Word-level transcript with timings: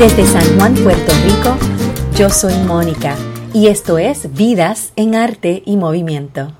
Desde 0.00 0.24
San 0.24 0.56
Juan, 0.56 0.72
Puerto 0.76 1.12
Rico, 1.24 1.58
yo 2.16 2.30
soy 2.30 2.54
Mónica 2.64 3.16
y 3.52 3.66
esto 3.66 3.98
es 3.98 4.32
Vidas 4.32 4.94
en 4.96 5.14
Arte 5.14 5.62
y 5.66 5.76
Movimiento. 5.76 6.54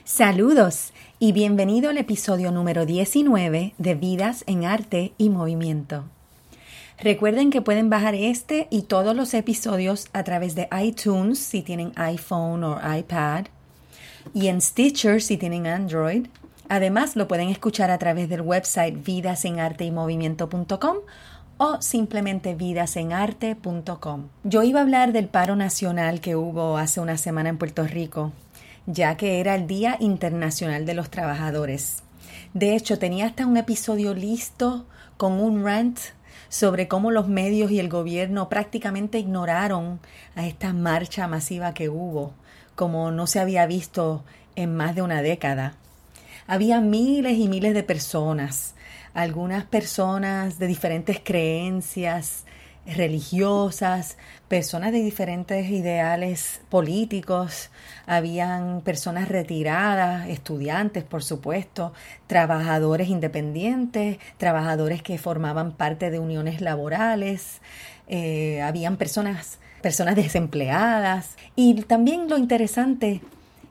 Saludos 0.03 0.93
y 1.21 1.33
bienvenido 1.33 1.89
al 1.89 1.97
episodio 1.97 2.49
número 2.49 2.85
19 2.85 3.73
de 3.77 3.95
Vidas 3.95 4.45
en 4.47 4.63
Arte 4.63 5.11
y 5.17 5.29
Movimiento. 5.29 6.05
Recuerden 6.97 7.49
que 7.49 7.61
pueden 7.61 7.89
bajar 7.89 8.15
este 8.15 8.67
y 8.69 8.83
todos 8.83 9.13
los 9.13 9.33
episodios 9.33 10.07
a 10.13 10.23
través 10.23 10.55
de 10.55 10.69
iTunes 10.81 11.37
si 11.37 11.61
tienen 11.61 11.91
iPhone 11.97 12.63
o 12.63 12.79
iPad 12.97 13.47
y 14.33 14.47
en 14.47 14.61
Stitcher 14.61 15.21
si 15.21 15.35
tienen 15.35 15.67
Android. 15.67 16.27
Además 16.69 17.17
lo 17.17 17.27
pueden 17.27 17.49
escuchar 17.49 17.91
a 17.91 17.97
través 17.97 18.29
del 18.29 18.39
website 18.41 19.03
vidasenarteymovimiento.com 19.03 20.97
o 21.57 21.81
simplemente 21.81 22.55
vidasenarte.com. 22.55 24.27
Yo 24.45 24.63
iba 24.63 24.79
a 24.79 24.83
hablar 24.83 25.11
del 25.11 25.27
paro 25.27 25.57
nacional 25.57 26.21
que 26.21 26.37
hubo 26.37 26.77
hace 26.77 27.01
una 27.01 27.17
semana 27.17 27.49
en 27.49 27.57
Puerto 27.57 27.83
Rico 27.83 28.31
ya 28.91 29.17
que 29.17 29.39
era 29.39 29.53
el 29.53 29.67
Día 29.67 29.97
Internacional 29.99 30.87
de 30.87 30.95
los 30.95 31.11
Trabajadores. 31.11 32.01
De 32.55 32.75
hecho, 32.75 32.97
tenía 32.97 33.27
hasta 33.27 33.45
un 33.45 33.55
episodio 33.55 34.15
listo 34.15 34.87
con 35.15 35.33
un 35.33 35.63
rant 35.63 35.99
sobre 36.49 36.87
cómo 36.87 37.11
los 37.11 37.27
medios 37.27 37.69
y 37.69 37.79
el 37.79 37.87
gobierno 37.87 38.49
prácticamente 38.49 39.19
ignoraron 39.19 39.99
a 40.35 40.47
esta 40.47 40.73
marcha 40.73 41.27
masiva 41.27 41.75
que 41.75 41.87
hubo, 41.87 42.33
como 42.73 43.11
no 43.11 43.27
se 43.27 43.39
había 43.39 43.67
visto 43.67 44.23
en 44.55 44.75
más 44.75 44.95
de 44.95 45.03
una 45.03 45.21
década. 45.21 45.75
Había 46.47 46.81
miles 46.81 47.37
y 47.37 47.47
miles 47.47 47.75
de 47.75 47.83
personas, 47.83 48.73
algunas 49.13 49.65
personas 49.65 50.57
de 50.57 50.65
diferentes 50.65 51.19
creencias, 51.23 52.45
religiosas, 52.87 54.17
personas 54.49 54.91
de 54.91 55.01
diferentes 55.01 55.69
ideales 55.69 56.59
políticos, 56.69 57.69
habían 58.07 58.81
personas 58.81 59.29
retiradas, 59.29 60.27
estudiantes, 60.27 61.03
por 61.03 61.23
supuesto, 61.23 61.93
trabajadores 62.25 63.09
independientes, 63.09 64.17
trabajadores 64.37 65.03
que 65.03 65.19
formaban 65.19 65.71
parte 65.71 66.09
de 66.09 66.17
uniones 66.17 66.61
laborales, 66.61 67.61
eh, 68.07 68.61
habían 68.63 68.97
personas, 68.97 69.59
personas 69.83 70.15
desempleadas. 70.15 71.37
Y 71.55 71.83
también 71.83 72.27
lo 72.27 72.37
interesante 72.37 73.21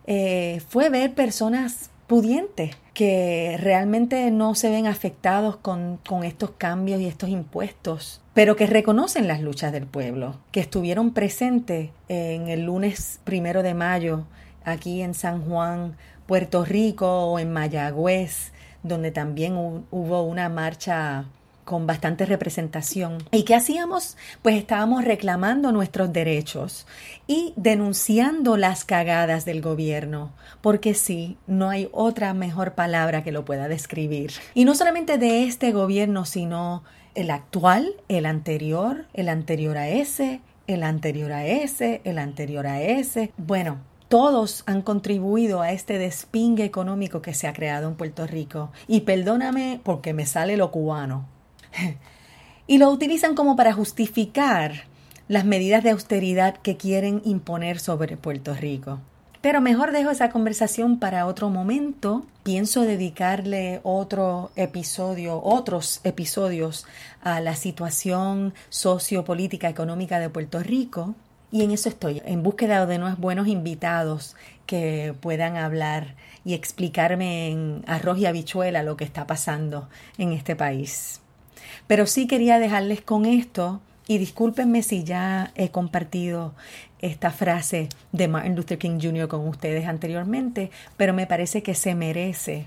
eh, 0.07 0.63
fue 0.69 0.91
ver 0.91 1.13
personas 1.15 1.91
pudientes 2.07 2.77
que 2.95 3.57
realmente 3.61 4.31
no 4.31 4.55
se 4.55 4.71
ven 4.71 4.87
afectados 4.87 5.57
con, 5.57 5.99
con, 6.09 6.25
estos 6.25 6.53
cambios 6.53 7.01
y 7.01 7.07
estos 7.07 7.29
impuestos, 7.29 8.21
pero 8.39 8.55
que 8.55 8.69
reconocen 8.69 9.27
las 9.27 9.41
luchas 9.41 9.73
del 9.73 9.89
pueblo, 9.89 10.37
que 10.53 10.61
estuvieron 10.61 11.13
presentes 11.13 11.91
en 12.07 12.47
el 12.47 12.67
lunes 12.67 13.19
primero 13.25 13.65
de 13.65 13.75
mayo 13.75 14.27
aquí 14.63 15.03
en 15.03 15.15
San 15.15 15.43
Juan, 15.43 15.97
Puerto 16.25 16.65
Rico 16.65 17.25
o 17.25 17.41
en 17.41 17.53
Mayagüez, 17.53 18.53
donde 18.85 19.11
también 19.11 19.57
hubo 19.57 20.23
una 20.23 20.49
marcha 20.49 21.25
con 21.65 21.89
bastante 21.89 22.27
representación. 22.27 23.19
¿Y 23.33 23.43
qué 23.43 23.57
hacíamos? 23.57 24.17
Pues 24.41 24.55
estábamos 24.55 25.05
reclamando 25.05 25.73
nuestros 25.73 26.13
derechos 26.13 26.87
y 27.27 27.55
denunciando 27.57 28.57
las 28.57 28.85
cagadas 28.85 29.47
del 29.47 29.61
gobierno, 29.61 30.31
porque 30.61 30.95
sí, 30.95 31.37
no 31.49 31.71
hay 31.71 31.89
otra 31.91 32.35
mejor 32.35 32.75
palabra 32.75 33.25
que 33.25 33.33
lo 33.33 33.45
pueda 33.45 33.67
describir. 33.67 34.31
Y 34.55 34.65
no 34.65 34.77
solamente 34.77 35.19
de 35.19 35.43
este 35.43 35.73
gobierno, 35.73 36.25
sino 36.25 36.85
el 37.15 37.31
actual, 37.31 37.95
el 38.09 38.27
anterior, 38.27 39.07
el 39.15 39.29
anterior 39.29 39.77
a 39.77 39.89
ese, 39.89 40.41
el 40.67 40.83
anterior 40.83 41.33
a 41.33 41.47
ese, 41.47 42.01
el 42.05 42.19
anterior 42.19 42.67
a 42.67 42.83
ese. 42.83 43.33
Bueno, 43.37 43.79
todos 44.09 44.63
han 44.67 44.83
contribuido 44.83 45.61
a 45.61 45.73
este 45.73 45.99
despingue 45.99 46.65
económico 46.65 47.21
que 47.23 47.35
se 47.35 47.47
ha 47.47 47.53
creado 47.53 47.89
en 47.89 47.95
Puerto 47.95 48.27
Rico. 48.27 48.71
Y 48.87 49.01
perdóname 49.01 49.81
porque 49.83 50.15
me 50.15 50.27
sale 50.27 50.57
lo 50.57 50.71
cubano 50.71 51.27
y 52.67 52.79
lo 52.79 52.91
utilizan 52.91 53.35
como 53.35 53.57
para 53.57 53.73
justificar 53.73 54.85
las 55.29 55.45
medidas 55.45 55.85
de 55.85 55.91
austeridad 55.91 56.57
que 56.57 56.77
quieren 56.77 57.21
imponer 57.25 57.79
sobre 57.79 58.17
Puerto 58.17 58.55
Rico. 58.55 59.01
Pero 59.41 59.61
mejor 59.61 59.93
dejo 59.93 60.11
esa 60.11 60.31
conversación 60.31 60.99
para 60.99 61.27
otro 61.27 61.49
momento. 61.49 62.27
Pienso 62.43 62.83
dedicarle 62.83 63.81
otro 63.85 64.51
episodio, 64.57 65.41
otros 65.43 66.01
episodios 66.03 66.87
a 67.23 67.41
la 67.41 67.55
situación 67.55 68.53
sociopolítica 68.69 69.69
económica 69.69 70.19
de 70.19 70.29
Puerto 70.29 70.61
Rico. 70.61 71.15
Y 71.53 71.63
en 71.63 71.71
eso 71.71 71.89
estoy, 71.89 72.21
en 72.25 72.43
búsqueda 72.43 72.85
de 72.85 72.97
unos 72.97 73.19
buenos 73.19 73.47
invitados 73.47 74.35
que 74.67 75.15
puedan 75.21 75.57
hablar 75.57 76.15
y 76.45 76.55
explicarme 76.55 77.49
en 77.49 77.85
arroz 77.87 78.19
y 78.19 78.27
habichuela 78.27 78.83
lo 78.83 78.97
que 78.97 79.05
está 79.05 79.27
pasando 79.27 79.89
en 80.19 80.33
este 80.33 80.57
país. 80.57 81.21
Pero 81.87 82.07
sí 82.07 82.27
quería 82.27 82.59
dejarles 82.59 83.01
con 83.03 83.25
esto 83.25 83.81
y 84.09 84.19
discúlpenme 84.19 84.83
si 84.83 85.05
ya 85.05 85.53
he 85.55 85.71
compartido 85.71 86.55
esta 87.01 87.31
frase 87.31 87.89
de 88.13 88.29
Martin 88.29 88.57
Luther 88.57 88.79
King 88.79 88.99
Jr. 89.01 89.29
con 89.29 89.47
ustedes 89.47 89.87
anteriormente, 89.87 90.71
pero 90.97 91.15
me 91.15 91.27
parece 91.27 91.63
que 91.63 91.75
se 91.75 91.95
merece 91.95 92.67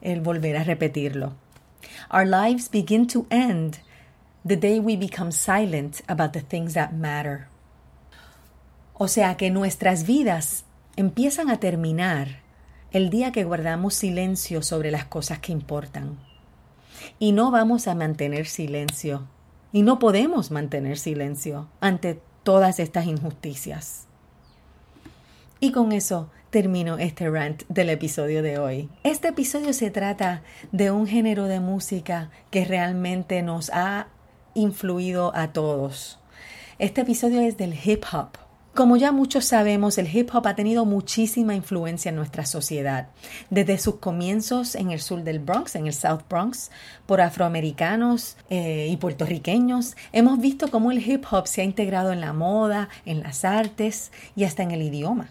el 0.00 0.20
volver 0.20 0.56
a 0.56 0.64
repetirlo. 0.64 1.34
Our 2.12 2.26
lives 2.26 2.70
begin 2.70 3.06
to 3.08 3.26
end 3.30 3.78
the 4.44 4.56
day 4.56 4.78
we 4.78 4.96
become 4.96 5.32
silent 5.32 6.02
about 6.08 6.32
the 6.32 6.42
things 6.42 6.74
that 6.74 6.92
matter. 6.92 7.46
O 8.94 9.08
sea 9.08 9.36
que 9.36 9.50
nuestras 9.50 10.06
vidas 10.06 10.64
empiezan 10.96 11.50
a 11.50 11.58
terminar 11.58 12.42
el 12.92 13.08
día 13.10 13.32
que 13.32 13.44
guardamos 13.44 13.94
silencio 13.94 14.62
sobre 14.62 14.90
las 14.90 15.06
cosas 15.06 15.38
que 15.38 15.52
importan. 15.52 16.18
Y 17.18 17.32
no 17.32 17.50
vamos 17.50 17.88
a 17.88 17.94
mantener 17.94 18.46
silencio. 18.46 19.26
Y 19.72 19.82
no 19.82 19.98
podemos 19.98 20.50
mantener 20.50 20.98
silencio 20.98 21.68
ante 21.80 22.20
todas 22.42 22.78
estas 22.78 23.06
injusticias. 23.06 24.06
Y 25.60 25.72
con 25.72 25.92
eso 25.92 26.28
termino 26.50 26.98
este 26.98 27.30
rant 27.30 27.62
del 27.68 27.88
episodio 27.88 28.42
de 28.42 28.58
hoy. 28.58 28.88
Este 29.04 29.28
episodio 29.28 29.72
se 29.72 29.90
trata 29.90 30.42
de 30.70 30.90
un 30.90 31.06
género 31.06 31.44
de 31.46 31.60
música 31.60 32.30
que 32.50 32.64
realmente 32.64 33.42
nos 33.42 33.70
ha 33.70 34.08
influido 34.54 35.34
a 35.34 35.52
todos. 35.52 36.18
Este 36.78 37.02
episodio 37.02 37.40
es 37.40 37.56
del 37.56 37.74
hip 37.74 38.04
hop. 38.12 38.36
Como 38.74 38.96
ya 38.96 39.12
muchos 39.12 39.44
sabemos, 39.44 39.98
el 39.98 40.08
hip 40.16 40.30
hop 40.34 40.46
ha 40.46 40.54
tenido 40.54 40.86
muchísima 40.86 41.54
influencia 41.54 42.08
en 42.08 42.16
nuestra 42.16 42.46
sociedad, 42.46 43.08
desde 43.50 43.76
sus 43.76 43.96
comienzos 43.96 44.76
en 44.76 44.90
el 44.90 45.00
sur 45.00 45.22
del 45.22 45.40
Bronx, 45.40 45.76
en 45.76 45.86
el 45.86 45.92
South 45.92 46.22
Bronx, 46.26 46.70
por 47.04 47.20
afroamericanos 47.20 48.38
eh, 48.48 48.88
y 48.90 48.96
puertorriqueños. 48.96 49.94
Hemos 50.12 50.40
visto 50.40 50.70
cómo 50.70 50.90
el 50.90 51.06
hip 51.06 51.26
hop 51.30 51.48
se 51.48 51.60
ha 51.60 51.64
integrado 51.64 52.12
en 52.12 52.22
la 52.22 52.32
moda, 52.32 52.88
en 53.04 53.22
las 53.22 53.44
artes 53.44 54.10
y 54.36 54.44
hasta 54.44 54.62
en 54.62 54.70
el 54.70 54.80
idioma. 54.80 55.28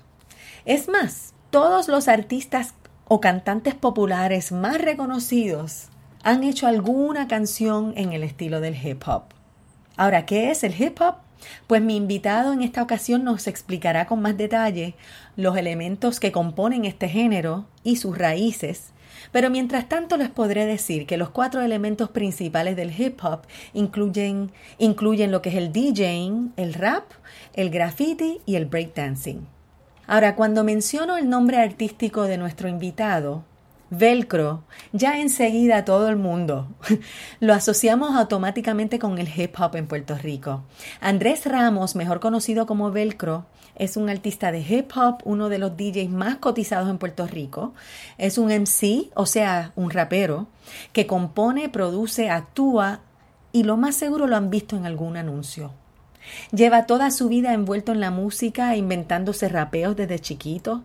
Es 0.65 0.87
más, 0.87 1.33
todos 1.49 1.87
los 1.87 2.07
artistas 2.07 2.75
o 3.07 3.21
cantantes 3.21 3.73
populares 3.73 4.51
más 4.51 4.79
reconocidos 4.79 5.87
han 6.21 6.43
hecho 6.43 6.67
alguna 6.67 7.27
canción 7.27 7.93
en 7.97 8.13
el 8.13 8.21
estilo 8.21 8.61
del 8.61 8.75
hip 8.75 9.01
hop. 9.07 9.23
Ahora, 9.97 10.27
¿qué 10.27 10.51
es 10.51 10.63
el 10.63 10.79
hip 10.79 11.01
hop? 11.01 11.15
Pues 11.67 11.81
mi 11.81 11.95
invitado 11.95 12.53
en 12.53 12.61
esta 12.61 12.81
ocasión 12.81 13.23
nos 13.23 13.47
explicará 13.47 14.05
con 14.05 14.21
más 14.21 14.37
detalle 14.37 14.95
los 15.35 15.57
elementos 15.57 16.19
que 16.19 16.31
componen 16.31 16.85
este 16.85 17.09
género 17.09 17.65
y 17.83 17.95
sus 17.95 18.17
raíces, 18.17 18.93
pero 19.31 19.49
mientras 19.49 19.87
tanto 19.87 20.17
les 20.17 20.29
podré 20.29 20.65
decir 20.65 21.05
que 21.05 21.17
los 21.17 21.29
cuatro 21.29 21.61
elementos 21.61 22.09
principales 22.09 22.75
del 22.75 22.99
hip 22.99 23.23
hop 23.23 23.41
incluyen, 23.73 24.51
incluyen 24.77 25.31
lo 25.31 25.41
que 25.41 25.49
es 25.49 25.55
el 25.55 25.71
DJing, 25.71 26.53
el 26.57 26.73
rap, 26.73 27.11
el 27.53 27.69
graffiti 27.69 28.41
y 28.45 28.55
el 28.55 28.65
breakdancing. 28.65 29.47
Ahora, 30.07 30.35
cuando 30.35 30.63
menciono 30.63 31.17
el 31.17 31.29
nombre 31.29 31.57
artístico 31.57 32.23
de 32.23 32.37
nuestro 32.37 32.67
invitado, 32.67 33.45
Velcro, 33.93 34.63
ya 34.93 35.19
enseguida 35.19 35.83
todo 35.83 36.07
el 36.07 36.15
mundo 36.15 36.69
lo 37.41 37.53
asociamos 37.53 38.15
automáticamente 38.15 38.99
con 38.99 39.19
el 39.19 39.27
hip 39.27 39.53
hop 39.59 39.75
en 39.75 39.85
Puerto 39.85 40.17
Rico. 40.17 40.63
Andrés 41.01 41.45
Ramos, 41.45 41.97
mejor 41.97 42.21
conocido 42.21 42.65
como 42.65 42.91
Velcro, 42.91 43.47
es 43.75 43.97
un 43.97 44.09
artista 44.09 44.53
de 44.53 44.61
hip 44.61 44.91
hop, 44.95 45.17
uno 45.25 45.49
de 45.49 45.57
los 45.57 45.75
DJs 45.75 46.09
más 46.09 46.37
cotizados 46.37 46.89
en 46.89 46.99
Puerto 46.99 47.27
Rico. 47.27 47.73
Es 48.17 48.37
un 48.37 48.49
MC, 48.49 49.09
o 49.13 49.25
sea, 49.25 49.73
un 49.75 49.89
rapero, 49.89 50.47
que 50.93 51.05
compone, 51.05 51.67
produce, 51.67 52.29
actúa 52.29 53.01
y 53.51 53.63
lo 53.63 53.75
más 53.75 53.95
seguro 53.97 54.25
lo 54.25 54.37
han 54.37 54.49
visto 54.49 54.77
en 54.77 54.85
algún 54.85 55.17
anuncio. 55.17 55.73
Lleva 56.53 56.85
toda 56.85 57.11
su 57.11 57.27
vida 57.27 57.53
envuelto 57.53 57.91
en 57.91 57.99
la 57.99 58.11
música, 58.11 58.77
inventándose 58.77 59.49
rapeos 59.49 59.97
desde 59.97 60.19
chiquito. 60.19 60.81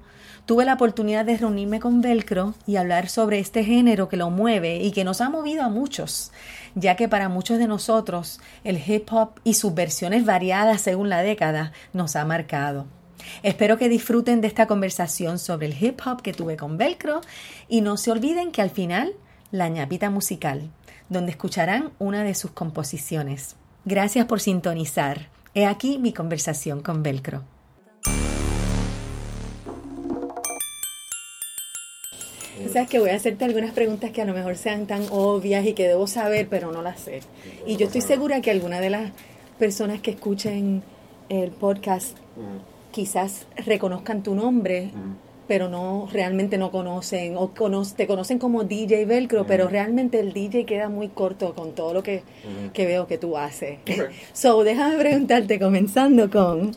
Tuve 0.47 0.65
la 0.65 0.75
oportunidad 0.75 1.25
de 1.25 1.37
reunirme 1.37 1.81
con 1.81 2.01
Velcro 2.01 2.55
y 2.69 2.77
hablar 2.77 3.09
sobre 3.09 3.41
este 3.41 3.65
género 3.65 4.09
que 4.09 4.17
lo 4.17 4.31
mueve 4.31 4.77
y 4.77 4.93
que 4.93 5.03
nos 5.03 5.21
ha 5.21 5.29
movido 5.29 5.65
a 5.65 5.69
muchos, 5.69 6.31
ya 6.77 6.95
que 6.95 7.09
para 7.09 7.29
muchos 7.29 7.59
de 7.59 7.67
nosotros 7.67 8.39
el 8.63 8.79
hip 8.79 9.13
hop 9.13 9.41
y 9.43 9.55
sus 9.55 9.75
versiones 9.75 10.25
variadas 10.25 10.83
según 10.83 11.09
la 11.09 11.23
década 11.23 11.73
nos 11.93 12.15
ha 12.15 12.25
marcado. 12.25 12.87
Espero 13.43 13.77
que 13.77 13.89
disfruten 13.89 14.41
de 14.41 14.47
esta 14.47 14.69
conversación 14.69 15.41
sobre 15.41 15.67
el 15.67 15.83
hip 15.83 16.01
hop 16.07 16.23
que 16.23 16.33
tuve 16.33 16.57
con 16.57 16.79
Velcro 16.79 17.23
y 17.69 17.81
no 17.81 17.97
se 17.97 18.13
olviden 18.13 18.53
que 18.53 18.63
al 18.63 18.71
final 18.71 19.15
la 19.51 19.69
ñapita 19.69 20.11
musical, 20.11 20.71
donde 21.09 21.33
escucharán 21.33 21.91
una 21.99 22.23
de 22.23 22.37
sus 22.37 22.53
composiciones. 22.53 23.57
Gracias 23.85 24.27
por 24.27 24.39
sintonizar. 24.39 25.29
He 25.55 25.67
aquí 25.67 25.99
mi 25.99 26.13
conversación 26.13 26.83
con 26.83 27.03
Velcro. 27.03 27.43
Sabes 32.73 32.89
que 32.89 32.99
voy 32.99 33.11
a 33.11 33.17
hacerte 33.17 33.45
algunas 33.45 33.73
preguntas 33.73 34.11
que 34.11 34.23
a 34.23 34.25
lo 34.25 34.33
mejor 34.33 34.57
sean 34.57 34.87
tan 34.87 35.03
obvias 35.11 35.65
y 35.67 35.73
que 35.75 35.87
debo 35.87 36.07
saber, 36.07 36.49
pero 36.49 36.73
no 36.73 36.83
las 36.83 37.01
sé. 37.01 37.21
Y 37.67 37.77
yo 37.77 37.87
estoy 37.87 38.01
segura 38.01 38.41
que 38.41 38.51
alguna 38.51 38.81
de 38.81 38.91
las 38.91 39.13
personas 39.59 40.01
que 40.01 40.13
escuchen 40.13 40.83
el 41.29 41.51
podcast 41.51 42.17
quizás 42.93 43.47
reconozcan 43.67 44.23
tu 44.23 44.35
nombre, 44.35 44.91
pero 45.47 45.69
no 45.69 46.09
realmente 46.13 46.59
no 46.59 46.71
conocen 46.71 47.37
o 47.37 47.53
te 47.97 48.07
conocen 48.07 48.39
como 48.39 48.65
DJ 48.65 49.05
Velcro, 49.07 49.47
pero 49.47 49.69
realmente 49.69 50.19
el 50.19 50.33
DJ 50.33 50.65
queda 50.65 50.89
muy 50.89 51.09
corto 51.09 51.55
con 51.55 51.73
todo 51.73 51.95
lo 51.95 52.03
que, 52.03 52.23
veo 52.75 53.07
que 53.07 53.19
tú 53.19 53.37
haces. 53.37 53.79
So, 54.33 54.65
déjame 54.65 54.97
preguntarte 54.97 55.59
comenzando 55.59 56.31
con 56.31 56.73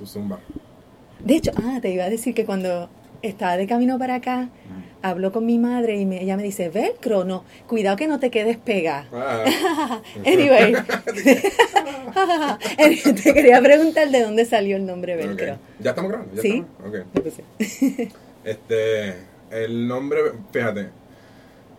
De 1.24 1.36
hecho, 1.36 1.52
ah, 1.56 1.80
te 1.82 1.92
iba 1.92 2.04
a 2.04 2.10
decir 2.10 2.34
que 2.34 2.46
cuando 2.46 2.90
estaba 3.22 3.58
de 3.58 3.68
camino 3.68 3.98
para 3.98 4.16
acá, 4.16 4.50
habló 5.02 5.32
con 5.32 5.46
mi 5.46 5.58
madre 5.58 5.98
y 5.98 6.18
ella 6.18 6.38
me 6.38 6.44
dice, 6.44 6.70
velcro, 6.70 7.24
no, 7.24 7.44
cuidado 7.68 7.98
que 7.98 8.08
no 8.08 8.20
te 8.20 8.32
quedes 8.32 8.58
pega. 8.58 9.08
Ah. 9.14 10.02
anyway, 10.26 10.74
te 13.24 13.34
quería 13.34 13.62
preguntar 13.62 14.10
de 14.10 14.22
dónde 14.22 14.46
salió 14.46 14.76
el 14.76 14.86
nombre 14.86 15.16
velcro. 15.16 15.58
¿Ya 15.80 15.92
estamos 15.92 16.12
grabando? 16.12 16.42
¿Sí? 16.42 16.66
este, 18.44 19.16
el 19.52 19.88
nombre, 19.88 20.20
fíjate, 20.52 20.90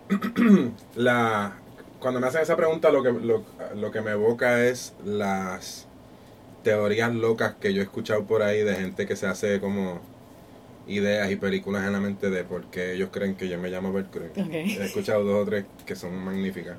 la, 0.95 1.57
cuando 1.99 2.19
me 2.19 2.27
hacen 2.27 2.41
esa 2.41 2.55
pregunta 2.55 2.91
lo 2.91 3.03
que, 3.03 3.11
lo, 3.11 3.43
lo 3.75 3.91
que 3.91 4.01
me 4.01 4.11
evoca 4.11 4.65
es 4.65 4.93
las 5.05 5.87
teorías 6.63 7.13
locas 7.13 7.55
que 7.59 7.73
yo 7.73 7.81
he 7.81 7.83
escuchado 7.83 8.25
por 8.25 8.43
ahí 8.43 8.63
de 8.63 8.75
gente 8.75 9.07
que 9.07 9.15
se 9.15 9.27
hace 9.27 9.59
como 9.59 9.99
ideas 10.87 11.31
y 11.31 11.35
películas 11.35 11.85
en 11.85 11.93
la 11.93 11.99
mente 11.99 12.29
de 12.29 12.43
por 12.43 12.65
qué 12.65 12.93
ellos 12.93 13.09
creen 13.11 13.35
que 13.35 13.47
yo 13.47 13.57
me 13.59 13.69
llamo 13.69 13.93
Velcro. 13.93 14.25
He 14.35 14.83
escuchado 14.83 15.23
dos 15.23 15.43
o 15.43 15.45
tres 15.45 15.65
que 15.85 15.95
son 15.95 16.15
magníficas. 16.23 16.77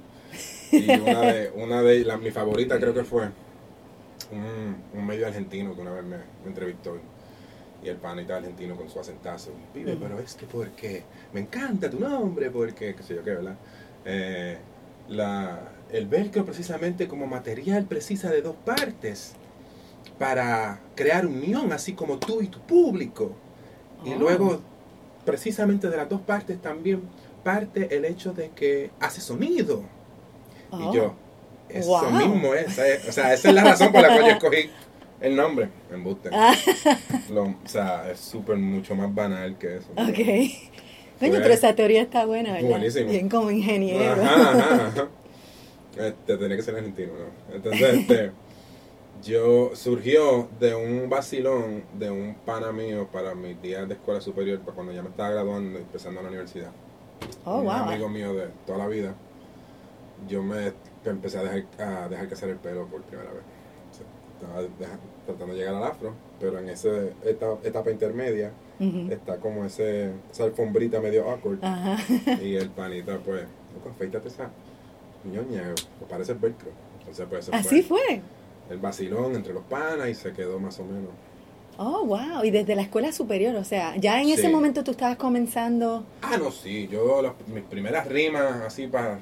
Y 0.70 0.90
una 0.90 1.20
de, 1.20 1.52
una 1.54 1.82
de 1.82 2.04
la, 2.04 2.16
mi 2.16 2.30
favorita 2.30 2.78
creo 2.78 2.94
que 2.94 3.04
fue 3.04 3.28
un, 4.30 4.76
un 4.94 5.06
medio 5.06 5.26
argentino 5.26 5.74
que 5.74 5.80
una 5.82 5.92
vez 5.92 6.04
me, 6.04 6.16
entrevistó. 6.46 6.98
Y 7.84 7.88
el 7.88 7.96
panita 7.96 8.36
argentino 8.36 8.76
con 8.76 8.88
su 8.88 9.00
acentazo. 9.00 9.50
Pibe, 9.74 9.96
pero 10.00 10.20
es 10.20 10.34
que 10.34 10.46
porque 10.46 11.02
me 11.32 11.40
encanta 11.40 11.90
tu 11.90 11.98
nombre, 11.98 12.50
porque 12.50 12.94
qué 12.94 13.02
sé 13.02 13.16
yo 13.16 13.24
qué, 13.24 13.30
¿verdad? 13.30 13.56
Eh, 14.04 14.56
la, 15.08 15.72
el 15.90 16.06
velcro 16.06 16.44
precisamente 16.44 17.08
como 17.08 17.26
material 17.26 17.84
precisa 17.86 18.30
de 18.30 18.40
dos 18.40 18.54
partes 18.64 19.34
para 20.18 20.80
crear 20.94 21.26
unión, 21.26 21.72
así 21.72 21.94
como 21.94 22.18
tú 22.18 22.40
y 22.40 22.46
tu 22.46 22.60
público. 22.60 23.34
Y 24.04 24.14
luego, 24.14 24.60
precisamente 25.24 25.88
de 25.88 25.96
las 25.96 26.08
dos 26.08 26.20
partes 26.20 26.60
también 26.60 27.02
parte 27.42 27.94
el 27.94 28.04
hecho 28.04 28.32
de 28.32 28.50
que 28.50 28.90
hace 29.00 29.20
sonido. 29.20 29.82
Y 30.72 30.94
yo, 30.94 31.06
oh. 31.06 31.14
eso 31.68 32.10
mismo 32.10 32.54
es, 32.54 32.66
o 33.08 33.12
sea, 33.12 33.32
esa 33.34 33.48
es 33.48 33.54
la 33.54 33.64
razón 33.64 33.92
por 33.92 34.02
la 34.02 34.08
cual 34.08 34.22
yo 34.22 34.30
escogí 34.30 34.70
el 35.20 35.36
nombre, 35.36 35.68
Embuste. 35.92 36.30
Ah. 36.32 36.54
o 37.30 37.68
sea, 37.68 38.10
es 38.10 38.18
súper 38.18 38.56
mucho 38.56 38.94
más 38.94 39.14
banal 39.14 39.56
que 39.58 39.76
eso. 39.76 39.88
Ok. 39.92 40.18
Coño, 41.20 41.38
pero 41.40 41.54
esa 41.54 41.74
teoría 41.74 42.02
está 42.02 42.26
buena, 42.26 42.52
¿verdad? 42.54 42.70
Buenísimo. 42.70 43.10
Bien 43.10 43.28
como 43.28 43.50
ingeniero. 43.50 44.20
Ajá, 44.20 44.86
ajá, 44.86 45.08
Este, 45.96 46.36
tenía 46.36 46.56
que 46.56 46.62
ser 46.62 46.74
argentino, 46.74 47.12
¿no? 47.12 47.54
Entonces, 47.54 47.94
este 47.94 48.32
yo 49.22 49.70
surgió 49.74 50.48
de 50.58 50.74
un 50.74 51.08
vacilón 51.08 51.84
de 51.98 52.10
un 52.10 52.34
pana 52.44 52.72
mío 52.72 53.08
para 53.12 53.34
mis 53.34 53.60
días 53.62 53.88
de 53.88 53.94
escuela 53.94 54.20
superior, 54.20 54.58
para 54.60 54.74
cuando 54.74 54.92
ya 54.92 55.02
me 55.02 55.10
estaba 55.10 55.30
graduando 55.30 55.78
y 55.78 55.82
empezando 55.82 56.22
la 56.22 56.28
universidad. 56.28 56.70
Oh, 57.44 57.60
un 57.60 57.70
amigo 57.70 58.08
mío 58.08 58.34
de 58.34 58.48
toda 58.66 58.78
la 58.78 58.88
vida. 58.88 59.14
Yo 60.28 60.42
me 60.42 60.72
empecé 61.04 61.38
a 61.38 61.42
dejar, 61.42 61.64
a 61.80 62.08
dejar 62.08 62.26
crecer 62.26 62.50
el 62.50 62.56
pelo 62.56 62.86
por 62.86 63.02
primera 63.02 63.30
vez. 63.30 63.42
estaba 64.40 64.98
tratando 65.26 65.54
de 65.54 65.58
llegar 65.58 65.76
al 65.76 65.84
afro, 65.84 66.14
pero 66.40 66.58
en 66.58 66.68
esa 66.68 66.90
etapa, 67.24 67.90
intermedia 67.90 68.52
está 69.10 69.36
como 69.36 69.64
ese, 69.64 70.10
esa 70.32 70.44
alfombrita 70.44 71.00
medio 71.00 71.30
awkward. 71.30 71.60
Y 72.42 72.56
el 72.56 72.70
panita, 72.70 73.18
pues, 73.18 73.44
afeítate 73.88 74.28
esa 74.28 74.50
ñoña, 75.24 75.72
parece 76.08 76.32
el 76.32 76.38
velcro. 76.38 76.70
Entonces, 76.98 77.26
pues, 77.28 77.48
Así 77.52 77.82
fue 77.82 78.20
el 78.70 78.78
vacilón 78.78 79.34
entre 79.34 79.52
los 79.52 79.64
panas 79.64 80.08
y 80.08 80.14
se 80.14 80.32
quedó 80.32 80.58
más 80.58 80.78
o 80.78 80.84
menos. 80.84 81.10
Oh, 81.78 82.04
wow. 82.04 82.44
Y 82.44 82.50
desde 82.50 82.74
la 82.74 82.82
escuela 82.82 83.12
superior, 83.12 83.54
o 83.56 83.64
sea, 83.64 83.96
ya 83.96 84.20
en 84.20 84.28
ese 84.28 84.48
momento 84.48 84.84
tú 84.84 84.90
estabas 84.90 85.16
comenzando. 85.16 86.04
Ah, 86.20 86.36
no, 86.36 86.50
sí. 86.50 86.88
Yo, 86.88 87.34
mis 87.52 87.64
primeras 87.64 88.06
rimas, 88.06 88.60
así 88.66 88.86
para. 88.86 89.18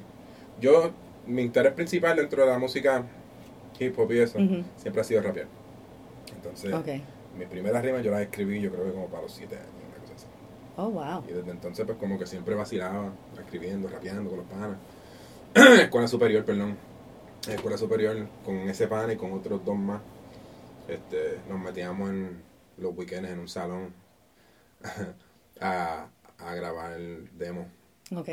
Yo, 0.59 0.91
mi 1.25 1.43
interés 1.43 1.73
principal 1.73 2.17
dentro 2.17 2.43
de 2.43 2.51
la 2.51 2.59
música 2.59 3.05
hip 3.79 3.97
hop 3.97 4.11
y 4.11 4.19
eso, 4.19 4.37
siempre 4.77 5.01
ha 5.01 5.03
sido 5.03 5.21
rapear. 5.21 5.47
Entonces, 6.35 7.01
mis 7.37 7.47
primeras 7.47 7.83
rimas 7.83 8.03
yo 8.03 8.11
las 8.11 8.21
escribí, 8.21 8.61
yo 8.61 8.71
creo 8.71 8.85
que 8.85 8.91
como 8.91 9.07
para 9.07 9.23
los 9.23 9.31
siete 9.31 9.55
años, 9.55 9.69
una 9.87 10.01
cosa 10.01 10.13
así. 10.15 10.25
Oh, 10.77 10.89
wow. 10.89 11.23
Y 11.27 11.33
desde 11.33 11.51
entonces, 11.51 11.85
pues 11.85 11.97
como 11.97 12.19
que 12.19 12.27
siempre 12.27 12.53
vacilaba, 12.53 13.11
escribiendo, 13.39 13.87
rapeando 13.87 14.29
con 14.29 14.39
los 14.39 14.47
panas. 14.47 14.77
escuela 15.81 16.07
superior, 16.07 16.45
perdón 16.45 16.90
en 17.47 17.53
escuela 17.53 17.77
superior 17.77 18.27
con 18.45 18.55
ese 18.69 18.87
pan 18.87 19.11
y 19.11 19.15
con 19.15 19.31
otros 19.33 19.63
dos 19.65 19.77
más. 19.77 20.01
Este, 20.87 21.39
nos 21.49 21.59
metíamos 21.59 22.09
en 22.09 22.41
los 22.77 22.95
weekends 22.95 23.29
en 23.29 23.39
un 23.39 23.47
salón 23.47 23.93
a, 25.59 26.07
a 26.37 26.55
grabar 26.55 26.93
el 26.93 27.29
demo. 27.37 27.67
Ok. 28.15 28.29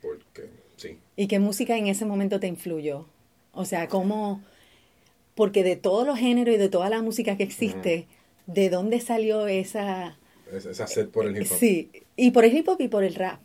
porque, 0.00 0.48
sí. 0.76 0.98
¿Y 1.16 1.26
qué 1.26 1.38
música 1.38 1.76
en 1.76 1.86
ese 1.88 2.04
momento 2.04 2.40
te 2.40 2.46
influyó? 2.46 3.06
O 3.52 3.64
sea, 3.64 3.88
¿cómo...? 3.88 4.42
Porque 5.34 5.62
de 5.62 5.76
todos 5.76 6.06
los 6.06 6.18
géneros 6.18 6.54
y 6.54 6.58
de 6.58 6.68
toda 6.68 6.90
la 6.90 7.02
música 7.02 7.36
que 7.36 7.44
existe, 7.44 8.06
¿de 8.46 8.68
dónde 8.68 9.00
salió 9.00 9.46
esa... 9.46 10.18
Esa 10.52 10.86
sed 10.86 11.08
por 11.08 11.26
el 11.26 11.36
hip 11.36 11.50
hop. 11.50 11.58
Sí, 11.58 11.90
y 12.16 12.32
por 12.32 12.44
el 12.44 12.54
hip 12.54 12.68
hop 12.68 12.80
y 12.80 12.88
por 12.88 13.04
el 13.04 13.14
rap. 13.14 13.40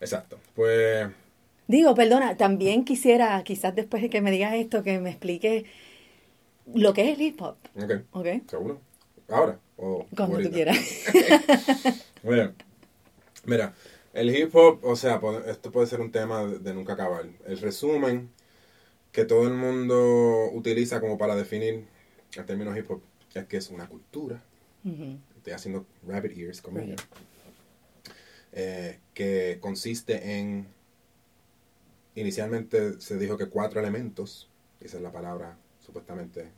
Exacto. 0.00 0.38
Pues 0.54 1.08
Digo, 1.68 1.94
perdona, 1.94 2.36
también 2.38 2.84
quisiera, 2.84 3.42
quizás 3.44 3.74
después 3.74 4.02
de 4.02 4.08
que 4.08 4.22
me 4.22 4.30
digas 4.30 4.54
esto, 4.54 4.82
que 4.82 4.98
me 5.00 5.10
expliques 5.10 5.64
lo 6.74 6.94
que 6.94 7.10
es 7.10 7.18
el 7.18 7.22
hip 7.22 7.40
hop. 7.42 7.56
Ok. 7.76 7.92
okay. 8.10 8.42
¿Seguro? 8.48 8.80
¿Ahora? 9.28 9.60
O 9.76 10.06
Como 10.16 10.38
tú 10.38 10.50
quieras. 10.50 10.78
Bueno, 12.24 12.52
mira, 13.44 13.74
el 14.12 14.34
hip 14.36 14.54
hop, 14.56 14.80
o 14.82 14.96
sea, 14.96 15.20
esto 15.46 15.70
puede 15.70 15.86
ser 15.86 16.00
un 16.00 16.10
tema 16.10 16.44
de, 16.44 16.74
nunca 16.74 16.94
acabar. 16.94 17.26
El 17.46 17.58
resumen 17.60 18.30
que 19.12 19.24
todo 19.24 19.46
el 19.46 19.54
mundo 19.54 20.50
utiliza 20.52 21.00
como 21.00 21.16
para 21.16 21.36
definir 21.36 21.84
el 22.34 22.44
término 22.44 22.76
hip 22.76 22.90
hop 22.90 23.02
es 23.34 23.46
que 23.46 23.56
es 23.58 23.70
una 23.70 23.88
cultura. 23.88 24.42
Estoy 25.36 25.52
haciendo 25.52 25.86
rabbit 26.06 26.36
ears 26.36 26.60
como 26.60 26.80
eh, 28.52 28.98
que 29.14 29.58
consiste 29.60 30.38
en 30.38 30.66
Inicialmente 32.20 33.00
se 33.00 33.16
dijo 33.18 33.36
que 33.38 33.46
cuatro 33.46 33.80
elementos, 33.80 34.48
esa 34.80 34.96
es 34.96 35.02
la 35.02 35.12
palabra 35.12 35.56
supuestamente, 35.84 36.48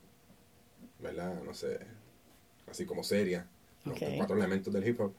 ¿verdad? 1.00 1.42
No 1.42 1.52
sé, 1.54 1.78
así 2.70 2.84
como 2.86 3.02
seria, 3.04 3.46
los 3.84 3.98
cuatro 4.16 4.36
elementos 4.36 4.72
del 4.72 4.86
hip 4.86 5.00
hop. 5.00 5.12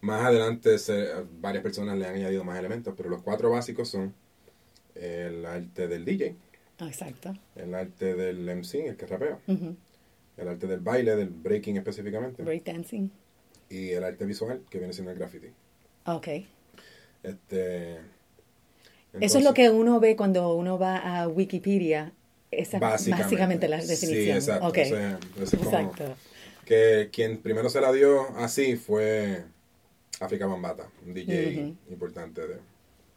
Más 0.00 0.24
adelante 0.24 0.78
se- 0.78 1.08
varias 1.40 1.62
personas 1.62 1.98
le 1.98 2.06
han 2.06 2.14
añadido 2.14 2.44
más 2.44 2.58
elementos, 2.58 2.94
pero 2.96 3.08
los 3.08 3.22
cuatro 3.22 3.50
básicos 3.50 3.88
son 3.88 4.14
el 4.94 5.44
arte 5.46 5.88
del 5.88 6.04
DJ, 6.04 6.36
Exacto. 6.80 7.34
el 7.56 7.74
arte 7.74 8.14
del 8.14 8.48
MC, 8.48 8.86
el 8.88 8.96
que 8.96 9.06
rapea, 9.06 9.38
el 10.36 10.48
arte 10.48 10.66
del 10.66 10.80
baile, 10.80 11.16
del 11.16 11.28
breaking 11.30 11.76
específicamente, 11.78 12.42
Breakdancing. 12.42 13.10
y 13.68 13.90
el 13.90 14.04
arte 14.04 14.24
visual, 14.24 14.62
que 14.70 14.78
viene 14.78 14.92
siendo 14.92 15.10
el 15.12 15.18
graffiti. 15.18 15.48
Ok. 16.06 16.28
Este, 17.22 17.98
Eso 19.20 19.38
es 19.38 19.44
entonces- 19.44 19.44
lo 19.44 19.54
que 19.54 19.70
uno 19.70 20.00
ve 20.00 20.16
cuando 20.16 20.54
uno 20.54 20.78
va 20.78 20.96
a 21.22 21.28
Wikipedia. 21.28 22.12
Esa 22.50 22.78
Básicamente. 22.78 23.24
básicamente, 23.24 23.68
la 23.68 23.80
Sí, 23.80 23.88
definición. 23.88 24.36
exacto. 24.36 24.66
Ok. 24.68 24.78
O 24.78 24.84
sea, 24.84 25.18
es 25.42 25.50
como- 25.50 25.64
Exacto. 25.64 26.04
que 26.64 27.10
quien 27.12 27.38
primero 27.38 27.68
se 27.68 27.80
la 27.80 27.92
dio 27.92 28.28
así 28.36 28.76
fue 28.76 29.42
África 30.20 30.46
Bambata, 30.46 30.88
un 31.04 31.14
DJ 31.14 31.58
Ujú. 31.58 31.76
importante 31.92 32.46
de 32.46 32.56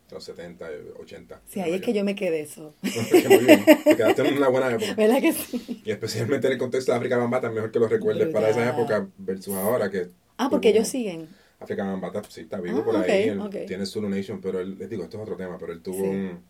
los 0.09 0.23
70 0.23 0.65
y 0.71 0.99
80. 1.01 1.39
Sí, 1.47 1.59
ahí 1.59 1.73
es 1.75 1.81
que 1.81 1.93
yo 1.93 2.03
me 2.03 2.15
quedé 2.15 2.41
eso. 2.41 2.73
Que 3.11 3.29
muy 3.29 3.45
bien, 3.45 3.63
te 3.83 3.95
quedaste 3.95 4.27
en 4.27 4.37
una 4.37 4.47
buena 4.49 4.71
época. 4.71 4.95
¿Verdad 4.95 5.21
que 5.21 5.33
sí? 5.33 5.81
Y 5.85 5.91
especialmente 5.91 6.47
en 6.47 6.53
el 6.53 6.59
contexto 6.59 6.91
de 6.91 6.97
África 6.97 7.17
Bambata, 7.17 7.49
mejor 7.51 7.71
que 7.71 7.79
lo 7.79 7.87
recuerdes 7.87 8.29
para 8.29 8.49
esa 8.49 8.69
época 8.69 9.07
versus 9.17 9.53
ahora 9.55 9.89
que... 9.91 10.07
Ah, 10.37 10.47
porque 10.49 10.69
ellos 10.69 10.87
siguen. 10.87 11.27
África 11.59 11.83
Bambata 11.85 12.21
sí 12.29 12.41
está 12.41 12.59
vivo 12.61 12.79
Ah, 12.81 12.85
por 12.85 12.95
ok, 12.95 13.09
ahí, 13.09 13.29
él 13.29 13.39
ok. 13.39 13.55
tiene 13.65 13.85
Zulu 13.85 14.09
Nation, 14.09 14.39
pero 14.41 14.59
él, 14.59 14.77
les 14.77 14.89
digo, 14.89 15.03
esto 15.03 15.17
es 15.17 15.23
otro 15.23 15.35
tema, 15.37 15.57
pero 15.57 15.73
él 15.73 15.81
tuvo 15.81 16.03
Sí. 16.03 16.09
un... 16.09 16.43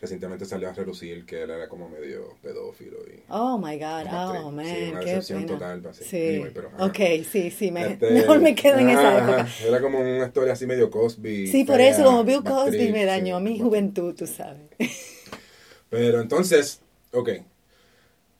Recientemente 0.00 0.46
salió 0.46 0.70
a 0.70 0.72
relucir 0.72 1.26
que 1.26 1.42
él 1.42 1.50
era 1.50 1.68
como 1.68 1.86
medio 1.90 2.38
pedófilo 2.42 2.96
y... 3.06 3.22
Oh 3.28 3.58
my 3.58 3.76
God, 3.78 4.06
oh 4.10 4.50
man, 4.50 4.64
sí, 4.64 4.88
una 4.92 5.00
qué 5.00 5.06
decepción 5.10 5.44
pena. 5.44 5.52
total, 5.58 5.80
pues, 5.82 5.96
sí. 5.98 6.16
Anyway, 6.16 6.50
pero, 6.54 6.68
ajá. 6.68 6.86
ok, 6.86 6.96
sí, 7.30 7.50
sí, 7.50 7.70
me, 7.70 7.86
Este, 7.92 8.10
mejor 8.10 8.40
me 8.40 8.54
quedo 8.54 8.78
en 8.78 8.88
esa 8.88 9.18
época. 9.18 9.46
Era 9.62 9.80
como 9.82 10.00
una 10.00 10.24
historia 10.26 10.54
así 10.54 10.66
medio 10.66 10.90
Cosby. 10.90 11.46
Sí, 11.48 11.64
por 11.64 11.76
fea, 11.76 11.90
eso, 11.90 12.04
como 12.04 12.24
Bill 12.24 12.42
Cosby 12.42 12.92
me 12.92 13.04
dañó 13.04 13.38
sí, 13.38 13.44
mi 13.44 13.50
bueno. 13.50 13.64
juventud, 13.64 14.14
tú 14.14 14.26
sabes. 14.26 14.62
Pero 15.90 16.20
entonces, 16.20 16.80
ok. 17.12 17.28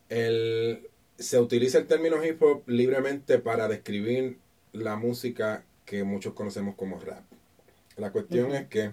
El, 0.08 0.88
se 1.18 1.38
utiliza 1.38 1.78
el 1.78 1.86
término 1.86 2.24
hip 2.24 2.42
hop 2.42 2.62
libremente 2.66 3.38
para 3.38 3.68
describir 3.68 4.38
la 4.72 4.96
música 4.96 5.64
que 5.90 6.04
muchos 6.04 6.34
conocemos 6.34 6.76
como 6.76 7.00
rap. 7.00 7.24
La 7.96 8.12
cuestión 8.12 8.52
es 8.54 8.68
que, 8.68 8.92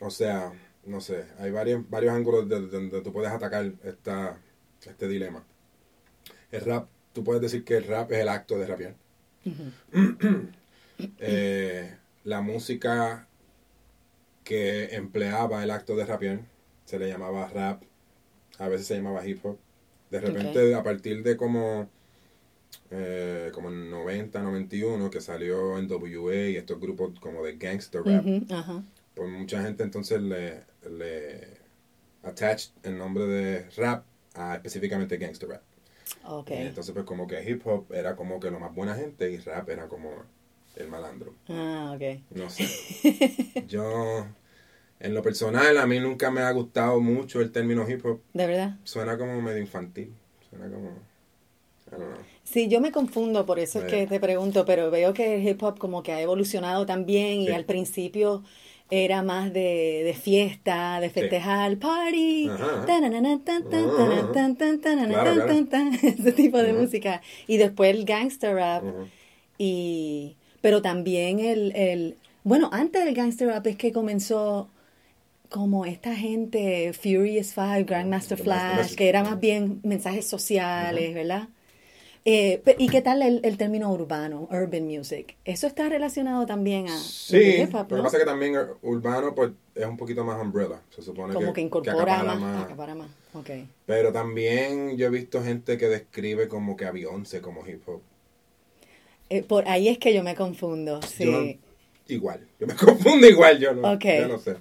o 0.00 0.10
sea, 0.10 0.52
no 0.84 1.00
sé, 1.00 1.24
hay 1.38 1.52
varios, 1.52 1.88
varios 1.88 2.14
ángulos 2.14 2.48
de- 2.48 2.62
de- 2.62 2.66
donde 2.66 3.00
tú 3.00 3.12
puedes 3.12 3.30
atacar 3.30 3.70
esta, 3.84 4.40
este 4.84 5.06
dilema. 5.06 5.44
El 6.50 6.62
rap, 6.62 6.88
tú 7.12 7.22
puedes 7.22 7.40
decir 7.40 7.64
que 7.64 7.76
el 7.76 7.84
rap 7.86 8.10
es 8.10 8.18
el 8.18 8.28
acto 8.28 8.58
de 8.58 8.66
rapear. 8.66 8.94
Eh, 11.18 11.96
la 12.24 12.42
música 12.42 13.26
que 14.44 14.94
empleaba 14.94 15.62
el 15.64 15.70
acto 15.72 15.96
de 15.96 16.04
rapear 16.06 16.40
se 16.84 16.98
le 16.98 17.08
llamaba 17.08 17.48
rap, 17.48 17.82
a 18.58 18.68
veces 18.68 18.86
se 18.86 18.96
llamaba 18.96 19.26
hip 19.26 19.44
hop. 19.44 19.58
De 20.10 20.20
repente, 20.20 20.74
a 20.74 20.82
partir 20.84 21.22
de 21.24 21.36
como, 21.36 21.88
eh, 22.90 23.50
como 23.52 23.68
en 23.70 23.90
90, 23.90 24.42
91, 24.42 25.10
que 25.10 25.20
salió 25.20 25.78
en 25.78 25.90
WA 25.90 26.34
y 26.34 26.56
estos 26.56 26.78
grupos 26.80 27.18
como 27.20 27.42
de 27.42 27.56
gangster 27.56 28.02
rap, 28.04 28.24
Ajá. 28.50 28.82
pues 29.14 29.30
mucha 29.30 29.62
gente 29.62 29.82
entonces 29.82 30.20
le, 30.20 30.62
le 30.90 31.58
attached 32.22 32.72
el 32.82 32.98
nombre 32.98 33.26
de 33.26 33.70
rap 33.76 34.04
a 34.34 34.56
específicamente 34.56 35.16
gangster 35.16 35.48
rap. 35.48 35.62
Ok. 36.24 36.50
Y 36.50 36.54
entonces 36.54 36.92
pues 36.92 37.04
como 37.04 37.26
que 37.26 37.42
hip 37.48 37.66
hop 37.66 37.86
era 37.92 38.16
como 38.16 38.38
que 38.40 38.50
lo 38.50 38.60
más 38.60 38.74
buena 38.74 38.94
gente 38.94 39.30
y 39.30 39.38
rap 39.38 39.68
era 39.68 39.88
como 39.88 40.10
el 40.76 40.88
malandro. 40.88 41.34
Ah, 41.48 41.92
ok. 41.94 42.20
No 42.30 42.48
sé. 42.50 42.66
Yo, 43.68 44.26
en 45.00 45.14
lo 45.14 45.22
personal, 45.22 45.76
a 45.78 45.86
mí 45.86 46.00
nunca 46.00 46.30
me 46.30 46.40
ha 46.40 46.50
gustado 46.52 47.00
mucho 47.00 47.40
el 47.40 47.52
término 47.52 47.88
hip 47.88 48.04
hop. 48.04 48.20
¿De 48.32 48.46
verdad? 48.46 48.78
Suena 48.84 49.18
como 49.18 49.40
medio 49.40 49.60
infantil. 49.60 50.14
Suena 50.48 50.68
como... 50.70 51.11
Sí, 52.44 52.68
yo 52.68 52.80
me 52.80 52.90
confundo, 52.92 53.46
por 53.46 53.58
eso 53.58 53.78
es 53.80 53.84
que 53.86 54.02
Eh. 54.02 54.06
te 54.06 54.20
pregunto, 54.20 54.64
pero 54.64 54.90
veo 54.90 55.14
que 55.14 55.36
el 55.36 55.46
hip 55.48 55.62
hop 55.62 55.78
como 55.78 56.02
que 56.02 56.12
ha 56.12 56.20
evolucionado 56.20 56.84
también 56.86 57.40
y 57.40 57.46
Sí. 57.46 57.52
al 57.52 57.64
principio 57.64 58.42
era 58.90 59.22
más 59.22 59.52
de, 59.52 60.02
de 60.04 60.12
fiesta, 60.12 61.00
de 61.00 61.08
festejar, 61.08 61.78
party, 61.78 62.50
tan, 65.46 65.66
tan, 65.66 65.94
ese 65.94 66.32
tipo 66.32 66.58
de 66.58 66.72
música. 66.74 67.22
Y 67.46 67.56
después 67.56 67.94
el 67.94 68.04
gangster 68.04 68.54
rap 68.54 68.82
y 69.58 70.36
pero 70.60 70.82
también 70.82 71.40
el, 71.40 71.72
el 71.74 72.16
bueno, 72.44 72.68
antes 72.72 73.04
del 73.04 73.14
gangster 73.14 73.48
rap 73.48 73.66
es 73.66 73.76
que 73.76 73.92
comenzó 73.92 74.68
como 75.48 75.84
esta 75.86 76.14
gente, 76.14 76.92
Furious 76.92 77.52
Five, 77.54 77.84
Grandmaster 77.84 78.36
The 78.38 78.44
Flash, 78.44 78.94
que 78.94 79.08
era 79.08 79.22
más 79.22 79.38
bien 79.40 79.80
mensajes 79.84 80.26
sociales, 80.26 81.14
¿verdad? 81.14 81.48
Eh, 82.24 82.62
¿Y 82.78 82.88
qué 82.88 83.02
tal 83.02 83.20
el, 83.22 83.40
el 83.44 83.56
término 83.56 83.90
urbano, 83.92 84.48
urban 84.50 84.86
music? 84.86 85.36
Eso 85.44 85.66
está 85.66 85.88
relacionado 85.88 86.46
también 86.46 86.88
a 86.88 86.96
Sí, 86.98 87.36
hip 87.36 87.74
hop, 87.74 87.82
lo 87.82 87.88
que 87.88 87.94
¿no? 87.96 88.02
pasa 88.04 88.16
es 88.16 88.22
que 88.22 88.26
también 88.30 88.56
urbano 88.82 89.34
pues 89.34 89.50
es 89.74 89.86
un 89.86 89.96
poquito 89.96 90.24
más 90.24 90.40
umbrella. 90.40 90.80
Se 90.90 91.02
supone 91.02 91.34
Como 91.34 91.48
que, 91.48 91.54
que 91.54 91.60
incorpora 91.62 92.20
acapara 92.20 92.34
más, 92.34 92.64
acapara 92.66 92.94
más. 92.94 93.08
Ok. 93.34 93.50
Pero 93.86 94.12
también 94.12 94.96
yo 94.96 95.06
he 95.06 95.10
visto 95.10 95.42
gente 95.42 95.76
que 95.78 95.88
describe 95.88 96.46
como 96.48 96.76
que 96.76 96.84
a 96.84 96.92
Beyoncé 96.92 97.40
como 97.40 97.66
hip 97.66 97.82
hop. 97.88 98.02
Eh, 99.30 99.42
por 99.42 99.66
ahí 99.68 99.88
es 99.88 99.98
que 99.98 100.12
yo 100.14 100.22
me 100.22 100.34
confundo, 100.34 101.00
sí. 101.02 101.24
Yo 101.24 102.14
igual. 102.14 102.46
Yo 102.60 102.66
me 102.66 102.74
confundo 102.76 103.26
igual, 103.26 103.58
yo 103.58 103.74
no, 103.74 103.92
Ok. 103.92 104.04
yo 104.04 104.28
no 104.28 104.38
sé. 104.38 104.56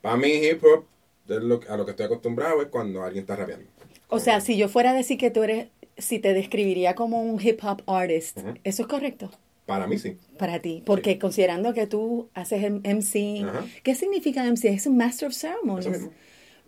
Para 0.00 0.16
mí 0.16 0.28
hip 0.32 0.62
hop, 0.64 0.84
es 1.28 1.42
lo, 1.42 1.60
a 1.68 1.76
lo 1.76 1.84
que 1.84 1.90
estoy 1.92 2.06
acostumbrado 2.06 2.62
es 2.62 2.68
cuando 2.68 3.02
alguien 3.02 3.22
está 3.22 3.36
rapeando. 3.36 3.66
O 4.08 4.18
sea, 4.18 4.40
si 4.40 4.56
yo 4.56 4.68
fuera 4.68 4.90
a 4.90 4.94
decir 4.94 5.18
que 5.18 5.30
tú 5.30 5.42
eres, 5.42 5.68
si 5.98 6.18
te 6.18 6.32
describiría 6.34 6.94
como 6.94 7.22
un 7.22 7.40
hip 7.40 7.60
hop 7.64 7.82
artist. 7.86 8.38
¿eso 8.64 8.82
es 8.82 8.88
correcto? 8.88 9.30
Para 9.66 9.86
mí 9.86 9.96
sí. 9.98 10.16
Para 10.38 10.58
ti, 10.60 10.82
porque 10.84 11.18
considerando 11.18 11.72
que 11.72 11.86
tú 11.86 12.28
haces 12.34 12.62
MC, 12.64 13.44
Ajá. 13.44 13.64
¿qué 13.82 13.94
significa 13.94 14.44
MC? 14.44 14.64
Es 14.70 14.86
un 14.86 14.96
Master 14.96 15.28
of 15.28 15.34
Ceremonies. 15.34 16.08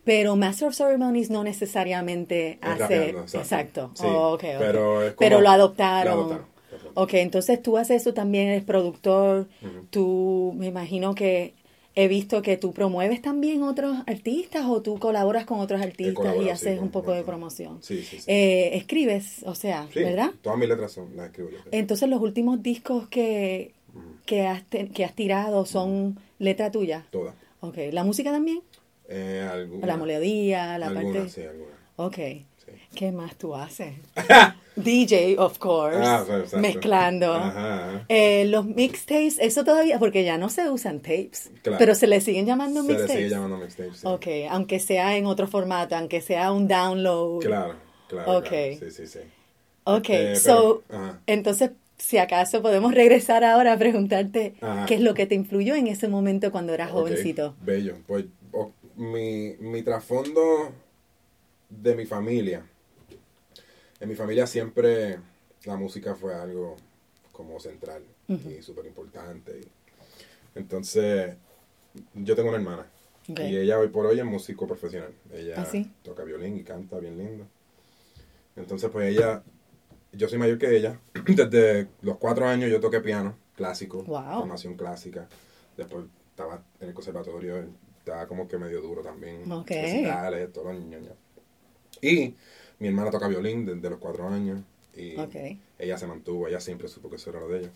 Pero 0.04 0.36
Master 0.36 0.68
of 0.68 0.76
Ceremonies 0.76 1.30
no 1.30 1.42
necesariamente 1.44 2.58
Es 2.62 2.80
hace... 2.82 3.08
exacto. 3.10 3.38
exacto. 3.38 3.90
Sí, 3.94 4.04
Oh, 4.06 4.34
ok, 4.34 4.44
ok. 4.44 4.54
pero 4.58 5.02
es 5.02 5.14
como- 5.14 5.18
Pero 5.18 5.40
lo 5.40 5.48
adoptaron. 5.48 6.14
Lo 6.14 6.24
adoptaron. 6.24 6.54
Ok, 6.94 7.14
entonces 7.14 7.62
tú 7.62 7.76
haces 7.78 8.02
eso 8.02 8.14
también, 8.14 8.48
eres 8.48 8.64
productor. 8.64 9.48
Tú, 9.90 10.52
me 10.56 10.66
imagino 10.66 11.14
que 11.14 11.54
he 11.96 12.08
visto 12.08 12.42
que 12.42 12.56
tú 12.56 12.72
promueves 12.72 13.22
también 13.22 13.62
otros 13.62 13.96
artistas 14.06 14.64
o 14.66 14.82
tú 14.82 14.98
colaboras 14.98 15.44
con 15.46 15.60
otros 15.60 15.80
artistas 15.80 16.34
y 16.36 16.42
sí, 16.44 16.48
haces 16.50 16.80
un 16.80 16.90
poco 16.90 17.12
de 17.12 17.22
promoción. 17.22 17.78
Sí, 17.82 18.02
sí, 18.02 18.18
sí. 18.18 18.24
Eh, 18.26 18.76
escribes, 18.76 19.42
o 19.46 19.54
sea, 19.54 19.88
¿verdad? 19.94 20.30
Todas 20.42 20.58
mis 20.58 20.68
letras 20.68 20.92
son, 20.92 21.16
las 21.16 21.26
escribo 21.26 21.50
yo. 21.50 21.58
Entonces 21.70 22.08
los 22.08 22.20
últimos 22.20 22.62
discos 22.62 23.08
que, 23.08 23.72
que, 24.26 24.46
has, 24.46 24.62
que 24.64 25.04
has 25.04 25.14
tirado 25.14 25.66
son 25.66 26.18
letra 26.38 26.70
tuya. 26.72 27.06
Todas. 27.10 27.34
Ok, 27.60 27.78
¿la 27.92 28.02
música 28.04 28.30
también? 28.32 28.60
Eh, 29.08 29.48
alguna- 29.50 29.86
La 29.86 29.96
melodía, 29.96 30.78
la 30.78 30.86
algunas, 30.86 31.14
parte... 31.16 31.28
sí, 31.30 31.42
algunas. 31.46 31.74
Ok. 31.96 32.18
¿Qué 32.94 33.12
más 33.12 33.36
tú 33.36 33.54
haces? 33.54 33.94
DJ, 34.76 35.36
of 35.38 35.58
course. 35.58 35.98
Ah, 36.02 36.24
mezclando. 36.58 37.32
Ajá. 37.34 38.04
Eh, 38.08 38.44
los 38.46 38.64
mixtapes, 38.66 39.38
eso 39.38 39.62
todavía, 39.64 39.98
porque 40.00 40.24
ya 40.24 40.36
no 40.36 40.48
se 40.48 40.68
usan 40.68 40.98
tapes, 41.00 41.50
Claro. 41.62 41.78
pero 41.78 41.94
se 41.94 42.06
le 42.08 42.20
siguen 42.20 42.44
llamando 42.46 42.82
Se 42.82 42.88
le 42.88 42.92
mixtapes. 42.94 43.16
sigue 43.16 43.30
llamando 43.30 43.56
mixtape, 43.58 43.94
sí. 43.94 44.00
Ok, 44.06 44.26
aunque 44.50 44.80
sea 44.80 45.16
en 45.16 45.26
otro 45.26 45.46
formato, 45.46 45.94
aunque 45.96 46.20
sea 46.20 46.50
un 46.52 46.66
download. 46.66 47.40
Claro, 47.40 47.74
claro. 48.08 48.38
Ok. 48.38 48.48
claro. 48.48 48.74
Sí, 48.80 48.90
sí, 48.90 49.06
sí. 49.06 49.18
Ok, 49.84 50.08
Este, 50.10 50.36
so, 50.36 50.82
pero- 50.88 51.18
entonces, 51.26 51.70
si 51.98 52.18
acaso 52.18 52.60
podemos 52.60 52.92
regresar 52.94 53.44
ahora 53.44 53.74
a 53.74 53.78
preguntarte 53.78 54.54
Ajá. 54.60 54.86
qué 54.86 54.94
es 54.96 55.00
lo 55.00 55.14
que 55.14 55.26
te 55.26 55.36
influyó 55.36 55.76
en 55.76 55.86
ese 55.86 56.08
momento 56.08 56.50
cuando 56.50 56.74
eras 56.74 56.90
jovencito. 56.90 57.54
Bello. 57.62 57.96
Pues 58.08 58.24
mi, 58.96 59.54
mi 59.60 59.82
trasfondo 59.82 60.72
de 61.70 61.94
mi 61.94 62.06
familia. 62.06 62.64
En 64.04 64.10
mi 64.10 64.16
familia 64.16 64.46
siempre 64.46 65.18
la 65.64 65.76
música 65.76 66.14
fue 66.14 66.34
algo 66.34 66.76
como 67.32 67.58
central 67.58 68.02
y 68.28 68.60
súper 68.60 68.84
importante. 68.84 69.62
Entonces, 70.54 71.34
yo 72.12 72.36
tengo 72.36 72.50
una 72.50 72.58
hermana. 72.58 72.86
Y 73.28 73.56
ella 73.56 73.78
hoy 73.78 73.88
por 73.88 74.04
hoy 74.04 74.18
es 74.18 74.26
músico 74.26 74.66
profesional. 74.66 75.14
Ella 75.32 75.54
¿Ah, 75.56 75.64
sí? 75.64 75.90
toca 76.02 76.22
violín 76.22 76.58
y 76.58 76.62
canta 76.64 76.98
bien 76.98 77.16
lindo. 77.16 77.46
Entonces, 78.56 78.90
pues 78.90 79.08
ella, 79.10 79.42
yo 80.12 80.28
soy 80.28 80.36
mayor 80.38 80.58
que 80.58 80.76
ella. 80.76 81.00
Desde 81.26 81.88
los 82.02 82.18
cuatro 82.18 82.46
años 82.46 82.70
yo 82.70 82.80
toqué 82.80 83.00
piano 83.00 83.38
clásico, 83.56 84.02
Wow. 84.04 84.40
formación 84.40 84.76
clásica. 84.76 85.30
Después 85.78 86.04
estaba 86.28 86.62
en 86.78 86.88
el 86.88 86.94
conservatorio, 86.94 87.64
estaba 88.00 88.28
como 88.28 88.46
que 88.46 88.58
medio 88.58 88.82
duro 88.82 89.00
también. 89.00 89.50
Ok. 89.50 89.70
recitales, 89.70 90.52
todo, 90.52 90.74
ña. 90.74 90.98
Y 92.02 92.34
mi 92.78 92.88
hermana 92.88 93.10
toca 93.10 93.28
violín 93.28 93.66
desde 93.66 93.90
los 93.90 93.98
cuatro 93.98 94.28
años. 94.28 94.60
Y 94.96 95.16
ella 95.78 95.98
se 95.98 96.06
mantuvo, 96.06 96.46
ella 96.48 96.60
siempre 96.60 96.88
supo 96.88 97.10
que 97.10 97.16
eso 97.16 97.30
era 97.30 97.40
lo 97.40 97.48
de 97.48 97.58
ella. 97.60 97.70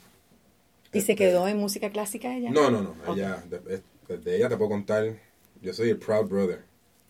¿Y 0.93 1.01
se 1.01 1.13
Este, 1.13 1.17
quedó 1.17 1.49
en 1.49 1.59
música 1.59 1.91
clásica 1.91 2.35
ella? 2.35 2.51
No, 2.51 2.71
no, 2.71 2.81
no. 2.83 2.91
Ok. 2.91 3.17
Ella, 3.17 3.43
de, 3.49 3.75
es- 3.75 3.83
desde 4.09 4.37
ella 4.37 4.49
te 4.49 4.57
puedo 4.57 4.71
contar. 4.71 5.05
Yo 5.61 5.73
soy 5.75 5.91
el 5.91 5.99
proud 5.99 6.29
brother. 6.29 6.61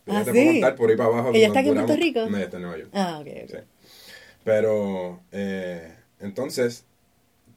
De 0.05 0.11
ella 0.11 0.19
¿Ah, 0.21 0.23
te 0.25 0.31
sí? 0.31 0.37
puedo 0.37 0.51
contar 0.53 0.75
por 0.75 0.89
ahí 0.89 0.97
para 0.97 1.09
abajo. 1.09 1.31
¿Ella 1.33 1.47
está 1.47 1.59
aquí 1.59 1.69
en 1.69 1.75
Puerto 1.75 1.95
Rico? 1.95 2.19
No, 2.27 2.35
ella 2.37 2.45
está 2.45 2.57
en 2.57 2.63
Nueva 2.63 2.77
York. 2.77 2.89
Ah, 2.93 3.19
ok, 3.21 3.27
ok. 3.43 3.49
Sí. 3.49 3.57
Pero 4.43 5.21
eh, 5.31 5.95
entonces 6.19 6.85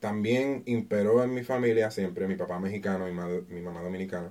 también 0.00 0.62
imperó 0.66 1.22
en 1.24 1.34
mi 1.34 1.42
familia 1.44 1.90
siempre, 1.90 2.28
mi 2.28 2.36
papá 2.36 2.58
mexicano 2.60 3.08
y 3.08 3.12
ma- 3.12 3.28
mi 3.48 3.60
mamá 3.60 3.82
dominicana, 3.82 4.28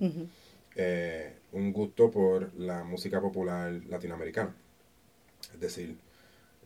eh, 0.75 1.33
un 1.53 1.73
gusto 1.73 2.11
por 2.11 2.53
la 2.55 2.83
música 2.83 3.21
popular 3.21 3.71
latinoamericana. 3.89 4.55
Es 5.53 5.59
decir, 5.59 5.97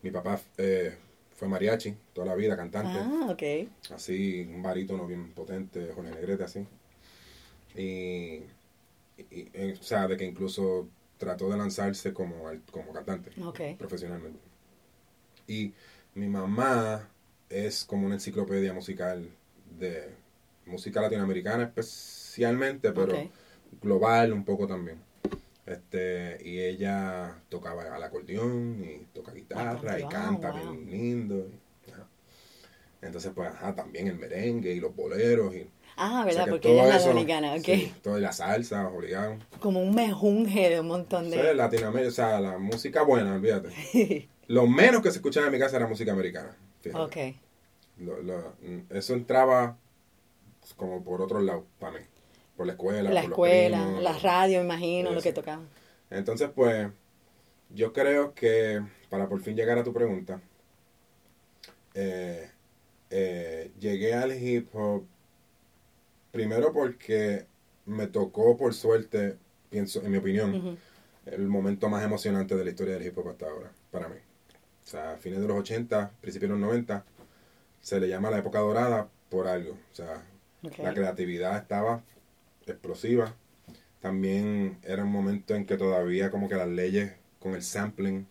mi 0.02 0.10
papá 0.10 0.40
eh, 0.58 0.96
fue 1.36 1.48
mariachi 1.48 1.94
toda 2.12 2.28
la 2.28 2.34
vida, 2.34 2.56
cantante, 2.56 2.98
Ah, 2.98 3.28
ok. 3.30 3.68
así, 3.94 4.42
un 4.52 4.62
barítono 4.62 5.06
bien 5.06 5.32
potente, 5.32 5.92
Jorge 5.94 6.10
Negrete, 6.12 6.44
así. 6.44 6.66
Y, 7.74 8.42
y- 9.18 9.50
y, 9.54 9.72
o 9.78 9.82
sea, 9.82 10.06
de 10.08 10.16
que 10.16 10.24
incluso 10.24 10.88
trató 11.18 11.50
de 11.50 11.56
lanzarse 11.58 12.12
como, 12.12 12.48
al- 12.48 12.62
como 12.70 12.92
cantante 12.92 13.30
profesionalmente. 13.78 14.40
Y 15.46 15.72
mi 16.14 16.28
mamá 16.28 17.08
es 17.48 17.84
como 17.84 18.06
una 18.06 18.16
enciclopedia 18.16 18.72
musical 18.72 19.28
de 19.78 20.10
música 20.66 21.00
latinoamericana 21.02 21.64
especialmente, 21.64 22.92
pero 22.92 23.12
global 23.82 24.32
un 24.32 24.44
poco 24.44 24.66
también. 24.66 24.98
Este, 25.66 26.38
y 26.44 26.60
ella 26.60 27.42
tocaba 27.48 27.82
al 27.94 28.02
acordeón 28.02 28.84
y 28.84 29.04
toca 29.12 29.32
guitarra 29.32 29.98
y 29.98 30.04
canta 30.04 30.52
wow. 30.52 30.60
bien 30.76 30.90
lindo. 30.90 31.48
y- 31.86 31.90
ajá. 31.90 32.06
Entonces, 33.02 33.32
pues, 33.34 33.48
ajá, 33.50 33.74
también 33.74 34.06
el 34.06 34.16
merengue 34.16 34.72
y 34.72 34.80
los 34.80 34.94
boleros. 34.94 35.54
Y, 35.54 35.68
Ah, 35.98 36.08
o 36.08 36.12
sea 36.16 36.24
¿verdad? 36.26 36.44
que 36.44 36.50
Porque 36.50 36.72
ella 36.72 36.82
es 36.96 37.02
la 37.04 37.08
dominicana, 37.08 37.54
ok. 37.54 37.64
sí, 37.64 37.92
toda 38.02 38.20
la 38.20 38.30
salsa, 38.32 38.86
obligado. 38.88 39.38
Como 39.60 39.82
un 39.82 39.94
mejunje 39.94 40.68
de 40.68 40.80
un 40.80 40.88
montón 40.88 41.30
de... 41.30 41.54
Latinoamérica, 41.54 42.08
o 42.10 42.12
sea, 42.12 42.38
la 42.38 42.58
música 42.58 43.02
buena, 43.02 43.34
olvídate. 43.34 43.70
Lo 44.48 44.66
menos 44.66 45.00
que 45.02 45.10
se 45.10 45.16
escuchaba 45.16 45.46
en 45.46 45.52
mi 45.52 45.58
casa 45.58 45.76
era 45.78 45.86
música 45.88 46.12
americana. 46.12 46.54
fíjate. 46.82 47.02
ok. 47.02 47.36
Lo- 47.98 48.20
lo- 48.22 48.54
eso 48.90 49.14
entraba 49.14 49.78
como 50.76 51.02
por 51.02 51.22
otro 51.22 51.40
lado 51.40 51.64
para 51.80 51.98
mí. 51.98 52.04
Por 52.56 52.66
la 52.66 52.72
escuela. 52.72 53.02
La 53.02 53.08
por 53.08 53.14
los 53.14 53.24
escuela, 53.24 53.82
primos. 53.84 54.02
la 54.02 54.18
radio, 54.18 54.62
imagino, 54.62 55.10
lo 55.12 55.20
que 55.20 55.32
tocaban. 55.32 55.68
Entonces, 56.10 56.50
pues, 56.54 56.88
yo 57.70 57.92
creo 57.92 58.34
que 58.34 58.82
para 59.10 59.28
por 59.28 59.40
fin 59.40 59.56
llegar 59.56 59.78
a 59.78 59.84
tu 59.84 59.92
pregunta, 59.92 60.40
eh, 61.94 62.50
eh, 63.10 63.70
llegué 63.78 64.14
al 64.14 64.32
hip 64.32 64.68
hop 64.74 65.04
primero 66.32 66.72
porque 66.72 67.46
me 67.86 68.06
tocó, 68.06 68.56
por 68.56 68.74
suerte, 68.74 69.36
pienso, 69.70 70.02
en 70.02 70.10
mi 70.10 70.18
opinión, 70.18 70.78
el 71.24 71.48
momento 71.48 71.88
más 71.88 72.04
emocionante 72.04 72.54
de 72.54 72.64
la 72.64 72.70
historia 72.70 72.94
del 72.94 73.06
hip 73.06 73.16
hop 73.18 73.28
hasta 73.30 73.46
ahora, 73.48 73.70
para 73.90 74.08
mí. 74.08 74.16
O 74.84 74.88
sea, 74.88 75.12
a 75.12 75.16
fines 75.16 75.40
de 75.40 75.48
los 75.48 75.58
80, 75.58 76.12
principios 76.20 76.50
de 76.50 76.58
los 76.58 76.66
90, 76.66 77.04
se 77.80 78.00
le 78.00 78.08
llama 78.08 78.30
la 78.30 78.38
época 78.38 78.58
dorada 78.60 79.08
por 79.30 79.48
algo. 79.48 79.72
O 79.72 79.94
sea, 79.94 80.22
la 80.78 80.94
creatividad 80.94 81.56
estaba 81.56 82.02
explosiva. 82.66 83.34
También 84.00 84.78
era 84.82 85.04
un 85.04 85.10
momento 85.12 85.54
en 85.54 85.66
que 85.66 85.76
todavía 85.76 86.30
como 86.30 86.48
que 86.48 86.54
las 86.56 86.68
leyes 86.68 87.12
con 87.40 87.54
el 87.54 87.62
sampling 87.62 88.26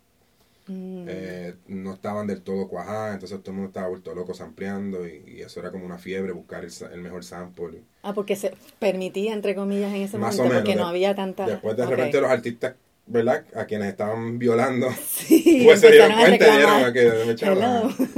Mm. 0.67 1.05
eh, 1.07 1.53
no 1.67 1.93
estaban 1.93 2.25
del 2.25 2.41
todo 2.41 2.67
cuajadas, 2.67 3.13
entonces 3.13 3.37
todo 3.41 3.51
el 3.51 3.57
mundo 3.57 3.67
estaba 3.67 3.87
vuelto 3.87 4.15
loco 4.15 4.33
sampleando 4.33 5.07
y, 5.07 5.21
y 5.27 5.41
eso 5.41 5.59
era 5.59 5.69
como 5.69 5.85
una 5.85 5.99
fiebre, 5.99 6.31
buscar 6.31 6.65
el, 6.65 6.71
el 6.91 7.01
mejor 7.01 7.23
sample. 7.23 7.83
Ah, 8.01 8.13
porque 8.15 8.35
se 8.35 8.51
permitía, 8.79 9.33
entre 9.33 9.53
comillas, 9.53 9.93
en 9.93 10.01
ese 10.01 10.17
Más 10.17 10.35
momento, 10.37 10.41
o 10.41 10.43
menos. 10.49 10.63
porque 10.63 10.75
no 10.75 10.87
había 10.87 11.13
tanta... 11.13 11.45
Después 11.45 11.77
de 11.77 11.85
repente 11.85 12.19
los 12.19 12.31
artistas, 12.31 12.73
¿verdad? 13.05 13.45
A 13.55 13.65
quienes 13.65 13.89
estaban 13.89 14.39
violando, 14.39 14.89
Sí, 15.05 15.61
pues 15.65 15.81
se 15.81 15.91
dieron 15.91 16.13
cuenta 16.17 16.47
y 16.47 16.57
dieron 16.57 16.83
a 16.83 16.91
que 16.91 17.11
me. 17.27 18.15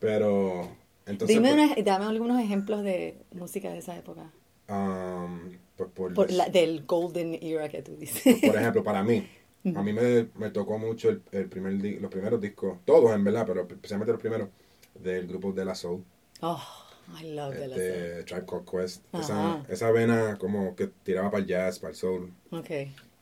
Pero, 0.00 0.68
entonces, 1.06 1.36
Dime 1.36 1.54
pues, 1.54 1.70
una- 1.70 1.82
dame 1.84 2.04
algunos 2.06 2.40
ejemplos 2.42 2.82
de 2.82 3.16
música 3.32 3.70
de 3.70 3.78
esa 3.78 3.96
época. 3.96 4.32
Um, 4.68 5.50
pues 5.76 5.90
por, 5.90 6.14
Por 6.14 6.30
la- 6.32 6.48
del 6.48 6.84
golden 6.86 7.34
era 7.42 7.68
que 7.68 7.82
tú 7.82 7.96
dices. 7.96 8.40
por 8.42 8.56
ejemplo, 8.56 8.82
para 8.82 9.02
mí, 9.02 9.26
a 9.74 9.82
mí 9.82 9.92
me, 9.92 10.28
me 10.34 10.50
tocó 10.50 10.78
mucho 10.78 11.10
el, 11.10 11.22
el 11.32 11.48
primer 11.48 11.74
los 12.00 12.10
primeros 12.10 12.40
discos, 12.40 12.78
todos 12.84 13.14
en 13.14 13.24
verdad, 13.24 13.44
pero 13.46 13.62
especialmente 13.68 14.12
los 14.12 14.20
primeros, 14.20 14.48
del 14.94 15.26
grupo 15.26 15.52
De 15.52 15.64
La 15.64 15.74
Soul, 15.74 16.04
Oh, 16.42 16.62
I 17.08 17.24
love 17.34 17.54
the 17.56 17.64
este, 17.66 18.24
Tribe 18.24 18.46
Called 18.46 18.64
Quest, 18.68 19.04
esa, 19.14 19.62
esa 19.68 19.90
vena 19.90 20.36
como 20.38 20.74
que 20.74 20.88
tiraba 20.88 21.30
para 21.30 21.42
el 21.42 21.46
jazz, 21.48 21.78
para 21.78 21.90
el 21.90 21.96
soul, 21.96 22.32
Ok, 22.50 22.70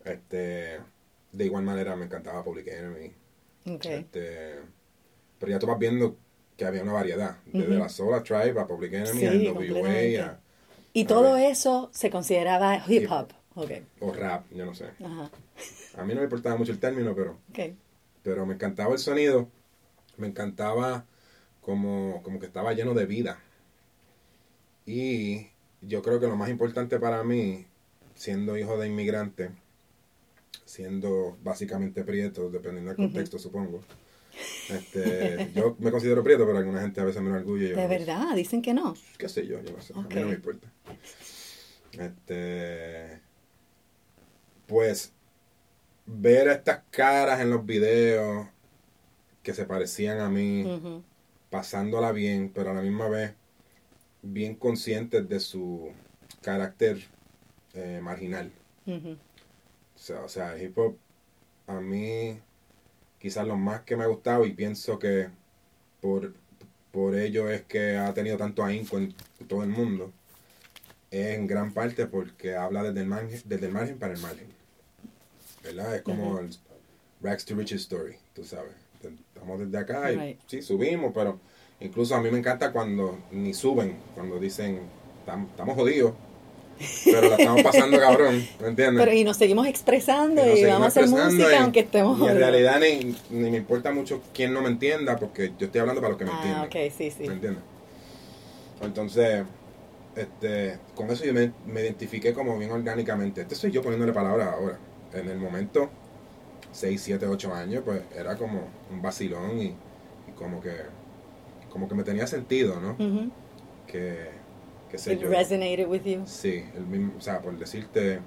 este, 0.04 0.80
de 1.32 1.44
igual 1.44 1.64
manera 1.64 1.96
me 1.96 2.04
encantaba 2.06 2.44
Public 2.44 2.68
Enemy, 2.68 3.12
ok. 3.66 3.86
este, 3.86 4.60
pero 5.38 5.50
ya 5.52 5.58
tú 5.58 5.66
vas 5.66 5.78
viendo 5.78 6.16
que 6.56 6.64
había 6.64 6.82
una 6.82 6.92
variedad, 6.92 7.38
desde 7.46 7.72
Ujú. 7.72 7.78
La 7.78 7.88
Soul 7.88 8.14
a 8.14 8.22
Tribe, 8.22 8.60
a 8.60 8.66
Public 8.66 8.92
Enemy, 8.94 9.20
Sí, 9.20 9.26
a 9.26 9.32
NWA, 9.34 10.26
a, 10.26 10.40
Y 10.94 11.04
todo 11.04 11.36
eso 11.36 11.90
se 11.92 12.08
consideraba 12.08 12.82
hip 12.86 13.10
hop. 13.10 13.28
Ok, 13.56 13.70
o 14.00 14.12
rap, 14.12 14.46
yo 14.50 14.64
no 14.64 14.74
sé. 14.74 14.86
ajá, 15.04 15.30
A 15.96 16.04
mí 16.04 16.14
no 16.14 16.20
me 16.20 16.24
importaba 16.24 16.56
mucho 16.56 16.72
el 16.72 16.80
término, 16.80 17.14
pero 17.14 17.38
pero 18.22 18.46
me 18.46 18.54
encantaba 18.54 18.92
el 18.94 18.98
sonido, 18.98 19.48
me 20.16 20.26
encantaba 20.26 21.04
como, 21.60 22.22
como 22.22 22.40
que 22.40 22.46
estaba 22.46 22.72
lleno 22.72 22.94
de 22.94 23.06
vida. 23.06 23.38
Y 24.86 25.48
yo 25.82 26.02
creo 26.02 26.20
que 26.20 26.26
lo 26.26 26.36
más 26.36 26.48
importante 26.48 26.98
para 26.98 27.22
mí, 27.22 27.66
siendo 28.14 28.56
hijo 28.56 28.78
de 28.78 28.88
inmigrante, 28.88 29.50
siendo 30.64 31.36
básicamente 31.42 32.04
prieto, 32.04 32.50
dependiendo 32.50 32.90
del 32.90 32.96
contexto, 32.96 33.38
supongo. 33.38 33.82
Este, 34.68 35.50
yo 35.54 35.76
me 35.78 35.90
considero 35.90 36.22
prieto, 36.22 36.46
pero 36.46 36.58
alguna 36.58 36.80
gente 36.80 37.00
a 37.00 37.04
veces 37.04 37.22
me 37.22 37.30
orgullo. 37.30 37.76
De 37.76 37.86
verdad, 37.86 38.34
dicen 38.34 38.62
que 38.62 38.74
no. 38.74 38.94
¿Qué 39.18 39.28
sé 39.28 39.46
yo? 39.46 39.60
Yo 39.62 39.72
no 39.72 39.82
sé. 39.82 39.92
A 39.94 40.00
mí 40.00 40.14
no 40.14 40.26
me 40.26 40.34
importa. 40.34 40.68
Este. 41.92 43.20
Pues. 44.66 45.12
Ver 46.06 46.50
a 46.50 46.52
estas 46.52 46.82
caras 46.90 47.40
en 47.40 47.48
los 47.48 47.64
videos 47.64 48.46
que 49.42 49.54
se 49.54 49.64
parecían 49.64 50.20
a 50.20 50.28
mí, 50.28 51.02
pasándola 51.48 52.12
bien, 52.12 52.50
pero 52.54 52.72
a 52.72 52.74
la 52.74 52.82
misma 52.82 53.08
vez 53.08 53.32
bien 54.20 54.54
conscientes 54.54 55.26
de 55.26 55.40
su 55.40 55.92
carácter 56.42 56.98
eh, 57.72 58.00
marginal. 58.02 58.52
O 58.86 59.98
sea, 59.98 60.20
o 60.20 60.28
sea, 60.28 60.54
el 60.54 60.62
hip 60.62 60.76
hop 60.76 60.98
a 61.66 61.80
mí 61.80 62.38
quizás 63.24 63.46
lo 63.46 63.56
más 63.56 63.80
que 63.84 63.96
me 63.96 64.04
ha 64.04 64.06
gustado 64.06 64.44
y 64.44 64.52
pienso 64.52 64.98
que 64.98 65.28
por, 66.02 66.34
por 66.92 67.14
ello 67.16 67.48
es 67.48 67.62
que 67.62 67.96
ha 67.96 68.12
tenido 68.12 68.36
tanto 68.36 68.62
ahínco 68.62 68.98
en 68.98 69.14
todo 69.48 69.62
el 69.62 69.70
mundo 69.70 70.12
es 71.10 71.34
en 71.38 71.46
gran 71.46 71.72
parte 71.72 72.04
porque 72.06 72.54
habla 72.54 72.82
desde 72.82 73.00
el 73.00 73.06
margen, 73.06 73.40
desde 73.46 73.64
el 73.66 73.72
margen 73.72 73.98
para 73.98 74.12
el 74.12 74.20
margen. 74.20 74.48
¿Verdad? 75.62 75.96
Es 75.96 76.02
como 76.02 76.38
el 76.38 76.50
Rags 77.22 77.46
to 77.46 77.54
Riches 77.54 77.80
Story, 77.82 78.16
tú 78.34 78.44
sabes. 78.44 78.74
Estamos 79.02 79.58
desde 79.60 79.78
acá 79.78 80.12
y 80.12 80.16
Right. 80.18 80.40
sí, 80.46 80.60
subimos, 80.60 81.12
pero 81.14 81.40
incluso 81.80 82.14
a 82.16 82.20
mí 82.20 82.30
me 82.30 82.38
encanta 82.40 82.72
cuando 82.72 83.18
ni 83.30 83.54
suben, 83.54 83.96
cuando 84.14 84.38
dicen, 84.38 84.80
"Tam- 85.24 85.48
estamos 85.48 85.76
jodidos, 85.76 86.12
pero 87.04 87.28
la 87.28 87.36
estamos 87.36 87.62
pasando 87.62 87.98
cabrón, 87.98 88.46
¿me 88.60 88.68
entiendes? 88.68 89.04
Pero 89.04 89.12
y 89.16 89.24
nos 89.24 89.36
seguimos 89.36 89.66
expresando 89.66 90.42
Y 90.42 90.44
y, 90.44 90.48
nos 90.48 90.58
seguimos 90.58 90.80
vamos 90.80 90.96
a 90.96 91.00
hacer 91.00 91.08
música 91.08 91.52
y- 91.52 91.56
aunque 91.62 91.80
estemos 91.80 92.18
Y 92.20 92.26
en 92.26 92.36
realidad 92.38 92.80
ni, 92.80 93.16
ni 93.30 93.50
me 93.50 93.56
importa 93.58 93.92
mucho 93.92 94.22
quién 94.32 94.52
no 94.52 94.62
me 94.62 94.68
entienda, 94.68 95.16
porque 95.18 95.52
yo 95.58 95.66
estoy 95.66 95.80
hablando 95.80 96.00
para 96.00 96.10
los 96.10 96.18
que 96.18 96.24
me 96.24 96.30
Ah, 96.32 96.34
entienden. 96.64 96.64
ok, 96.88 96.92
sí, 96.96 97.10
sí. 97.10 97.26
¿Me 97.28 97.34
entiendes? 97.34 97.62
Entonces, 98.80 99.44
este, 100.16 100.78
con 100.94 101.10
eso 101.10 101.24
yo 101.24 101.32
me, 101.32 101.52
me 101.66 101.80
identifiqué 101.82 102.32
como 102.32 102.58
bien 102.58 102.70
orgánicamente. 102.70 103.42
Este 103.42 103.54
soy 103.54 103.70
yo 103.70 103.82
poniéndole 103.82 104.12
palabras 104.12 104.48
ahora. 104.52 104.78
En 105.12 105.28
el 105.28 105.38
momento, 105.38 105.90
6, 106.72 107.00
7, 107.02 107.26
8 107.26 107.54
años, 107.54 107.82
pues 107.84 108.02
era 108.16 108.36
como 108.36 108.68
un 108.90 109.00
vacilón 109.00 109.58
y, 109.60 109.64
y 109.66 110.32
como 110.36 110.60
que 110.60 110.72
como 111.70 111.88
que 111.88 111.94
me 111.96 112.04
tenía 112.04 112.26
sentido, 112.28 112.80
¿no? 112.80 112.96
Que, 113.88 114.28
qué 114.94 114.98
sé 114.98 115.12
It 115.14 115.20
yo. 115.20 115.28
resonated 115.28 115.86
with 115.88 116.02
you. 116.04 116.22
Sí, 116.26 116.64
el 116.76 116.86
mismo, 116.86 117.14
o 117.18 117.20
sea, 117.20 117.40
por 117.40 117.58
decirte, 117.58 118.20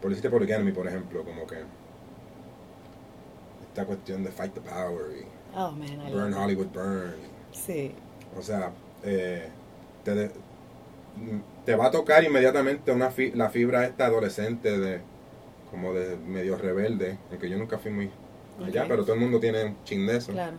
por 0.00 0.10
decirte 0.10 0.30
Public 0.30 0.50
Enemy, 0.50 0.72
por 0.72 0.86
ejemplo, 0.86 1.24
como 1.24 1.46
que 1.46 1.56
esta 3.68 3.84
cuestión 3.84 4.22
de 4.24 4.30
Fight 4.30 4.54
the 4.54 4.60
Power 4.60 5.16
y 5.18 5.24
Oh, 5.56 5.72
man, 5.72 5.88
I 6.08 6.12
Burn 6.12 6.32
Hollywood 6.32 6.68
Burn. 6.68 7.14
Sí. 7.52 7.92
o 8.38 8.42
sea, 8.42 8.70
eh, 9.02 9.48
te, 10.04 10.14
de- 10.14 10.30
te 11.66 11.74
va 11.74 11.86
a 11.86 11.90
tocar 11.90 12.22
inmediatamente 12.22 12.92
una 12.92 13.10
fi- 13.10 13.32
la 13.32 13.50
fibra 13.50 13.84
esta 13.84 14.06
adolescente 14.06 14.78
de 14.78 15.00
como 15.72 15.92
de 15.92 16.16
medio 16.16 16.56
rebelde, 16.56 17.18
aunque 17.30 17.48
yo 17.50 17.58
nunca 17.58 17.78
fui 17.78 17.90
muy 17.90 18.10
allá, 18.64 18.84
pero 18.88 19.02
todo 19.02 19.14
el 19.14 19.20
mundo 19.20 19.40
tiene 19.40 19.64
un 19.64 19.84
chin 19.84 20.06
de 20.06 20.16
eso. 20.18 20.32
Claro. 20.32 20.56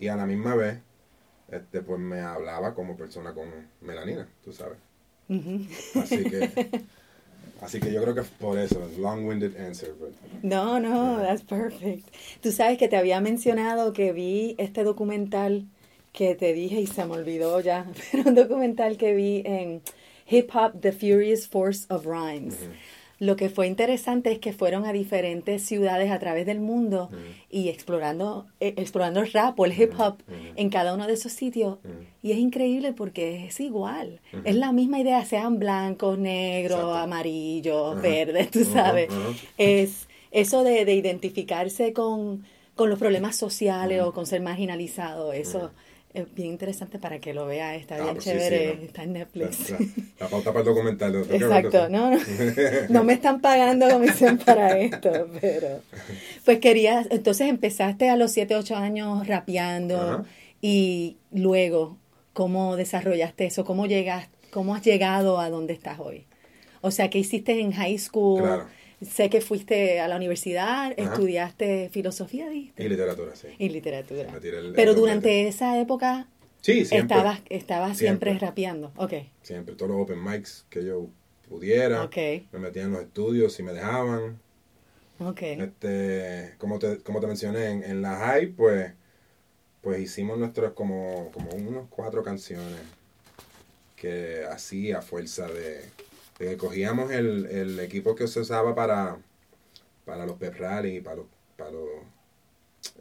Y 0.00 0.08
a 0.08 0.16
la 0.16 0.26
misma 0.26 0.54
vez, 0.56 0.78
este, 1.50 1.82
pues 1.82 1.98
me 1.98 2.20
hablaba 2.20 2.74
como 2.74 2.96
persona 2.96 3.32
con 3.34 3.48
melanina, 3.80 4.26
tú 4.44 4.52
sabes. 4.52 4.78
Ujú. 5.28 5.60
Así 6.00 6.24
que, 6.24 6.50
así 7.60 7.80
que 7.80 7.92
yo 7.92 8.02
creo 8.02 8.14
que 8.14 8.20
es 8.22 8.28
por 8.28 8.58
eso, 8.58 8.88
long-winded 8.98 9.56
answer. 9.60 9.92
but- 9.98 10.12
No, 10.42 10.80
no, 10.80 11.18
that's 11.20 11.42
perfect. 11.42 12.08
Tú 12.40 12.50
sabes 12.52 12.78
que 12.78 12.88
te 12.88 12.96
había 12.96 13.20
mencionado 13.20 13.92
que 13.92 14.12
vi 14.12 14.54
este 14.58 14.82
documental 14.84 15.66
que 16.12 16.34
te 16.34 16.52
dije 16.52 16.80
y 16.80 16.86
se 16.86 17.04
me 17.06 17.12
olvidó 17.14 17.60
ya, 17.60 17.86
pero 18.12 18.28
un 18.30 18.34
documental 18.34 18.96
que 18.96 19.14
vi 19.14 19.42
en 19.44 19.82
Hip 20.28 20.50
Hop, 20.54 20.80
The 20.80 20.92
Furious 20.92 21.46
Force 21.48 21.86
of 21.88 22.04
Rhymes. 22.06 22.56
Lo 23.20 23.36
que 23.36 23.50
fue 23.50 23.66
interesante 23.66 24.32
es 24.32 24.38
que 24.38 24.54
fueron 24.54 24.86
a 24.86 24.92
diferentes 24.94 25.62
ciudades 25.62 26.10
a 26.10 26.18
través 26.18 26.46
del 26.46 26.58
mundo 26.58 27.10
y 27.50 27.68
explorando, 27.68 28.46
eh, 28.60 28.72
explorando 28.78 29.20
el 29.20 29.30
rap 29.30 29.60
o 29.60 29.66
el 29.66 29.78
hip 29.78 29.92
hop 29.98 30.22
en 30.56 30.70
cada 30.70 30.94
uno 30.94 31.06
de 31.06 31.12
esos 31.12 31.32
sitios. 31.32 31.76
Y 32.22 32.32
es 32.32 32.38
increíble 32.38 32.94
porque 32.94 33.44
es 33.46 33.60
igual. 33.60 34.20
Es 34.42 34.54
la 34.54 34.72
misma 34.72 35.00
idea, 35.00 35.22
sean 35.26 35.58
blancos, 35.58 36.18
negros, 36.18 36.78
Exacto. 36.78 36.96
amarillos, 36.96 37.92
Ajá. 37.92 38.00
verdes, 38.00 38.50
tú 38.50 38.60
Ajá, 38.60 38.72
sabes. 38.72 39.12
Es 39.58 40.08
eso 40.30 40.64
de, 40.64 40.86
de 40.86 40.94
identificarse 40.94 41.92
con, 41.92 42.44
con 42.74 42.88
los 42.88 42.98
problemas 42.98 43.36
sociales 43.36 44.00
o 44.00 44.14
con 44.14 44.24
ser 44.24 44.40
marginalizado. 44.40 45.34
Eso 45.34 45.72
es 46.12 46.34
bien 46.34 46.48
interesante 46.48 46.98
para 46.98 47.18
que 47.20 47.32
lo 47.34 47.46
vea. 47.46 47.74
Está 47.76 47.96
Ah, 47.96 48.02
bien 48.02 48.14
pues 48.14 48.24
chévere. 48.24 48.72
sí, 48.72 48.76
¿no? 48.80 48.84
Está 48.86 49.02
en 49.04 49.12
Netflix. 49.12 49.70
La, 49.70 49.78
la- 49.78 49.86
la 50.20 50.28
pauta 50.28 50.52
para 50.52 50.60
el 50.60 50.64
documental. 50.66 51.12
ver, 51.12 51.42
Exacto, 51.42 51.88
no, 51.88 52.10
no, 52.10 52.18
no 52.88 53.04
me 53.04 53.12
están 53.12 53.40
pagando 53.40 53.88
comisión 53.88 54.38
para 54.38 54.78
esto, 54.78 55.28
pero 55.40 55.80
pues 56.44 56.58
querías, 56.58 57.06
entonces 57.10 57.48
empezaste 57.48 58.08
a 58.10 58.16
los 58.16 58.32
7, 58.32 58.56
8 58.56 58.76
años 58.76 59.26
rapeando 59.26 60.00
Ajá. 60.00 60.24
y 60.60 61.16
luego, 61.32 61.96
¿cómo 62.32 62.76
desarrollaste 62.76 63.46
eso? 63.46 63.64
¿Cómo 63.64 63.86
llegas, 63.86 64.28
cómo 64.50 64.74
has 64.74 64.82
llegado 64.84 65.38
a 65.40 65.48
donde 65.50 65.74
estás 65.74 65.98
hoy? 66.00 66.26
O 66.82 66.90
sea, 66.90 67.10
¿qué 67.10 67.18
hiciste 67.18 67.60
en 67.60 67.72
high 67.72 67.98
school? 67.98 68.42
Claro. 68.42 68.66
Sé 69.00 69.30
que 69.30 69.40
fuiste 69.40 69.98
a 70.00 70.08
la 70.08 70.16
universidad, 70.16 70.92
Ajá. 70.92 71.12
estudiaste 71.12 71.88
filosofía, 71.90 72.48
dijiste, 72.50 72.84
Y 72.84 72.88
literatura, 72.88 73.34
sí. 73.34 73.48
y 73.58 73.68
literatura. 73.70 74.28
Sí, 74.42 74.48
el- 74.48 74.72
Pero 74.74 74.90
el 74.90 74.96
durante 74.96 75.48
esa 75.48 75.80
época 75.80 76.26
Sí, 76.60 76.84
siempre. 76.84 77.16
estabas, 77.16 77.40
estabas 77.48 77.96
siempre. 77.96 78.32
Siempre. 78.32 78.46
rapeando. 78.46 78.92
Ok, 78.96 79.14
Siempre, 79.42 79.74
todos 79.74 79.90
los 79.92 80.02
open 80.02 80.22
mics 80.22 80.66
que 80.68 80.84
yo 80.84 81.08
pudiera. 81.48 82.04
ok, 82.04 82.16
Me 82.52 82.58
metía 82.58 82.82
en 82.82 82.92
los 82.92 83.00
estudios 83.02 83.54
si 83.54 83.62
me 83.62 83.72
dejaban. 83.72 84.38
ok. 85.18 85.42
Este, 85.42 86.54
como 86.58 86.78
te, 86.78 86.98
como 86.98 87.20
te 87.20 87.26
mencioné, 87.26 87.70
en, 87.70 87.82
en 87.84 88.02
la 88.02 88.16
high, 88.18 88.48
pues, 88.48 88.92
pues 89.80 89.98
hicimos 90.00 90.36
nuestros 90.38 90.72
como, 90.74 91.30
como 91.32 91.50
unos 91.52 91.86
cuatro 91.88 92.22
canciones 92.22 92.80
que 93.96 94.44
así 94.50 94.92
a 94.92 95.00
fuerza 95.02 95.46
de, 95.48 95.84
que 96.40 96.56
cogíamos 96.56 97.10
el, 97.12 97.46
el 97.46 97.78
equipo 97.80 98.14
que 98.14 98.26
se 98.26 98.40
usaba 98.40 98.74
para, 98.74 99.18
para 100.06 100.26
los 100.26 100.36
pep 100.38 100.56
rally, 100.58 101.00
para 101.00 101.16
los, 101.16 101.26
para 101.56 101.72
los 101.72 101.88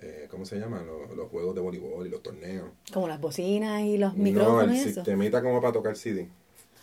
eh, 0.01 0.27
¿cómo 0.29 0.45
se 0.45 0.59
llama? 0.59 0.81
Los, 0.83 1.15
los 1.15 1.29
juegos 1.29 1.55
de 1.55 1.61
voleibol 1.61 2.05
y 2.05 2.09
los 2.09 2.21
torneos. 2.21 2.69
Como 2.93 3.07
las 3.07 3.19
bocinas 3.21 3.81
y 3.81 3.97
los 3.97 4.13
No, 4.13 4.23
micrófonos 4.23 4.63
el 4.63 4.73
y 4.75 4.79
eso. 4.79 5.01
sistemita 5.01 5.41
como 5.41 5.61
para 5.61 5.73
tocar 5.73 5.95
CD. 5.95 6.27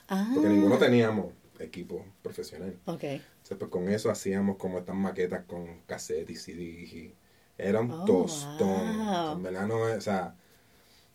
Ah, 0.08 0.26
Porque 0.34 0.48
ninguno 0.48 0.78
teníamos 0.78 1.32
equipo 1.58 2.04
profesional. 2.22 2.74
Ok. 2.86 3.04
Entonces, 3.04 3.58
pues 3.58 3.70
con 3.70 3.88
eso 3.88 4.10
hacíamos 4.10 4.56
como 4.56 4.78
estas 4.78 4.96
maquetas 4.96 5.44
con 5.44 5.82
cassette 5.86 6.30
y 6.30 6.36
CD. 6.36 6.62
Y 6.62 7.14
era 7.58 7.80
un 7.80 7.92
Oh, 7.92 8.04
tostón. 8.06 8.66
wow. 8.68 9.36
En 9.36 9.42
verdad 9.42 9.66
no 9.66 9.88
es, 9.88 9.98
o 9.98 10.00
sea, 10.00 10.34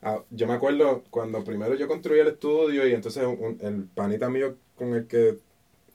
ah, 0.02 0.24
yo 0.30 0.48
me 0.48 0.54
acuerdo 0.54 1.04
cuando 1.10 1.44
primero 1.44 1.76
yo 1.76 1.88
construí 1.88 2.20
el 2.20 2.28
estudio 2.30 2.88
y 2.88 2.94
entonces 2.94 3.24
un- 3.26 3.58
el 3.62 3.86
panita 3.86 4.30
mío 4.30 4.58
con 4.76 4.94
el 4.96 5.08
que 5.08 5.38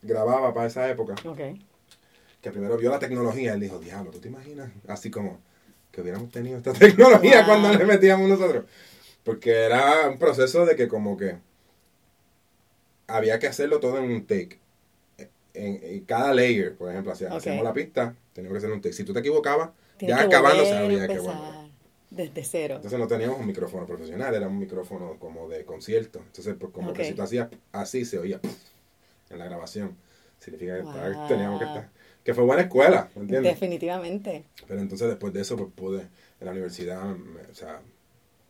grababa 0.03 0.53
para 0.55 0.67
esa 0.69 0.89
época, 0.89 1.15
que 2.41 2.51
primero 2.51 2.77
vio 2.77 2.91
la 2.91 2.99
tecnología, 2.99 3.55
él 3.55 3.61
dijo, 3.61 3.79
diablo, 3.79 4.11
¿tú 4.11 4.21
te 4.21 4.29
imaginas? 4.29 4.71
Así 4.87 5.11
como 5.11 5.41
que 5.91 6.01
hubiéramos 6.03 6.31
tenido 6.31 6.59
esta 6.59 6.73
tecnología 6.79 7.39
Wow. 7.39 7.47
cuando 7.47 7.73
le 7.79 7.85
metíamos 7.85 8.29
nosotros. 8.29 8.65
Porque 9.25 9.51
era 9.65 10.09
un 10.09 10.19
proceso 10.19 10.65
de 10.65 10.77
que 10.77 10.87
como 10.87 11.17
que 11.17 11.37
había 13.09 13.39
que 13.39 13.47
hacerlo 13.47 13.81
todo 13.81 13.99
en 13.99 14.05
un 14.11 14.27
take. 14.27 14.59
En, 15.55 15.81
en 15.83 16.01
cada 16.05 16.35
layer, 16.35 16.77
por 16.77 16.91
ejemplo, 16.91 17.13
hacíamos 17.13 17.65
la 17.65 17.73
pista, 17.73 18.15
teníamos 18.35 18.55
que 18.57 18.59
hacer 18.67 18.73
un 18.73 18.81
take. 18.83 18.93
Si 18.93 19.05
tú 19.05 19.13
te 19.13 19.21
equivocabas, 19.21 19.71
Tienes 19.97 20.17
ya 20.19 20.25
acabando 20.25 20.63
volver 20.63 20.77
a 20.77 20.81
sabía 20.83 21.09
que 21.09 21.19
bueno. 21.19 21.41
Desde 22.17 22.45
cero. 22.45 22.77
Entonces 22.77 22.99
no 22.99 23.07
teníamos 23.07 23.39
un 23.39 23.47
micrófono 23.47 23.87
profesional, 23.87 24.35
era 24.35 24.49
un 24.49 24.59
micrófono 24.59 25.19
como 25.19 25.49
de 25.49 25.65
concierto. 25.65 26.21
Entonces, 26.21 26.57
pues 26.59 26.73
como 26.73 26.91
Ok. 26.91 26.97
que 26.97 27.05
si 27.05 27.13
tú 27.15 27.23
hacías 27.23 27.49
así, 27.73 28.05
se 28.05 28.19
oía 28.19 28.41
en 29.31 29.39
la 29.39 29.45
grabación. 29.45 29.97
Significa 30.39 30.77
que 30.77 30.83
Wow. 30.83 31.29
teníamos 31.29 31.59
que 31.59 31.67
estar. 31.67 31.91
Que 32.25 32.35
fue 32.35 32.45
buena 32.45 32.63
escuela, 32.63 33.09
¿me 33.15 33.23
entiendes? 33.23 33.53
Definitivamente. 33.55 34.45
Pero 34.67 34.81
entonces 34.81 35.09
después 35.09 35.33
de 35.33 35.41
eso, 35.43 35.57
pues 35.57 35.71
pude, 35.75 36.01
en 36.41 36.47
la 36.47 36.51
universidad, 36.53 37.05
me- 37.15 37.43
o 37.43 37.55
sea, 37.55 37.81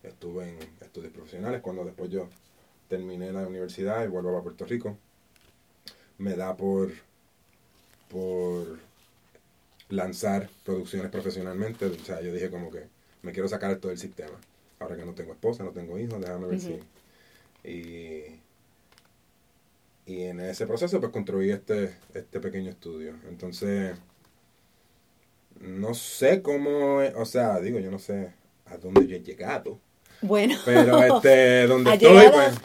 estuve 0.03 0.49
en 0.49 0.57
estudios 0.81 1.11
profesionales. 1.13 1.61
Cuando 1.61 1.83
después 1.85 2.09
yo 2.09 2.29
terminé 2.87 3.31
la 3.31 3.45
universidad 3.47 4.03
y 4.03 4.07
vuelvo 4.07 4.37
a 4.37 4.43
Puerto 4.43 4.65
Rico, 4.65 4.97
me 6.17 6.35
da 6.35 6.55
por, 6.57 6.91
por 8.09 8.79
lanzar 9.89 10.49
producciones 10.63 11.11
profesionalmente. 11.11 11.85
O 11.85 11.93
sea, 11.99 12.21
yo 12.21 12.33
dije 12.33 12.49
como 12.49 12.69
que 12.71 12.83
me 13.21 13.31
quiero 13.31 13.47
sacar 13.47 13.71
esto 13.71 13.87
del 13.89 13.97
sistema. 13.97 14.37
Ahora 14.79 14.95
que 14.95 15.05
no 15.05 15.13
tengo 15.13 15.31
esposa, 15.33 15.63
no 15.63 15.71
tengo 15.71 15.97
hijos, 15.97 16.21
déjame 16.21 16.47
ver 16.47 16.59
si... 16.59 16.79
Y, 17.63 18.39
y 20.05 20.23
en 20.23 20.39
ese 20.39 20.65
proceso 20.67 20.99
pues 20.99 21.11
construí 21.11 21.49
este, 21.51 21.95
este 22.13 22.39
pequeño 22.39 22.69
estudio. 22.69 23.13
Entonces, 23.27 23.97
no 25.59 25.93
sé 25.93 26.41
cómo, 26.41 26.97
o 27.15 27.25
sea, 27.25 27.59
digo, 27.59 27.79
yo 27.79 27.91
no 27.91 27.99
sé 27.99 28.31
a 28.65 28.77
dónde 28.77 29.07
yo 29.07 29.15
he 29.17 29.21
llegado. 29.21 29.79
Bueno. 30.21 30.55
Pero 30.65 31.03
este, 31.15 31.67
donde 31.67 31.93
estoy, 31.93 32.29
pues... 32.31 32.55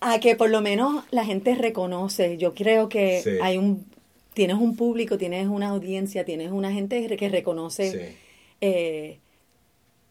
a 0.00 0.18
que 0.20 0.34
por 0.36 0.50
lo 0.50 0.60
menos 0.60 1.04
la 1.10 1.24
gente 1.24 1.54
reconoce. 1.54 2.36
Yo 2.38 2.54
creo 2.54 2.88
que 2.88 3.20
Sí. 3.22 3.30
hay 3.42 3.58
un 3.58 3.86
tienes 4.34 4.56
un 4.56 4.76
público, 4.76 5.18
tienes 5.18 5.48
una 5.48 5.68
audiencia, 5.68 6.24
tienes 6.24 6.52
una 6.52 6.72
gente 6.72 7.16
que 7.16 7.28
reconoce 7.28 7.90
Sí. 7.90 8.16
eh, 8.60 9.18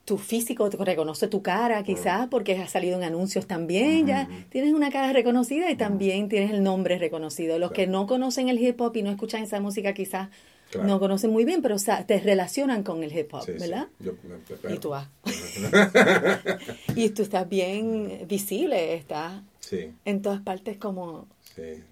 tu 0.07 0.17
físico, 0.17 0.69
te 0.69 0.77
reconoce 0.77 1.27
tu 1.27 1.41
cara, 1.41 1.83
quizás 1.83 2.29
porque 2.29 2.55
has 2.57 2.71
salido 2.71 2.95
en 2.95 3.03
anuncios 3.03 3.45
también, 3.45 4.07
ya 4.07 4.29
tienes 4.49 4.71
una 4.71 4.89
cara 4.89 5.11
reconocida 5.11 5.69
y 5.69 5.75
también 5.75 6.29
tienes 6.29 6.51
el 6.51 6.63
nombre 6.63 6.97
reconocido. 6.97 7.59
Los 7.59 7.73
que 7.73 7.87
no 7.87 8.07
conocen 8.07 8.47
el 8.47 8.57
hip 8.57 8.79
hop 8.79 8.95
y 8.95 9.01
no 9.03 9.11
escuchan 9.11 9.43
esa 9.43 9.59
música 9.59 9.91
quizás 9.93 10.29
Claro. 10.71 10.87
no 10.87 10.99
conocen 10.99 11.31
muy 11.31 11.43
bien, 11.45 11.61
pero 11.61 11.75
o 11.75 11.79
sea, 11.79 12.05
te 12.05 12.19
relacionan 12.19 12.83
con 12.83 13.01
el 13.03 13.17
hip 13.17 13.33
hop, 13.33 13.43
Sí, 13.45 13.51
sí. 13.53 13.59
¿verdad? 13.59 13.87
Yo 13.99 14.13
me 14.23 14.35
espero. 14.53 14.73
Y 14.73 14.77
tú 14.79 14.89
vas. 14.89 15.07
y 16.95 17.09
tú 17.09 17.21
estás 17.23 17.47
bien 17.49 18.25
visible, 18.27 18.93
estás 18.95 19.41
Sí, 19.59 19.91
en 20.05 20.21
todas 20.21 20.41
partes 20.41 20.77
como, 20.77 21.27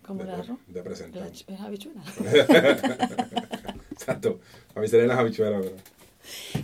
como 0.05 0.23
de, 0.23 0.31
arroz. 0.31 0.57
de 0.67 0.83
presentar. 0.83 1.29
la 1.47 1.57
la 1.57 1.63
habichuela. 1.65 2.01
Exacto. 3.91 4.39
A 4.75 4.79
mí 4.79 4.87
serían 4.87 5.09
las 5.09 5.19
habichuelas, 5.19 5.61
pero 5.63 5.75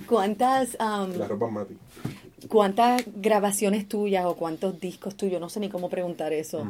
¿Cuántas, 0.08 0.78
um, 0.80 1.52
mati. 1.52 1.78
¿Cuántas 2.48 3.04
grabaciones 3.08 3.88
tuyas 3.88 4.26
o 4.26 4.36
cuántos 4.36 4.80
discos 4.80 5.16
tuyos, 5.16 5.40
no 5.40 5.50
sé 5.50 5.60
ni 5.60 5.70
cómo 5.70 5.90
preguntar 5.90 6.34
eso, 6.34 6.66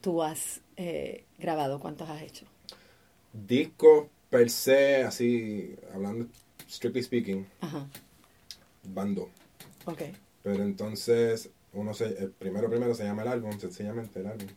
tú 0.00 0.22
has 0.22 0.60
eh, 0.76 1.24
grabado? 1.38 1.80
¿Cuántos 1.80 2.08
has 2.08 2.22
hecho? 2.22 2.46
Discos 3.32 4.06
per 4.30 4.50
se, 4.50 5.04
así, 5.04 5.76
hablando 5.92 6.26
strictly 6.68 7.02
speaking, 7.02 7.46
Ajá, 7.60 7.86
van 8.84 9.14
dos. 9.14 9.28
ok. 9.84 10.02
Pero 10.42 10.62
entonces, 10.62 11.50
uno 11.72 11.92
se, 11.92 12.06
el 12.06 12.30
primero 12.30 12.70
primero 12.70 12.94
se 12.94 13.04
llama 13.04 13.22
el 13.22 13.28
álbum, 13.28 13.58
sencillamente 13.58 14.20
el 14.20 14.26
álbum. 14.26 14.48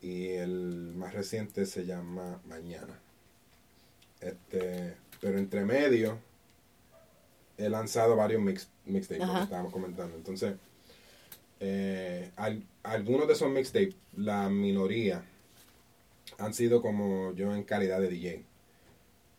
Y 0.00 0.28
el 0.28 0.92
más 0.96 1.12
reciente 1.14 1.66
se 1.66 1.84
llama 1.84 2.40
Mañana. 2.46 2.98
Este, 4.20 4.94
pero 5.20 5.38
entre 5.38 5.64
medio 5.64 6.18
he 7.64 7.68
lanzado 7.70 8.16
varios 8.16 8.40
mix, 8.42 8.68
mixtapes, 8.86 9.22
Ajá. 9.22 9.44
estábamos 9.44 9.72
comentando. 9.72 10.16
Entonces, 10.16 10.54
eh, 11.60 12.30
al- 12.36 12.62
algunos 12.82 13.26
de 13.26 13.34
esos 13.34 13.50
mixtapes, 13.50 13.94
la 14.16 14.48
minoría, 14.48 15.22
han 16.38 16.54
sido 16.54 16.82
como 16.82 17.32
yo 17.34 17.54
en 17.54 17.62
calidad 17.62 18.00
de 18.00 18.08
DJ. 18.08 18.44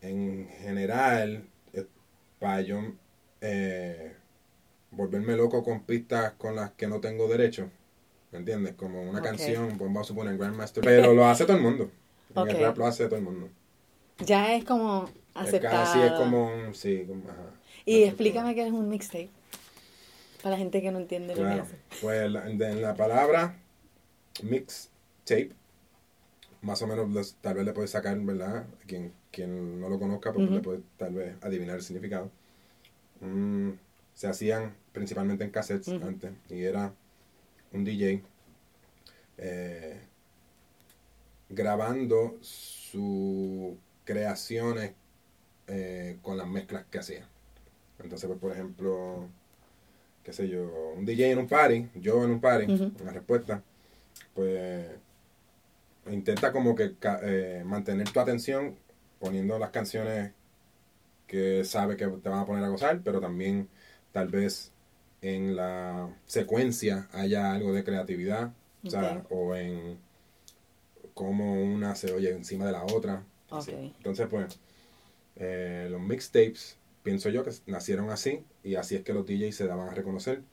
En 0.01 0.47
general, 0.61 1.43
para 2.39 2.61
yo 2.61 2.81
eh, 3.41 4.13
volverme 4.91 5.35
loco 5.35 5.63
con 5.63 5.81
pistas 5.83 6.33
con 6.33 6.55
las 6.55 6.71
que 6.71 6.87
no 6.87 6.99
tengo 6.99 7.27
derecho. 7.27 7.69
¿Me 8.31 8.39
entiendes? 8.39 8.73
Como 8.75 9.01
una 9.01 9.21
canción, 9.21 9.67
pues 9.69 9.79
vamos 9.79 10.01
a 10.01 10.07
suponer 10.07 10.37
Grandmaster. 10.37 10.83
Pero 10.83 11.13
lo 11.13 11.25
hace 11.25 11.45
todo 11.45 11.57
el 11.57 11.63
mundo. 11.63 11.89
En 12.35 12.47
el 12.49 12.59
rap 12.59 12.77
lo 12.77 12.85
hace 12.87 13.05
todo 13.05 13.17
el 13.17 13.23
mundo. 13.23 13.49
Ya 14.19 14.55
es 14.55 14.63
como 14.65 15.09
aceptado. 15.35 15.83
casi 15.85 15.99
es 16.01 16.11
como 16.13 16.47
un. 16.53 16.73
Sí, 16.73 17.05
como, 17.07 17.23
ajá. 17.29 17.52
Y 17.85 18.03
explícame 18.03 18.55
qué 18.55 18.65
es 18.65 18.71
un 18.71 18.89
mixtape. 18.89 19.29
Para 20.41 20.51
la 20.55 20.57
gente 20.57 20.81
que 20.81 20.91
no 20.91 20.99
entiende 20.99 21.29
lo 21.35 21.41
que 21.41 21.47
Claro. 21.47 21.63
hace. 21.63 21.75
Pues 22.01 22.31
la- 22.31 22.49
en 22.49 22.81
la 22.81 22.95
palabra 22.95 23.57
mixtape, 24.41 25.51
más 26.61 26.81
o 26.81 26.87
menos 26.87 27.09
les- 27.11 27.35
tal 27.35 27.55
vez 27.55 27.65
le 27.65 27.73
puedes 27.73 27.91
sacar, 27.91 28.17
¿verdad? 28.19 28.65
Quien, 28.87 29.13
quien 29.31 29.79
no 29.79 29.89
lo 29.89 29.99
conozca, 29.99 30.33
pues 30.33 30.45
Ujú. 30.45 30.55
le 30.55 30.61
puede 30.61 30.79
tal 30.97 31.13
vez 31.13 31.35
adivinar 31.41 31.77
el 31.77 31.81
significado. 31.83 32.29
Mm, 33.21 33.71
se 34.13 34.27
hacían 34.27 34.75
principalmente 34.91 35.43
en 35.43 35.49
cassettes 35.51 35.87
antes 35.89 36.31
y 36.49 36.63
era 36.63 36.93
un 37.71 37.83
DJ 37.85 38.21
eh, 39.37 39.99
grabando 41.49 42.37
sus 42.41 43.75
creaciones 44.05 44.91
eh, 45.67 46.17
con 46.21 46.37
las 46.37 46.47
mezclas 46.47 46.85
que 46.91 46.99
hacía. 46.99 47.27
Entonces, 48.03 48.27
pues, 48.27 48.39
por 48.39 48.51
ejemplo, 48.51 49.27
qué 50.23 50.33
sé 50.33 50.47
yo, 50.47 50.93
un 50.95 51.05
DJ 51.05 51.31
en 51.31 51.39
un 51.39 51.47
party, 51.47 51.89
yo 51.95 52.23
en 52.23 52.31
un 52.31 52.39
party, 52.39 52.91
una 53.01 53.11
respuesta, 53.11 53.61
pues 54.33 54.87
intenta 56.11 56.51
como 56.51 56.75
que 56.75 56.95
eh, 57.23 57.63
mantener 57.65 58.09
tu 58.09 58.19
atención 58.19 58.75
poniendo 59.19 59.57
las 59.57 59.69
canciones 59.69 60.31
que 61.27 61.63
sabe 61.63 61.95
que 61.95 62.07
te 62.07 62.29
van 62.29 62.39
a 62.39 62.45
poner 62.45 62.63
a 62.63 62.67
gozar, 62.67 63.01
pero 63.03 63.21
también 63.21 63.69
tal 64.11 64.27
vez 64.27 64.71
en 65.21 65.55
la 65.55 66.09
secuencia 66.25 67.07
haya 67.13 67.53
algo 67.53 67.71
de 67.73 67.83
creatividad, 67.83 68.51
o, 68.85 68.89
sea, 68.89 69.23
o 69.29 69.55
en 69.55 69.97
cómo 71.13 71.63
una 71.63 71.95
se 71.95 72.11
oye 72.11 72.31
encima 72.31 72.65
de 72.65 72.73
la 72.73 72.83
otra. 72.83 73.23
Entonces, 73.97 74.27
pues, 74.29 74.59
eh, 75.37 75.87
los 75.89 76.01
mixtapes, 76.01 76.77
pienso 77.03 77.29
yo 77.29 77.43
que 77.43 77.51
nacieron 77.67 78.09
así, 78.11 78.45
y 78.63 78.75
así 78.75 78.95
es 78.95 79.03
que 79.03 79.13
los 79.13 79.25
DJs 79.25 79.55
se 79.55 79.67
daban 79.67 79.89
a 79.89 79.93
reconocer, 79.93 80.43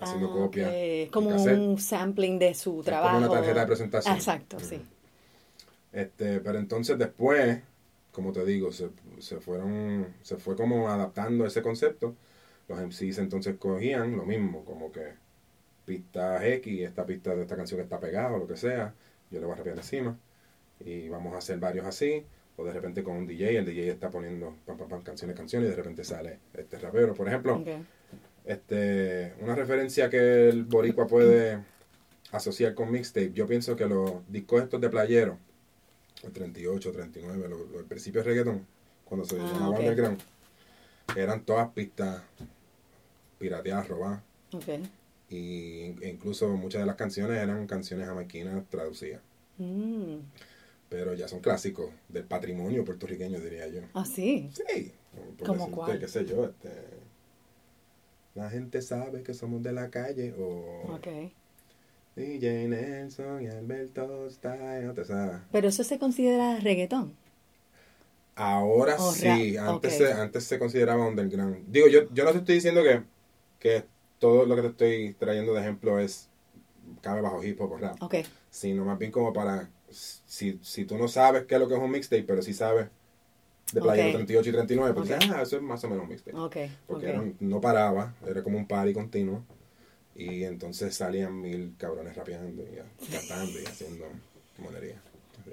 haciendo 0.00 0.28
Ah, 0.28 0.32
copias. 0.32 0.68
ok. 0.68 0.72
de 0.74 1.10
Como 1.12 1.30
cassette. 1.30 1.58
un 1.58 1.78
sampling 1.78 2.38
de 2.38 2.54
su 2.54 2.82
como 2.84 2.84
trabajo. 2.84 3.18
una 3.18 3.30
tarjeta 3.30 3.60
de 3.60 3.66
presentación. 3.66 4.16
Exacto, 4.16 4.58
sí. 4.60 4.80
Este, 5.92 6.40
pero 6.40 6.58
entonces 6.58 6.98
después, 6.98 7.60
como 8.12 8.32
te 8.32 8.44
digo, 8.44 8.72
se, 8.72 8.90
se 9.18 9.40
fueron, 9.40 10.06
se 10.22 10.36
fue 10.36 10.56
como 10.56 10.88
adaptando 10.90 11.46
ese 11.46 11.62
concepto. 11.62 12.14
Los 12.68 12.78
MCs 12.80 13.18
entonces 13.18 13.56
cogían 13.58 14.16
lo 14.16 14.24
mismo, 14.24 14.64
como 14.64 14.92
que 14.92 15.14
pistas 15.86 16.42
X, 16.44 16.82
esta 16.82 17.06
pista 17.06 17.34
de 17.34 17.42
esta 17.42 17.56
canción 17.56 17.80
está 17.80 18.00
pegada 18.00 18.32
o 18.36 18.38
lo 18.38 18.46
que 18.48 18.56
sea, 18.56 18.94
yo 19.30 19.40
le 19.40 19.46
voy 19.46 19.54
a 19.54 19.58
rapear 19.58 19.78
encima. 19.78 20.18
Y 20.80 21.08
vamos 21.08 21.34
a 21.34 21.38
hacer 21.38 21.58
varios 21.58 21.86
así, 21.86 22.24
o 22.58 22.64
de 22.64 22.72
repente 22.72 23.04
con 23.04 23.16
un 23.16 23.26
DJ, 23.26 23.58
el 23.58 23.64
DJ 23.64 23.88
está 23.92 24.10
poniendo 24.10 24.56
pam, 24.66 24.76
pam, 24.76 24.88
pam, 24.88 25.02
canciones, 25.02 25.36
canciones, 25.36 25.68
y 25.68 25.70
de 25.70 25.76
repente 25.76 26.02
sale 26.02 26.40
este 26.54 26.76
rapero. 26.78 27.14
Por 27.14 27.28
ejemplo, 27.28 27.62
este, 28.44 29.32
una 29.40 29.54
referencia 29.54 30.10
que 30.10 30.48
el 30.48 30.64
boricua 30.64 31.06
puede 31.06 31.60
asociar 32.32 32.74
con 32.74 32.90
mixtape, 32.90 33.32
yo 33.32 33.46
pienso 33.46 33.76
que 33.76 33.86
los 33.86 34.28
discos 34.28 34.64
estos 34.64 34.80
de 34.80 34.88
playero, 34.90 35.38
el 36.24 36.32
38, 36.32 36.90
39, 36.90 37.48
lo- 37.48 37.64
lo- 37.66 37.78
el 37.78 37.86
principio 37.86 38.22
de 38.22 38.28
reggaeton, 38.28 38.66
cuando 39.04 39.24
se 39.24 39.36
Ah, 39.40 39.44
llamaba 39.52 39.70
ok. 39.70 39.78
underground, 39.78 40.20
eran 41.16 41.44
todas 41.44 41.68
pistas 41.70 42.22
pirateadas, 43.38 43.86
robadas, 43.88 44.20
Ok. 44.52 44.68
y 45.30 45.80
in- 45.84 46.02
e 46.02 46.08
incluso 46.08 46.48
muchas 46.56 46.80
de 46.80 46.86
las 46.86 46.96
canciones 46.96 47.40
eran 47.40 47.68
canciones 47.68 48.08
jamaiquinas 48.08 48.64
traducidas, 48.68 49.20
Mm. 49.58 50.16
Pero 50.88 51.14
ya 51.14 51.28
son 51.28 51.40
clásicos 51.40 51.90
del 52.08 52.24
patrimonio 52.24 52.84
puertorriqueño, 52.84 53.40
diría 53.40 53.66
yo. 53.68 53.82
Ah, 53.94 54.04
sí. 54.04 54.50
Sí, 54.52 54.92
¿Cómo 55.44 55.70
cuál? 55.70 55.98
qué 55.98 56.08
sé 56.08 56.24
yo, 56.24 56.44
este, 56.44 56.70
la 58.34 58.48
gente 58.50 58.82
sabe 58.82 59.22
que 59.22 59.34
somos 59.34 59.62
de 59.62 59.72
la 59.72 59.90
calle, 59.90 60.34
o... 60.38 60.94
Ok. 60.94 61.08
DJ 62.16 62.68
Nelson 62.68 63.42
y 63.42 63.46
Alberto 63.46 64.28
Style, 64.30 64.92
¿te 64.94 65.04
sabes? 65.04 65.40
Pero 65.52 65.68
eso 65.68 65.84
se 65.84 65.98
considera 65.98 66.58
reggaetón. 66.58 67.12
Ahora 68.34 68.96
Oh, 68.98 69.12
sí, 69.12 69.56
antes, 69.56 69.92
ok. 69.94 69.98
se, 69.98 70.12
antes 70.12 70.44
se 70.44 70.58
consideraba 70.58 71.06
underground. 71.06 71.64
Digo, 71.68 71.88
yo, 71.88 72.12
yo 72.14 72.24
no 72.24 72.32
te 72.32 72.38
estoy 72.38 72.54
diciendo 72.56 72.82
que, 72.82 73.02
que 73.58 73.84
todo 74.20 74.46
lo 74.46 74.54
que 74.56 74.62
te 74.62 74.68
estoy 74.68 75.14
trayendo 75.18 75.54
de 75.54 75.60
ejemplo 75.60 75.98
es 75.98 76.28
cabe 77.02 77.20
bajo 77.20 77.42
hip 77.42 77.60
hop 77.60 77.72
o 77.72 77.78
rap, 77.78 78.00
Ok. 78.02 78.14
sino 78.50 78.84
más 78.84 78.98
bien 78.98 79.10
como 79.10 79.32
para, 79.32 79.68
si, 79.90 80.58
si 80.62 80.84
tú 80.84 80.96
no 80.98 81.08
sabes 81.08 81.44
qué 81.46 81.54
es 81.54 81.60
lo 81.60 81.68
que 81.68 81.74
es 81.74 81.80
un 81.80 81.90
mixtape, 81.90 82.24
pero 82.24 82.42
sí 82.42 82.52
sabes 82.54 82.88
de 83.72 83.80
Playero 83.82 84.08
Ok. 84.08 84.14
38 84.14 84.48
y 84.48 84.52
39, 84.52 84.94
pues 84.94 85.10
Ok. 85.10 85.16
dices, 85.18 85.30
ah, 85.34 85.42
eso 85.42 85.56
es 85.56 85.62
más 85.62 85.82
o 85.84 85.88
menos 85.88 86.04
un 86.04 86.10
mixtape. 86.10 86.36
Porque 86.86 87.06
era- 87.06 87.24
no 87.40 87.60
paraba, 87.60 88.14
era 88.26 88.42
como 88.42 88.56
un 88.58 88.66
party 88.66 88.92
continuo. 88.94 89.44
Y 90.14 90.42
entonces 90.44 90.94
salían 90.96 91.40
mil 91.40 91.74
cabrones 91.78 92.16
rapeando 92.16 92.62
y 92.62 93.10
cantando 93.12 93.60
y 93.60 93.64
haciendo 93.66 94.06
monería. 94.58 95.00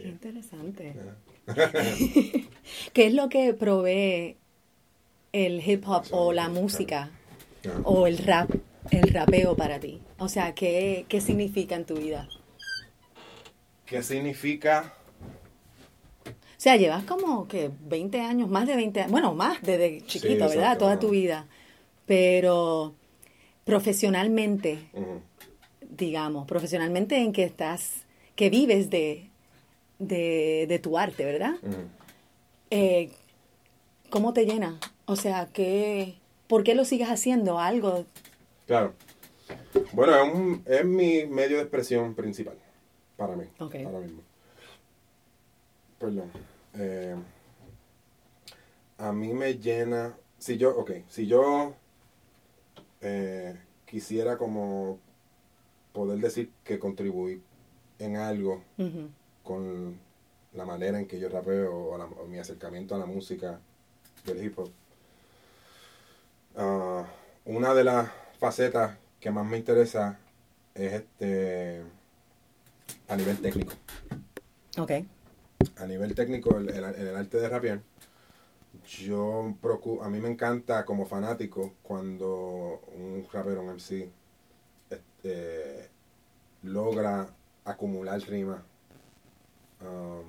Qué 0.02 0.08
interesante. 0.08 0.96
¿Qué 2.94 3.08
es 3.08 3.14
lo 3.14 3.30
que 3.30 3.54
provee 3.54 4.38
el 5.34 5.62
hip 5.68 5.84
hop 5.88 6.06
o 6.12 6.34
la 6.34 6.50
música 6.50 7.10
o 7.84 8.08
el 8.08 8.18
rap, 8.18 8.50
el 8.92 9.10
rapeo 9.14 9.56
para 9.56 9.80
ti? 9.80 10.02
O 10.18 10.30
sea, 10.30 10.56
¿qué, 10.56 11.06
qué 11.10 11.22
significa 11.22 11.76
en 11.76 11.86
tu 11.86 11.96
vida? 11.96 12.28
¿Qué 13.86 14.02
significa? 14.04 14.94
O 16.28 16.32
sea, 16.66 16.76
llevas 16.78 17.04
como 17.04 17.48
que 17.48 17.70
20 17.82 18.22
años, 18.22 18.50
más 18.50 18.66
de 18.68 18.76
20 18.76 19.02
años, 19.02 19.12
bueno, 19.12 19.34
más 19.36 19.62
desde 19.62 20.02
chiquito, 20.06 20.48
¿verdad? 20.50 20.78
Toda 20.78 21.00
tu 21.00 21.10
vida. 21.10 21.46
Pero 22.06 22.96
profesionalmente, 23.66 24.80
digamos, 25.90 26.48
profesionalmente 26.48 27.18
en 27.18 27.34
que 27.34 27.44
estás, 27.44 28.06
que 28.36 28.50
vives 28.50 28.90
de, 28.90 29.30
de, 30.00 30.66
de 30.68 30.80
tu 30.80 30.98
arte, 30.98 31.26
¿verdad? 31.26 31.56
Eh, 32.72 33.12
¿Cómo 34.10 34.34
te 34.34 34.46
llena? 34.46 34.80
O 35.06 35.16
sea, 35.16 35.50
¿qué, 35.54 36.16
¿por 36.48 36.64
qué 36.64 36.74
lo 36.74 36.86
sigues 36.86 37.10
haciendo? 37.10 37.60
Algo. 37.60 38.06
Claro. 38.66 38.94
Bueno, 39.92 40.16
es, 40.16 40.34
un- 40.34 40.64
es 40.66 40.86
mi 40.86 41.26
medio 41.26 41.58
de 41.58 41.64
expresión 41.64 42.16
principal 42.16 42.56
para 43.18 43.36
mí. 43.36 43.46
Ok. 43.60 43.76
Ahora 43.86 44.00
mismo. 44.00 44.22
Perdón. 46.00 46.32
Eh, 46.74 47.16
a 48.98 49.12
mí 49.12 49.34
me 49.34 49.56
llena. 49.58 50.16
Si 50.38 50.58
yo, 50.58 50.76
ok, 50.78 50.92
si 51.08 51.28
yo 51.28 51.74
eh, 53.02 53.58
quisiera 53.86 54.38
como 54.38 55.00
poder 55.94 56.20
decir 56.20 56.52
que 56.64 56.78
contribuí 56.80 57.42
en 58.00 58.18
algo 58.18 58.62
con 59.44 59.98
la 60.54 60.66
manera 60.66 61.00
en 61.00 61.08
que 61.08 61.20
yo 61.20 61.30
rapeo 61.30 61.74
o, 61.92 61.98
la- 61.98 62.06
o 62.06 62.26
mi 62.28 62.38
acercamiento 62.38 62.96
a 62.96 62.98
la 62.98 63.06
música 63.06 63.60
del 64.26 64.44
hip 64.44 64.60
hop. 64.60 64.70
Ah, 66.58 67.06
una 67.46 67.74
de 67.74 67.84
las 67.84 68.10
facetas 68.40 68.98
que 69.20 69.32
más 69.32 69.46
me 69.46 69.58
interesa 69.58 70.20
es 70.74 70.94
este 70.94 71.82
a 73.08 73.16
nivel 73.16 73.38
técnico. 73.40 73.74
Ok. 74.78 74.92
A 75.78 75.86
nivel 75.86 76.14
técnico, 76.16 76.58
el- 76.58 76.70
el- 76.70 76.84
en 76.96 77.08
el 77.08 77.16
arte 77.16 77.38
de 77.38 77.50
rapear, 77.50 77.82
yo 79.00 79.56
procuro, 79.62 80.04
a 80.04 80.10
mí 80.10 80.20
me 80.20 80.30
encanta 80.30 80.86
como 80.86 81.06
fanático 81.06 81.74
cuando 81.82 82.82
un 82.96 83.26
rapero, 83.32 83.62
un 83.62 83.70
MC, 83.70 84.10
este, 84.90 85.90
logra 86.64 87.30
acumular 87.64 88.20
rima 88.22 88.64
um, 89.82 90.24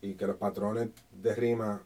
y 0.00 0.14
que 0.14 0.26
los 0.26 0.36
patrones 0.36 0.88
de 1.12 1.34
rima 1.34 1.82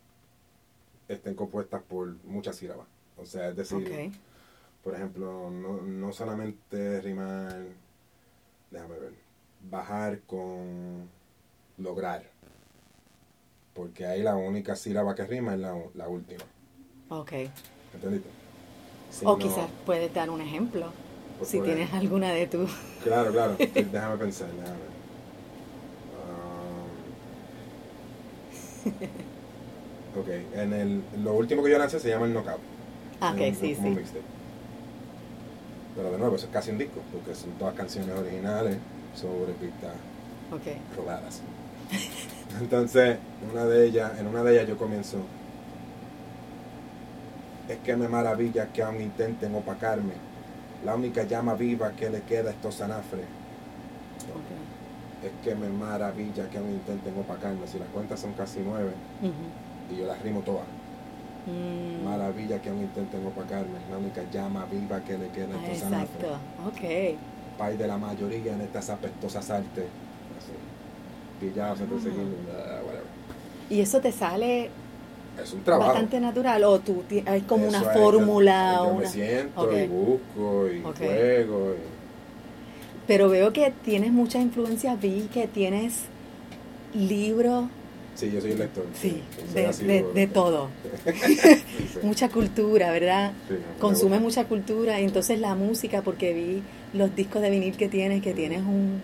estén 1.09 1.35
compuestas 1.35 1.83
por 1.83 2.09
muchas 2.25 2.57
sílabas. 2.57 2.87
O 3.17 3.25
sea, 3.25 3.49
es 3.49 3.57
decir, 3.57 3.79
por 4.83 4.95
ejemplo, 4.95 5.51
no, 5.51 5.81
no 5.83 6.13
solamente 6.13 7.01
rimar, 7.01 7.65
déjame 8.71 8.99
ver, 8.99 9.13
bajar 9.63 10.21
con 10.27 11.09
lograr. 11.79 12.23
Porque 13.75 14.07
ahí 14.07 14.23
la 14.23 14.35
única 14.37 14.75
sílaba 14.77 15.15
que 15.15 15.25
rima 15.25 15.55
es 15.55 15.61
la, 15.61 15.77
la 15.95 16.09
última. 16.09 16.43
Ok. 17.11 17.33
¿Entendiste? 17.95 18.29
Si 19.11 19.25
o 19.25 19.31
no- 19.31 19.39
quizás 19.39 19.69
puedes 19.87 20.13
dar 20.13 20.31
un 20.31 20.41
ejemplo. 20.41 20.93
Pues 21.39 21.51
si 21.51 21.61
tienes 21.61 21.85
ejemplo. 21.89 22.01
alguna 22.01 22.33
de 22.33 22.47
tus. 22.49 22.71
Claro, 23.05 23.31
claro. 23.33 23.57
Déjame 23.59 24.17
pensar, 24.17 24.49
déjame. 24.51 24.89
Um, 30.17 30.21
ok, 30.21 30.29
en 30.55 30.73
el, 30.73 31.03
lo 31.23 31.35
último 31.35 31.63
que 31.63 31.71
yo 31.71 31.79
lancé 31.79 32.01
se 32.01 32.09
llama 32.09 32.27
el 32.27 32.33
Knockout. 32.33 32.61
Ah, 33.21 33.33
ok, 33.35 33.41
un- 33.41 33.55
sí, 33.55 33.75
como 33.75 33.89
un 33.89 33.95
sí. 33.95 34.01
mixtape. 34.01 34.25
Pero 35.97 36.13
de 36.13 36.19
nuevo, 36.19 36.37
eso 36.37 36.47
es 36.47 36.53
casi 36.53 36.71
un 36.71 36.79
disco, 36.79 37.01
porque 37.13 37.35
son 37.35 37.51
todas 37.53 37.75
canciones 37.75 38.17
originales 38.17 38.79
sobre 39.21 39.53
pistas. 39.55 39.95
Entonces, 42.61 43.19
una 43.53 43.65
de 43.67 43.87
ellas, 43.87 44.13
en 44.19 44.27
una 44.27 44.43
de 44.43 44.53
ellas 44.55 44.69
yo 44.69 44.77
comienzo. 44.79 45.19
Es 47.69 47.77
que 47.79 47.97
me 47.97 48.09
maravilla 48.09 48.67
que 48.73 48.83
aún 48.83 49.01
intenten 49.03 49.55
opacarme 49.55 50.15
La 50.87 50.95
única 50.95 51.25
llama 51.25 51.53
viva 51.55 51.91
que 51.93 52.09
le 52.09 52.23
queda 52.23 52.49
a 52.49 52.53
estos 52.55 52.77
sanafres 52.77 53.27
Ok. 54.31 55.27
es 55.27 55.33
que 55.45 55.55
me 55.55 55.69
maravilla 55.69 56.49
que 56.49 56.57
aún 56.59 56.71
intenten 56.71 57.13
opacarme. 57.19 57.67
Si 57.67 57.79
las 57.79 57.89
cuentas 57.89 58.21
son 58.21 58.33
casi 58.33 58.61
nueve 58.65 58.93
y 59.91 59.97
yo 59.99 60.07
las 60.07 60.23
rimo 60.23 60.41
todas. 60.41 60.65
Mm. 61.47 62.05
Maravilla 62.05 62.61
que 62.63 62.71
aún 62.71 62.81
intenten 62.83 63.27
opacarme. 63.27 63.79
La 63.91 63.99
única 63.99 64.23
llama 64.33 64.65
viva 64.71 65.01
que 65.01 65.19
le 65.19 65.29
queda 65.29 65.55
a 65.55 65.59
Ah, 65.59 65.65
estos 65.67 65.79
sanafres. 65.81 66.25
exacto. 66.25 66.39
Ok. 66.69 66.83
Pai 67.59 67.77
de 67.77 67.87
la 67.89 67.99
mayoría 67.99 68.55
en 68.55 68.61
estas 68.61 68.89
apestosas 68.89 69.51
artes. 69.51 69.85
Pillados 71.41 71.81
Ah. 71.81 71.85
ah, 71.85 72.81
whatever. 72.85 73.03
¿Y 73.71 73.81
eso 73.81 74.01
te 74.01 74.13
sale 74.13 74.71
Es 75.41 75.53
un 75.53 75.63
trabajo. 75.63 75.91
bastante 75.91 76.21
natural 76.21 76.65
o 76.65 76.79
tú 76.81 77.03
hay 77.27 77.43
como 77.43 77.67
Eso 77.67 77.79
una 77.79 77.93
es, 77.93 77.99
fórmula? 77.99 78.75
Yo, 78.79 78.85
yo 78.85 78.91
una... 78.93 79.01
me 79.01 79.07
siento 79.07 79.61
Ok. 79.61 79.73
y 79.73 79.87
busco 79.87 80.69
y 80.69 80.85
Ok. 80.85 80.97
juego. 80.97 81.75
y- 81.75 81.99
Pero 83.07 83.29
veo 83.29 83.53
que 83.53 83.73
tienes 83.85 84.13
mucha 84.13 84.39
influencia, 84.41 84.95
vi 84.97 85.29
que 85.33 85.47
tienes 85.47 86.03
libros, 86.95 87.65
Sí, 88.19 88.33
yo 88.33 88.41
soy 88.41 88.55
lector. 88.55 88.85
sí, 89.01 89.23
soy 89.53 89.87
de, 89.87 90.05
de, 90.13 90.27
todo. 90.27 90.71
Sí, 91.05 91.37
sí. 91.37 91.99
Mucha 92.03 92.29
cultura, 92.29 92.91
¿verdad? 92.91 93.31
Sí, 93.47 93.55
me 93.55 93.79
Consumes 93.81 94.21
gusta. 94.21 94.41
mucha 94.43 94.49
cultura 94.49 95.01
y 95.01 95.05
entonces 95.05 95.39
la 95.39 95.55
música, 95.55 96.03
porque 96.03 96.35
vi 96.35 96.63
los 96.99 97.15
discos 97.15 97.43
de 97.43 97.51
vinil 97.51 97.77
que 97.77 97.89
tienes, 97.89 98.21
que 98.21 98.35
tienes 98.35 98.63
un, 98.63 99.01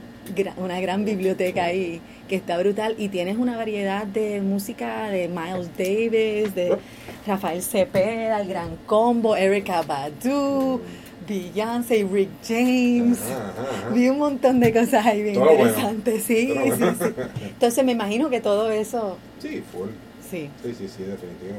una 0.57 0.81
gran 0.81 1.05
biblioteca 1.05 1.66
ahí, 1.66 2.00
que 2.29 2.35
está 2.35 2.59
brutal, 2.59 2.96
y 2.98 3.09
tienes 3.09 3.37
una 3.37 3.57
variedad 3.57 4.05
de 4.05 4.40
música 4.40 5.09
de 5.11 5.29
Miles 5.29 5.68
Davis, 5.79 6.53
de 6.57 6.77
Rafael 7.27 7.62
Cepeda, 7.62 8.40
el 8.40 8.48
Gran 8.48 8.77
Combo, 8.85 9.37
Erika 9.37 9.83
Badu, 9.83 10.81
Beyoncé, 11.28 12.04
Rick 12.10 12.30
James. 12.46 13.20
Ajá, 13.22 13.48
ajá, 13.50 13.62
ajá. 13.62 13.94
Vi 13.94 14.08
un 14.08 14.18
montón 14.18 14.60
de 14.60 14.72
cosas 14.72 15.06
ahí 15.06 15.22
bien 15.22 15.34
Todo 15.34 15.44
lo 15.46 15.54
bueno. 15.56 15.68
interesantes, 15.70 16.22
sí, 16.24 16.48
Todo 16.48 16.62
sí, 16.64 16.68
bueno. 16.82 16.96
sí. 16.98 17.14
Entonces 17.44 17.84
me 17.84 17.92
imagino 17.92 18.30
que 18.30 18.40
todo 18.40 18.70
eso, 18.70 19.18
Sí, 19.40 19.62
full. 19.72 19.88
sí, 20.30 20.50
Sí, 20.62 20.74
sí, 20.74 20.88
sí, 20.88 21.02
definitivo. 21.04 21.58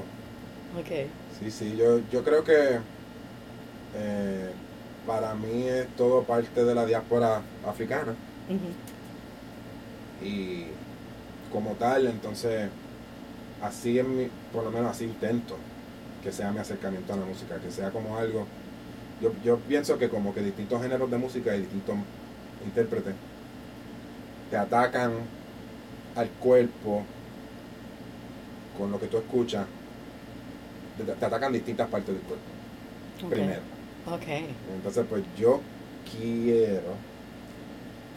ok. 0.80 1.08
Sí, 1.40 1.52
sí, 1.52 1.76
yo, 1.78 2.00
yo 2.12 2.24
creo 2.24 2.44
que 2.44 2.80
eh, 3.98 4.50
para 5.06 5.34
mí 5.36 5.64
es 5.68 5.88
todo 5.96 6.24
parte 6.24 6.64
de 6.64 6.76
la 6.76 6.86
diáspora 6.86 7.42
africana 7.68 8.14
y 10.24 10.66
como 11.52 11.72
tal, 11.72 12.08
entonces, 12.08 12.70
así 13.62 14.00
es 14.00 14.08
mi, 14.08 14.28
por 14.54 14.64
lo 14.64 14.72
menos 14.72 14.92
así 14.92 15.06
intento 15.06 15.56
que 16.24 16.32
sea 16.32 16.52
mi 16.52 16.60
acercamiento 16.60 17.14
a 17.14 17.18
la 17.18 17.26
música, 17.26 17.58
que 17.60 17.72
sea 17.72 17.92
como 17.92 18.18
algo, 18.18 18.46
yo, 19.22 19.32
yo 19.44 19.58
pienso 19.60 19.98
que 19.98 20.10
como 20.10 20.34
que 20.34 20.42
distintos 20.42 20.82
géneros 20.82 21.10
de 21.10 21.18
música 21.18 21.56
y 21.56 21.62
distintos 21.62 21.96
intérpretes 22.64 23.14
te 24.50 24.58
atacan 24.58 25.12
al 26.16 26.30
cuerpo 26.30 27.04
con 28.78 28.92
lo 28.92 29.00
que 29.00 29.08
tú 29.08 29.18
escuchas, 29.18 29.66
te, 30.98 31.04
te 31.04 31.26
atacan 31.26 31.52
distintas 31.54 31.88
partes 31.90 32.14
del 32.16 32.24
cuerpo, 32.24 32.44
primero. 33.30 33.62
Ok. 34.08 34.28
Entonces, 34.76 35.06
pues 35.10 35.24
yo 35.38 35.62
quiero 36.18 36.94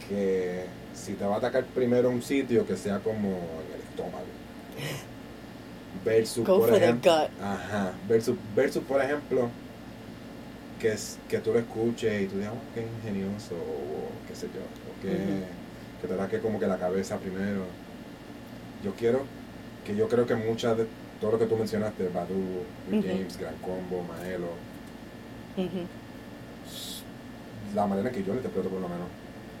que 0.07 0.65
si 0.93 1.13
te 1.13 1.25
va 1.25 1.35
a 1.35 1.37
atacar 1.37 1.63
primero 1.65 2.09
un 2.09 2.21
sitio, 2.21 2.65
que 2.65 2.75
sea 2.77 2.99
como 2.99 3.27
en 3.29 3.73
el 3.75 3.81
estómago. 3.89 4.25
Versus, 6.05 6.45
Go 6.45 6.59
por 6.59 6.69
for 6.69 6.77
the 6.79 6.85
ejemplo, 6.85 7.11
gut. 7.11 7.29
ajá, 7.41 7.91
versus, 8.07 8.37
versus, 8.55 8.83
por 8.83 9.01
ejemplo, 9.01 9.49
que, 10.79 10.93
es, 10.93 11.17
que 11.27 11.39
tú 11.39 11.51
lo 11.53 11.59
escuches 11.59 12.21
y 12.23 12.27
tú 12.27 12.37
digas, 12.37 12.53
oh, 12.53 12.73
qué 12.73 12.81
ingenioso, 12.81 13.55
o 13.55 14.27
qué 14.27 14.35
sé 14.35 14.47
yo, 14.47 14.61
o 14.61 15.01
que, 15.01 15.07
Ujú. 15.09 15.43
que 16.01 16.07
te 16.07 16.13
ataque 16.13 16.39
como 16.39 16.59
que 16.59 16.67
la 16.67 16.77
cabeza 16.77 17.17
primero. 17.17 17.63
Yo 18.83 18.93
quiero, 18.95 19.23
que 19.85 19.95
yo 19.95 20.07
creo 20.07 20.25
que 20.25 20.35
muchas 20.35 20.77
de 20.77 20.87
todo 21.19 21.31
lo 21.33 21.39
que 21.39 21.45
tú 21.45 21.57
mencionaste, 21.57 22.07
Badu. 22.09 22.63
James, 22.89 23.37
Gran 23.37 23.55
Combo, 23.55 24.03
Maelo, 24.07 24.47
la 27.75 27.85
manera 27.85 28.09
que 28.11 28.21
yo 28.23 28.29
lo 28.33 28.35
interpreto 28.35 28.69
por 28.69 28.79
lo 28.81 28.87
menos, 28.87 29.07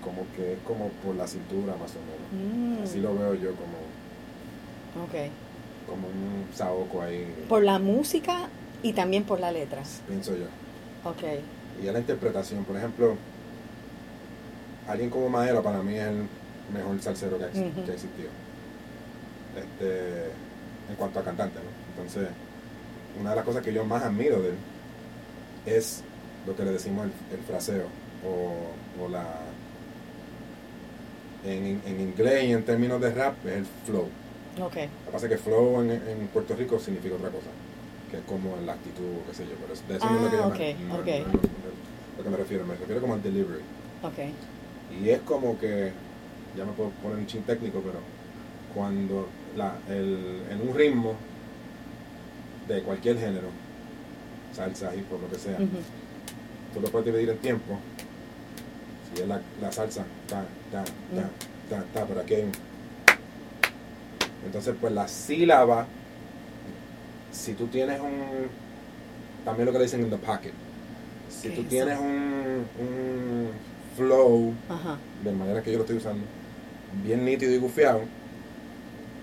como 0.03 0.25
que 0.35 0.53
es 0.53 0.59
como 0.65 0.87
por 1.05 1.15
la 1.15 1.27
cintura 1.27 1.73
más 1.75 1.91
o 1.95 1.99
menos. 2.39 2.79
Mm, 2.79 2.83
Así 2.83 2.99
lo 2.99 3.13
veo 3.13 3.33
yo 3.35 3.51
como, 3.55 3.77
como 5.87 6.07
un 6.07 6.45
saoco 6.55 7.01
ahí, 7.01 7.27
Por 7.49 7.63
la 7.63 7.77
música 7.79 8.47
y 8.81 8.93
también 8.93 9.23
por 9.25 9.39
la 9.39 9.51
letra. 9.51 9.83
pienso 10.07 10.31
yo. 10.35 10.45
Ok. 11.03 11.23
Y 11.81 11.85
ya 11.85 11.91
la 11.91 11.99
interpretación, 11.99 12.63
por 12.65 12.75
ejemplo, 12.75 13.15
alguien 14.87 15.09
como 15.09 15.29
Maelo 15.29 15.63
para 15.63 15.81
mí 15.81 15.95
es 15.95 16.07
el 16.07 16.27
mejor 16.73 17.01
salsero 17.01 17.37
que 17.37 17.45
ha, 17.45 17.47
existido. 17.47 18.29
Este, 19.55 20.25
en 20.89 20.95
cuanto 20.97 21.19
a 21.19 21.23
cantante, 21.23 21.59
¿no? 21.59 22.01
Entonces, 22.01 22.29
una 23.19 23.31
de 23.31 23.35
las 23.37 23.45
cosas 23.45 23.63
que 23.63 23.73
yo 23.73 23.85
más 23.85 24.03
admiro 24.03 24.41
de 24.41 24.49
él 24.49 24.55
es 25.65 26.03
lo 26.45 26.55
que 26.55 26.63
le 26.63 26.71
decimos 26.71 27.05
el, 27.05 27.37
el 27.37 27.43
fraseo 27.45 27.87
o, 28.25 29.03
o 29.03 29.09
la 29.09 29.25
en, 31.45 31.81
en 31.85 32.01
inglés 32.01 32.43
y 32.45 32.51
en 32.51 32.63
términos 32.63 32.99
de 33.01 33.13
rap 33.13 33.33
es 33.45 33.57
el 33.57 33.65
flow. 33.85 34.07
Ok. 34.61 34.75
Lo 34.75 35.05
que 35.05 35.11
pasa 35.11 35.25
es 35.27 35.31
que 35.31 35.37
flow 35.37 35.81
en, 35.81 35.91
en 35.91 36.27
Puerto 36.33 36.55
Rico 36.55 36.79
significa 36.79 37.15
otra 37.15 37.29
cosa, 37.29 37.47
que 38.09 38.17
es 38.17 38.23
como 38.23 38.55
la 38.65 38.73
actitud, 38.73 39.03
qué 39.27 39.33
sé 39.35 39.43
yo, 39.45 39.55
pero 39.61 39.73
de 39.87 39.97
eso 39.97 40.09
no 40.09 40.15
es 40.17 40.21
lo 40.23 40.29
que 40.29 40.35
Ah, 40.35 40.39
yo 40.39 40.47
ok, 40.47 40.59
me, 40.59 40.87
no- 40.87 40.95
ok. 40.95 41.27
no 41.27 42.17
lo, 42.17 42.23
que 42.23 42.29
me 42.29 42.37
refiero, 42.37 42.65
me 42.65 42.75
refiero 42.75 43.01
como 43.01 43.13
al 43.13 43.23
delivery. 43.23 43.61
Ok. 44.03 44.19
Y 45.01 45.09
es 45.09 45.19
como 45.21 45.57
que, 45.59 45.91
ya 46.57 46.65
me 46.65 46.71
puedo 46.73 46.89
poner 47.01 47.17
un 47.19 47.27
chin 47.27 47.43
técnico, 47.43 47.81
pero 47.85 47.99
cuando 48.73 49.27
la, 49.55 49.77
el, 49.89 50.43
en 50.49 50.67
un 50.67 50.75
ritmo 50.75 51.15
de 52.67 52.81
cualquier 52.83 53.19
género, 53.19 53.47
salsa, 54.55 54.95
hip 54.95 55.11
hop, 55.11 55.21
lo 55.21 55.29
que 55.29 55.37
sea, 55.37 55.57
tú 56.73 56.81
lo 56.81 56.87
puedes 56.89 57.05
dividir 57.05 57.29
en 57.29 57.37
tiempo. 57.37 57.77
Si 59.15 59.21
es 59.21 59.27
la, 59.27 59.41
la 59.61 59.71
salsa, 59.71 60.03
ta, 60.27 60.43
ta, 60.71 60.83
ta, 60.83 60.91
Mm. 61.21 61.69
ta, 61.69 61.83
ta, 61.93 62.05
pero 62.05 62.21
aquí 62.21 62.35
hay 62.35 62.43
un... 62.43 62.51
Entonces, 64.45 64.75
pues 64.79 64.93
la 64.93 65.07
sílaba, 65.07 65.85
si 67.31 67.53
tú 67.53 67.67
tienes 67.67 67.99
un... 67.99 68.47
También 69.45 69.65
lo 69.65 69.71
que 69.71 69.77
le 69.79 69.85
dicen 69.85 70.01
in 70.01 70.09
the 70.09 70.17
pocket. 70.17 70.51
Si 71.29 71.49
¿Qué 71.49 71.55
tú 71.55 71.61
es 71.61 71.67
tienes 71.69 71.99
un, 71.99 72.65
un 72.79 73.49
flow, 73.95 74.53
Ajá. 74.69 74.97
de 75.23 75.31
manera 75.31 75.61
que 75.61 75.71
yo 75.71 75.77
lo 75.77 75.83
estoy 75.83 75.97
usando, 75.97 76.23
bien 77.03 77.23
nítido 77.23 77.51
y 77.53 77.57
gufiado, 77.57 78.01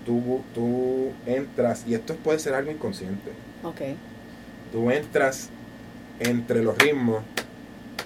tú, 0.05 0.41
tú 0.53 1.11
entras, 1.25 1.83
y 1.85 1.93
esto 1.93 2.15
puede 2.15 2.39
ser 2.39 2.53
algo 2.53 2.71
inconsciente, 2.71 3.31
Ok. 3.63 3.81
tú 4.71 4.89
entras 4.89 5.49
entre 6.19 6.63
los 6.63 6.77
ritmos 6.77 7.23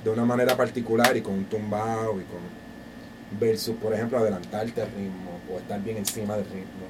de 0.04 0.10
una 0.10 0.26
manera 0.26 0.58
particular 0.58 1.16
y 1.16 1.22
con 1.22 1.36
un 1.36 1.46
tumbao 1.46 2.20
y 2.20 2.24
con 2.24 2.62
versus 3.40 3.76
por 3.78 3.94
ejemplo 3.94 4.18
adelantarte 4.18 4.82
al 4.82 4.88
ritmo 4.88 5.40
o 5.54 5.60
estar 5.60 5.82
bien 5.82 5.98
encima 5.98 6.36
del 6.36 6.46
ritmo 6.46 6.88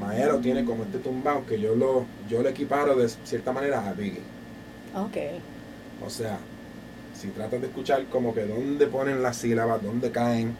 Maero 0.00 0.38
tiene 0.38 0.64
como 0.64 0.84
este 0.84 0.98
tumbao 0.98 1.44
que 1.46 1.60
yo 1.60 1.74
lo 1.74 2.04
yo 2.28 2.42
lo 2.42 2.48
equiparo 2.48 2.94
de 2.96 3.08
cierta 3.08 3.52
manera 3.52 3.88
a 3.88 3.92
Biggie 3.92 4.22
Ok. 4.94 5.16
o 6.06 6.10
sea 6.10 6.38
si 7.14 7.28
tratas 7.28 7.60
de 7.60 7.66
escuchar 7.66 8.04
como 8.06 8.32
que 8.34 8.46
dónde 8.46 8.86
ponen 8.86 9.22
las 9.22 9.36
sílabas 9.36 9.82
dónde 9.82 10.10
caen 10.10 10.54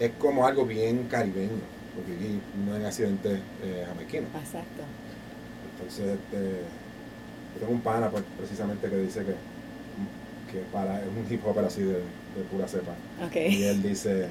es 0.00 0.10
como 0.18 0.46
algo 0.46 0.66
bien 0.66 1.06
caribeño 1.08 1.50
porque 1.94 2.12
Biggie 2.12 2.40
no 2.66 2.76
es 2.76 2.84
accidente 2.84 3.40
eh, 3.62 3.86
Exacto. 4.38 4.82
Entonces, 5.74 6.06
este, 6.18 6.38
yo 7.54 7.60
tengo 7.60 7.72
un 7.72 7.80
pana 7.80 8.08
pues, 8.10 8.22
precisamente 8.38 8.88
que 8.88 8.96
dice 8.96 9.20
que, 9.24 9.32
que 10.52 10.58
para 10.72 11.00
es 11.00 11.06
un 11.06 11.30
hip 11.32 11.40
hop 11.46 11.58
así 11.60 11.82
de, 11.82 11.94
de 11.94 12.42
pura 12.50 12.68
cepa. 12.68 12.92
Ok. 13.26 13.36
Y 13.36 13.64
él 13.64 13.82
dice 13.82 14.26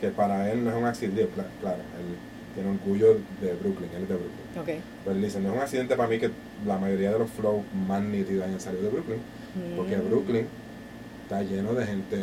que 0.00 0.08
para 0.08 0.50
él 0.52 0.62
no 0.64 0.70
es 0.70 0.76
un 0.76 0.84
accidente, 0.84 1.22
cla- 1.34 1.46
claro, 1.60 1.78
él 1.98 2.16
tiene 2.54 2.70
orgullo 2.70 3.18
de 3.40 3.54
Brooklyn, 3.54 3.88
él 3.96 4.02
es 4.02 4.08
de 4.08 4.14
Brooklyn. 4.14 4.60
Ok. 4.78 4.84
Pero 5.04 5.16
él 5.16 5.22
dice, 5.22 5.40
no 5.40 5.48
es 5.50 5.54
un 5.56 5.60
accidente 5.62 5.96
para 5.96 6.08
mí 6.08 6.18
que 6.18 6.30
la 6.66 6.78
mayoría 6.78 7.12
de 7.12 7.18
los 7.18 7.30
flows 7.30 7.62
más 7.88 8.02
nítidos 8.02 8.46
hayan 8.46 8.60
salido 8.60 8.84
de 8.84 8.90
Brooklyn, 8.90 9.18
porque 9.76 9.96
Mm. 9.96 10.08
Brooklyn 10.08 10.46
está 11.24 11.42
lleno 11.42 11.72
de 11.74 11.86
gente 11.86 12.16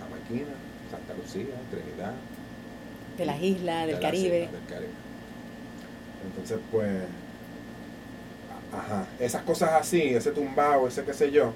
jamaiquina, 0.00 0.54
Santa 0.90 1.14
Lucía, 1.20 1.54
Trinidad, 1.70 2.12
De 3.18 3.26
las 3.26 3.40
islas, 3.42 3.86
de 3.86 3.92
del 3.92 4.02
las 4.02 4.10
Caribe. 4.10 4.38
islas 4.44 4.52
del 4.52 4.64
Caribe. 4.74 4.92
Entonces, 6.26 6.58
pues, 6.70 6.90
ajá, 8.72 9.06
esas 9.18 9.42
cosas 9.42 9.70
así, 9.72 10.00
ese 10.14 10.30
tumbao, 10.30 10.86
ese 10.88 11.04
qué 11.04 11.12
sé 11.12 11.30
yo, 11.30 11.52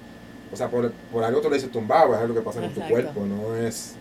o 0.52 0.56
sea, 0.56 0.68
por, 0.68 0.90
por 1.12 1.24
algo 1.24 1.40
tú 1.40 1.48
le 1.48 1.56
dices 1.56 1.70
tumbao, 1.70 2.14
es 2.14 2.20
algo 2.20 2.34
que 2.34 2.40
pasa 2.40 2.60
con 2.60 2.70
tu 2.70 2.80
Exacto. 2.80 2.92
cuerpo, 3.12 3.26
no 3.26 3.56
es, 3.56 3.94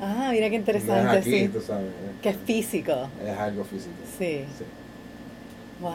Ah, 0.00 0.28
mira 0.32 0.46
qué 0.50 0.56
no 0.56 0.60
interesante, 0.60 1.18
es 1.18 1.26
aquí, 1.26 1.40
sí. 1.40 1.48
tú 1.48 1.60
sabes, 1.60 1.86
Que 2.22 2.30
es 2.30 2.36
físico. 2.44 3.08
es 3.24 3.38
algo 3.38 3.64
físico. 3.64 3.94
Sí. 4.18 4.44
Sí. 4.58 4.64
Wow. 5.80 5.92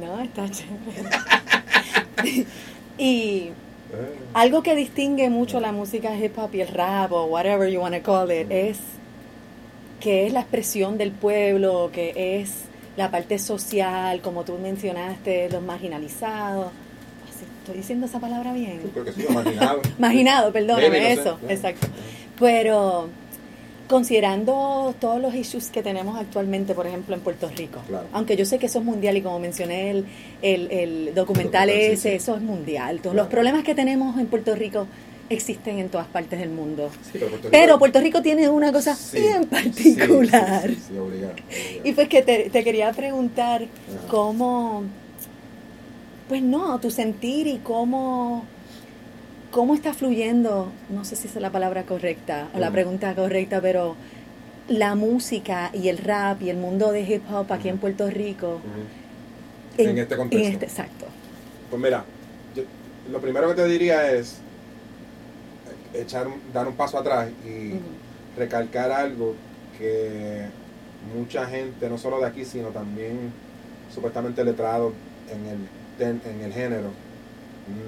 No, 0.00 0.20
está 0.20 0.48
chévere. 0.50 1.08
y 2.98 3.50
Algo 4.34 4.62
que 4.62 4.74
distingue 4.74 5.30
mucho 5.30 5.60
la 5.60 5.72
música 5.72 6.14
hip 6.16 6.38
hop 6.38 6.54
y 6.54 6.60
el 6.60 6.68
rap 6.68 7.12
o 7.12 7.24
whatever 7.24 7.70
you 7.70 7.80
want 7.80 7.94
to 7.94 8.02
call 8.02 8.30
it 8.30 8.50
es 8.50 8.78
que 10.00 10.26
es 10.26 10.32
la 10.32 10.40
expresión 10.40 10.98
del 10.98 11.10
pueblo, 11.10 11.90
que 11.92 12.40
es 12.40 12.52
la 12.96 13.10
parte 13.10 13.38
social, 13.38 14.20
como 14.20 14.44
tú 14.44 14.58
mencionaste, 14.58 15.48
los 15.50 15.62
marginalizados. 15.62 16.70
¿Estoy 17.60 17.76
diciendo 17.78 18.06
esa 18.06 18.18
palabra 18.18 18.52
bien? 18.52 18.80
Sí, 18.82 18.90
porque 18.94 19.12
marginado. 19.32 19.80
marginado, 19.98 20.52
perdóname, 20.52 20.88
no 20.88 21.20
eso, 21.20 21.38
exacto. 21.48 21.86
Pero 22.38 23.08
considerando 23.88 24.94
todos 25.00 25.20
los 25.20 25.34
issues 25.34 25.70
que 25.70 25.82
tenemos 25.82 26.18
actualmente, 26.18 26.74
por 26.74 26.86
ejemplo, 26.86 27.14
en 27.14 27.20
Puerto 27.22 27.48
Rico, 27.56 27.80
Claro. 27.88 28.06
aunque 28.12 28.36
yo 28.36 28.44
sé 28.44 28.58
que 28.58 28.66
eso 28.66 28.78
es 28.80 28.84
mundial 28.84 29.16
y 29.16 29.22
como 29.22 29.38
mencioné 29.38 29.90
el, 29.90 30.04
el, 30.42 30.70
el 30.70 31.14
documental 31.14 31.70
sí, 31.70 31.74
ese, 31.76 32.10
sí. 32.10 32.16
eso 32.16 32.36
es 32.36 32.42
mundial. 32.42 32.96
Todos 32.98 33.14
Claro. 33.14 33.16
los 33.24 33.26
problemas 33.28 33.64
que 33.64 33.74
tenemos 33.74 34.18
en 34.18 34.26
Puerto 34.26 34.54
Rico 34.54 34.86
existen 35.30 35.78
en 35.78 35.88
todas 35.88 36.06
partes 36.06 36.38
del 36.38 36.50
mundo. 36.50 36.90
Sí, 37.02 37.10
pero 37.14 37.28
Puerto 37.28 37.48
Rico- 37.48 37.48
Pero 37.50 37.78
Puerto 37.78 38.00
Rico 38.00 38.22
tiene 38.22 38.48
una 38.50 38.72
cosa 38.72 38.96
bien 39.14 39.44
particular. 39.46 40.64
Obligado, 40.64 41.04
obligado. 41.06 41.34
Y 41.84 41.92
pues 41.92 42.08
que 42.08 42.22
te, 42.22 42.50
te 42.50 42.62
quería 42.64 42.92
preguntar 42.92 43.62
Ajá. 43.62 44.08
cómo, 44.08 44.82
pues 46.28 46.42
no, 46.42 46.78
tu 46.78 46.90
sentir 46.90 47.46
y 47.46 47.56
cómo, 47.58 48.44
cómo 49.58 49.74
está 49.74 49.92
fluyendo, 49.92 50.70
no 50.88 51.04
sé 51.04 51.16
si 51.16 51.26
es 51.26 51.34
la 51.34 51.50
palabra 51.50 51.82
correcta 51.82 52.46
o 52.54 52.60
la 52.60 52.66
Ujú. 52.68 52.74
pregunta 52.74 53.12
correcta, 53.16 53.60
pero 53.60 53.96
la 54.68 54.94
música 54.94 55.72
y 55.74 55.88
el 55.88 55.98
rap 55.98 56.42
y 56.42 56.50
el 56.50 56.56
mundo 56.58 56.92
de 56.92 57.00
hip 57.00 57.24
hop 57.28 57.52
aquí 57.52 57.68
en. 57.68 57.78
Puerto 57.78 58.08
Rico. 58.08 58.60
En 59.76 59.98
este 59.98 60.16
contexto. 60.16 60.46
en 60.46 60.52
este- 60.52 60.66
exacto. 60.66 61.06
Pues 61.70 61.82
mira, 61.82 62.04
yo- 62.54 62.62
lo 63.10 63.18
primero 63.20 63.48
que 63.48 63.54
te 63.54 63.66
diría 63.66 64.12
es 64.12 64.36
echar 65.92 66.28
dar 66.54 66.68
un 66.68 66.74
paso 66.74 66.96
atrás 66.96 67.28
y 67.44 67.72
recalcar 68.38 68.92
algo 68.92 69.34
que 69.76 70.42
mucha 71.16 71.46
gente, 71.46 71.88
no 71.88 71.98
solo 71.98 72.20
de 72.20 72.26
aquí, 72.26 72.44
sino 72.44 72.68
también 72.68 73.32
supuestamente 73.92 74.44
letrados 74.44 74.92
en 75.32 75.46
el, 76.06 76.20
en 76.30 76.42
el 76.42 76.52
género, 76.52 76.90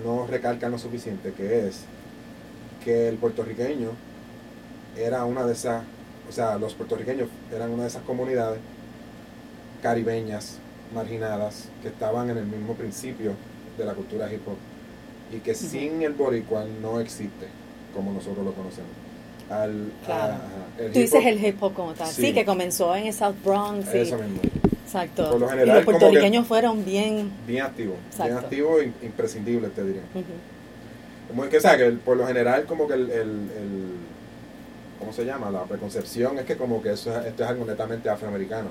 no 0.04 0.26
recalcan 0.26 0.70
lo 0.72 0.78
suficiente, 0.78 1.32
que 1.32 1.66
es 1.68 1.82
que 2.84 3.08
el 3.08 3.16
puertorriqueño 3.16 3.90
era 4.96 5.24
una 5.24 5.44
de 5.44 5.52
esas, 5.52 5.82
o 6.28 6.32
sea, 6.32 6.56
los 6.58 6.74
puertorriqueños 6.74 7.28
eran 7.54 7.70
una 7.70 7.82
de 7.82 7.88
esas 7.88 8.02
comunidades 8.02 8.58
caribeñas, 9.82 10.58
marginadas, 10.94 11.68
que 11.82 11.88
estaban 11.88 12.30
en 12.30 12.38
el 12.38 12.46
mismo 12.46 12.74
principio 12.74 13.32
de 13.78 13.84
la 13.84 13.94
cultura 13.94 14.32
hip 14.32 14.46
hop 14.46 14.56
y 15.34 15.38
que 15.38 15.54
sin 15.54 16.02
el 16.02 16.12
boricua 16.12 16.64
no 16.82 17.00
existe 17.00 17.46
como 17.94 18.12
nosotros 18.12 18.44
lo 18.44 18.52
conocemos. 18.52 18.90
Al, 19.48 19.92
Claro. 20.04 20.34
a- 20.34 20.82
el 20.82 20.92
Tú 20.92 20.98
dices 20.98 21.24
el 21.24 21.44
hip 21.44 21.62
hop 21.62 21.74
como 21.74 21.92
tal. 21.94 22.08
Sí, 22.08 22.22
Sí. 22.26 22.34
que 22.34 22.44
comenzó 22.44 22.94
en 22.96 23.06
el 23.06 23.12
South 23.14 23.34
Bronx. 23.44 23.86
y- 23.94 23.98
Eso 23.98 24.16
mismo. 24.18 24.40
Exacto. 24.94 25.30
Por 25.30 25.40
lo 25.40 25.46
y 25.46 25.50
general, 25.50 25.76
los 25.76 25.84
puertorriqueños 25.84 26.46
fueron 26.46 26.84
bien. 26.84 27.30
Bien 27.46 27.62
activo. 27.64 27.94
Bien 27.94 28.06
Exacto. 28.10 28.38
activo 28.38 28.80
e 28.80 28.92
imprescindible, 29.02 29.68
te 29.68 29.84
diría. 29.84 30.02
ujú, 30.14 30.24
Como 31.28 31.44
es 31.44 31.50
que, 31.50 31.56
o 31.58 31.60
sea, 31.60 31.76
que 31.76 31.90
por 31.92 32.16
lo 32.16 32.26
general, 32.26 32.64
como 32.66 32.86
que 32.88 32.94
el, 32.94 33.10
el, 33.10 33.20
el- 33.20 34.10
¿Cómo 34.98 35.12
se 35.14 35.24
llama? 35.24 35.50
La 35.50 35.62
preconcepción 35.64 36.38
es 36.38 36.44
que, 36.44 36.56
como 36.56 36.82
que 36.82 36.92
eso 36.92 37.10
es, 37.18 37.26
esto 37.26 37.42
es 37.44 37.48
algo 37.48 37.64
netamente 37.64 38.10
afroamericano. 38.10 38.68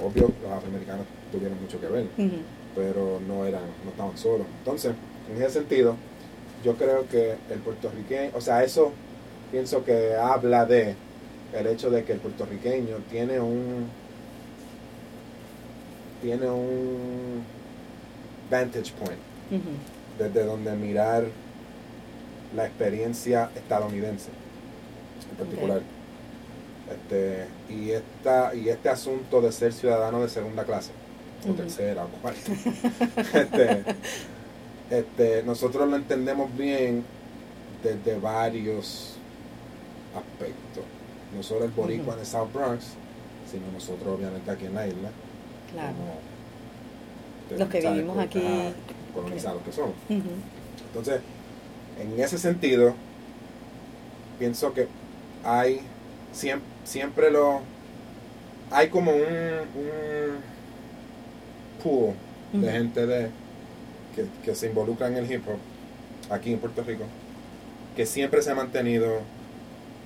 Obvio, 0.00 0.30
los 0.42 0.52
afroamericanos 0.52 1.04
tuvieron 1.32 1.60
mucho 1.60 1.80
que 1.80 1.86
ver, 1.88 2.04
pero 2.76 3.20
no 3.26 3.44
eran 3.44 3.62
no 3.84 3.90
estaban 3.90 4.16
solos. 4.16 4.46
Entonces, 4.58 4.92
en 5.34 5.42
ese 5.42 5.54
sentido, 5.54 5.96
yo 6.64 6.74
creo 6.76 7.06
que 7.10 7.34
el 7.50 7.58
puertorriqueño, 7.58 8.30
o 8.34 8.40
sea, 8.40 8.62
eso 8.62 8.92
pienso 9.50 9.84
que 9.84 10.14
habla 10.14 10.66
de 10.66 10.94
el 11.52 11.66
hecho 11.66 11.90
de 11.90 12.04
que 12.04 12.12
el 12.12 12.20
puertorriqueño 12.20 12.98
tiene 13.10 13.40
un 13.40 13.86
tiene 16.22 16.48
un 16.48 17.42
vantage 18.50 18.92
point. 18.92 19.18
Desde 20.18 20.44
donde 20.44 20.72
mirar 20.72 21.24
la 22.56 22.66
experiencia 22.66 23.50
estadounidense 23.54 24.30
en 25.30 25.36
particular. 25.36 25.82
Este, 26.90 27.46
y 27.68 27.90
esta 27.90 28.54
y 28.54 28.68
este 28.68 28.88
asunto 28.88 29.40
de 29.40 29.52
ser 29.52 29.72
ciudadano 29.72 30.22
de 30.22 30.28
segunda 30.28 30.64
clase 30.64 30.90
o 31.48 31.52
tercera 31.52 32.04
o 32.04 32.08
cuarta. 32.08 32.40
Este, 33.34 33.84
este, 34.90 35.42
nosotros 35.44 35.88
lo 35.88 35.96
entendemos 35.96 36.54
bien 36.56 37.04
desde 37.82 38.18
varios 38.18 39.16
aspectos. 40.14 40.84
No 41.34 41.42
solo 41.42 41.64
el 41.64 41.70
boricua 41.70 42.08
Ujú. 42.08 42.14
en 42.14 42.20
el 42.20 42.26
South 42.26 42.52
Bronx 42.52 42.84
sino 43.50 43.70
nosotros 43.72 44.18
obviamente 44.18 44.50
aquí 44.50 44.64
en 44.66 44.74
la 44.74 44.86
isla 44.86 45.10
Claro. 45.72 45.94
como, 47.48 47.58
Los 47.58 47.68
que 47.68 47.80
vivimos 47.80 48.18
aquí. 48.18 48.42
colonizados 49.14 49.62
que 49.62 49.72
somos 49.72 49.90
Ujú. 50.08 50.20
entonces, 50.88 51.20
en 52.00 52.20
ese 52.20 52.38
sentido, 52.38 52.94
pienso 54.38 54.72
que 54.72 54.88
hay 55.44 55.80
siempre, 56.32 56.68
siempre 56.84 57.30
lo 57.30 57.60
hay 58.70 58.88
como 58.88 59.10
un, 59.12 59.18
un 59.20 60.38
pool 61.82 62.14
de 62.54 62.72
gente 62.72 63.06
de 63.06 63.28
que, 64.16 64.24
que 64.44 64.54
se 64.54 64.66
involucra 64.68 65.08
en 65.08 65.16
el 65.16 65.30
hip 65.30 65.42
hop 65.46 65.58
aquí 66.32 66.52
en 66.52 66.58
Puerto 66.58 66.82
Rico 66.82 67.04
que 67.96 68.06
siempre 68.06 68.40
se 68.42 68.50
ha 68.50 68.54
mantenido 68.54 69.18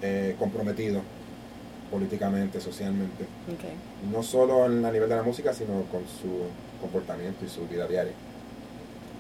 eh, 0.03 0.35
comprometido 0.39 1.03
políticamente, 1.91 2.61
socialmente, 2.61 3.25
no 4.13 4.23
solo 4.23 4.67
en- 4.67 4.85
a 4.85 4.91
nivel 4.91 5.09
de 5.09 5.17
la 5.17 5.23
música, 5.23 5.53
sino 5.53 5.83
con 5.91 6.03
su 6.21 6.47
comportamiento 6.81 7.45
y 7.45 7.49
su 7.49 7.67
vida 7.69 7.87
diaria. 7.87 8.13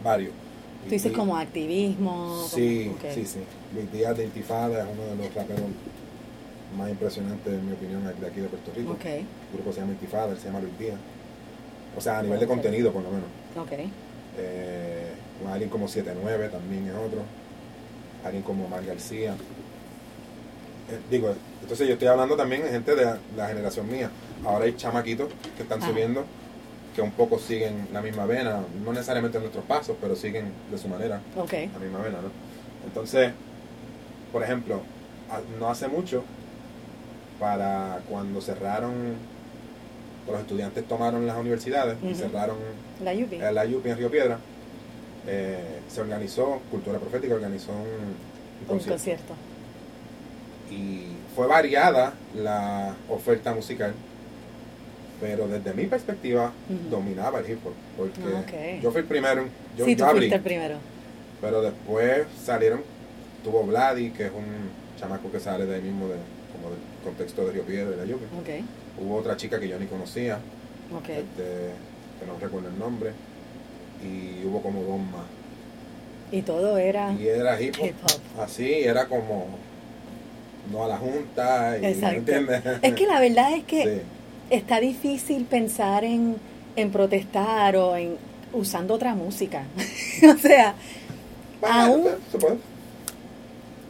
Varios. 0.04 0.32
Tú 0.84 0.90
dices 0.90 1.12
como 1.12 1.36
activismo. 1.36 2.44
Sí, 2.48 2.92
como- 3.00 3.12
sí, 3.14 3.24
sí. 3.26 3.40
Luis 3.74 3.90
Díaz 3.92 4.16
de 4.16 4.24
Intifada 4.24 4.82
es 4.84 4.88
uno 4.92 5.02
de 5.10 5.16
los 5.16 5.34
raperos 5.34 5.62
más 6.76 6.90
impresionantes, 6.90 7.52
en 7.52 7.66
mi 7.66 7.72
opinión, 7.72 8.04
de 8.04 8.26
aquí 8.26 8.40
de 8.40 8.48
Puerto 8.48 8.70
Rico. 8.76 8.92
Ok, 8.92 9.04
El 9.04 9.24
grupo 9.54 9.72
se 9.72 9.80
llama 9.80 9.92
Intifada, 9.92 10.32
él 10.32 10.38
se 10.38 10.46
llama 10.46 10.60
Luis 10.60 10.78
Díaz. 10.78 10.96
O 11.96 12.00
sea, 12.00 12.18
a 12.18 12.22
nivel 12.22 12.38
de 12.40 12.46
contenido, 12.46 12.92
por 12.92 13.02
lo 13.02 13.10
menos. 13.10 13.26
ok. 13.56 13.72
Eh, 14.38 15.12
alguien 15.50 15.70
como 15.70 15.88
79 15.88 16.48
también 16.50 16.86
es 16.86 16.94
otro. 16.94 17.20
Alguien 18.24 18.42
como 18.42 18.68
Mar 18.68 18.84
García. 18.84 19.34
Eh, 20.90 20.98
digo, 21.10 21.34
entonces 21.62 21.86
yo 21.86 21.94
estoy 21.94 22.08
hablando 22.08 22.36
también 22.36 22.62
de 22.62 22.70
gente 22.70 22.94
de 22.94 23.04
la, 23.04 23.18
la 23.36 23.48
generación 23.48 23.90
mía. 23.90 24.10
Ahora 24.44 24.66
hay 24.66 24.74
chamaquitos 24.76 25.28
que 25.56 25.62
están 25.62 25.80
subiendo 25.82 26.24
que 26.94 27.02
un 27.02 27.10
poco 27.10 27.38
siguen 27.38 27.88
la 27.92 28.00
misma 28.00 28.24
vena, 28.26 28.60
no 28.84 28.92
necesariamente 28.92 29.38
nuestros 29.38 29.64
pasos, 29.64 29.96
pero 30.00 30.14
siguen 30.16 30.50
de 30.70 30.78
su 30.78 30.88
manera 30.88 31.20
la 31.72 31.78
misma 31.78 31.98
vena, 31.98 32.18
¿no? 32.22 32.30
Entonces, 32.86 33.32
por 34.32 34.42
ejemplo, 34.42 34.80
no 35.58 35.68
hace 35.68 35.88
mucho, 35.88 36.22
para 37.40 38.00
cuando 38.08 38.40
cerraron, 38.40 38.92
los 40.30 40.40
estudiantes 40.40 40.86
tomaron 40.88 41.26
las 41.26 41.36
universidades 41.36 41.96
y 42.02 42.14
cerraron 42.14 42.56
La 43.04 43.12
Yupi. 43.12 43.36
la 43.38 43.64
UPI 43.64 43.90
en 43.90 43.98
Río 43.98 44.10
Piedra, 44.10 44.38
eh, 45.26 45.80
se 45.88 46.00
organizó, 46.00 46.60
Cultura 46.70 46.98
Profética 46.98 47.34
organizó 47.34 47.72
un, 47.72 47.78
un 47.78 47.86
Un 48.62 48.66
concierto. 48.66 48.92
concierto. 48.94 49.34
Y 50.70 51.02
fue 51.34 51.46
variada 51.46 52.14
la 52.34 52.94
oferta 53.08 53.54
musical, 53.54 53.94
pero 55.20 55.46
desde 55.48 55.72
mi 55.74 55.86
perspectiva 55.86 56.52
dominaba 56.90 57.38
el 57.40 57.50
hip 57.50 57.58
hop, 57.66 57.72
porque 57.96 58.20
Ah, 58.76 58.80
yo 58.82 58.90
fui 58.90 59.00
el 59.02 59.06
primero, 59.06 59.44
yo, 59.76 59.84
sí, 59.84 59.92
yo 59.92 59.98
tú 59.98 60.04
abrí. 60.04 60.18
fuiste 60.20 60.36
el 60.36 60.42
primero. 60.42 60.76
Pero 61.40 61.62
después 61.62 62.26
salieron, 62.44 62.80
tuvo 63.44 63.62
Vladi, 63.64 64.10
que 64.10 64.26
es 64.26 64.32
un 64.32 64.70
chamaco 64.98 65.30
que 65.30 65.38
sale 65.40 65.66
de 65.66 65.76
ahí 65.76 65.82
mismo, 65.82 66.08
de, 66.08 66.14
como 66.52 66.70
del 66.70 66.80
contexto 67.04 67.46
de 67.46 67.52
Río 67.52 67.62
Piedra 67.64 68.04
y 68.04 68.08
la. 68.08 68.14
Ok, 68.16 68.64
Hubo 68.98 69.16
otra 69.16 69.36
chica 69.36 69.60
que 69.60 69.68
yo 69.68 69.78
ni 69.78 69.86
conocía, 69.86 70.38
este, 70.98 71.70
que 72.18 72.26
no 72.26 72.38
recuerdo 72.40 72.68
el 72.68 72.78
nombre, 72.78 73.10
y 74.02 74.44
hubo 74.46 74.62
como 74.62 74.82
dos 74.82 74.98
más. 74.98 75.26
Y 76.32 76.42
todo 76.42 76.76
era 76.76 77.12
Y 77.12 77.28
era 77.28 77.60
hip 77.60 77.76
hop, 77.78 77.84
hip 77.86 77.94
hop. 78.02 78.40
así, 78.42 78.72
era 78.72 79.06
como 79.06 79.46
no 80.70 80.84
a 80.84 80.88
la 80.88 80.96
junta, 80.98 81.76
y, 81.80 81.86
Exacto. 81.86 82.32
Es 82.82 82.94
que 82.94 83.06
la 83.06 83.20
verdad 83.20 83.52
es 83.54 83.64
que 83.64 83.82
Sí, 83.84 84.00
está 84.50 84.80
difícil 84.80 85.44
pensar 85.44 86.04
en, 86.04 86.36
en 86.76 86.90
protestar 86.90 87.76
o 87.76 87.96
en 87.96 88.16
usando 88.52 88.94
otra 88.94 89.14
música. 89.14 89.64
o 90.34 90.38
sea, 90.38 90.74
Bueno, 91.60 91.74
aún- 91.76 92.08
se 92.30 92.38
puede. 92.38 92.56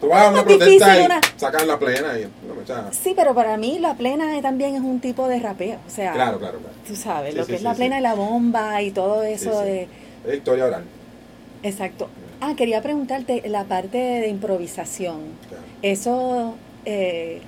Tú 0.01 0.09
vas 0.09 0.27
a 0.27 0.31
una 0.31 0.45
protesta 0.45 1.01
y 1.01 1.05
una- 1.07 1.21
sacan 1.37 1.67
la 1.67 1.79
plena 1.79 2.19
y... 2.19 2.23
no, 2.47 2.63
o 2.63 2.67
sea, 2.67 2.91
sí, 2.93 3.15
pero 3.17 3.35
para 3.35 3.57
mí 3.57 3.79
la 3.79 3.95
plena 3.95 4.41
también 4.43 4.75
es 4.75 4.83
un 4.83 5.01
tipo 5.01 5.27
de 5.27 5.39
rapeo. 5.41 5.79
O 5.87 5.91
sea, 5.91 6.13
claro, 6.13 6.39
claro, 6.39 6.59
claro. 6.59 6.75
tú 6.87 6.95
sabes, 6.95 7.33
Sí, 7.33 7.39
lo 7.39 7.45
sí, 7.47 7.51
que 7.53 7.57
es 7.57 7.63
la 7.63 7.73
plena 7.75 7.99
y 7.99 8.03
la 8.03 8.15
bomba 8.15 8.83
y 8.83 8.91
todo 8.91 9.23
eso 9.23 9.61
de... 9.63 9.89
Es 10.27 10.35
historia 10.37 10.67
oral. 10.67 10.85
Exacto. 11.63 12.09
Ah, 12.43 12.53
quería 12.55 12.83
preguntarte 12.83 13.43
la 13.49 13.65
parte 13.65 13.97
de 13.97 14.29
improvisación. 14.29 15.21
Claro. 15.49 15.65
Eso, 15.81 16.55
eh, 16.87 17.41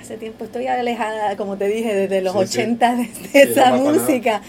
hace 0.00 0.16
tiempo 0.16 0.44
estoy 0.44 0.66
alejada, 0.68 1.36
como 1.36 1.56
te 1.56 1.66
dije, 1.66 1.94
desde 1.94 2.22
los 2.22 2.32
Sí, 2.32 2.46
sí. 2.46 2.60
80 2.60 2.96
de, 2.96 3.42
esa 3.42 3.74
música, 3.74 4.40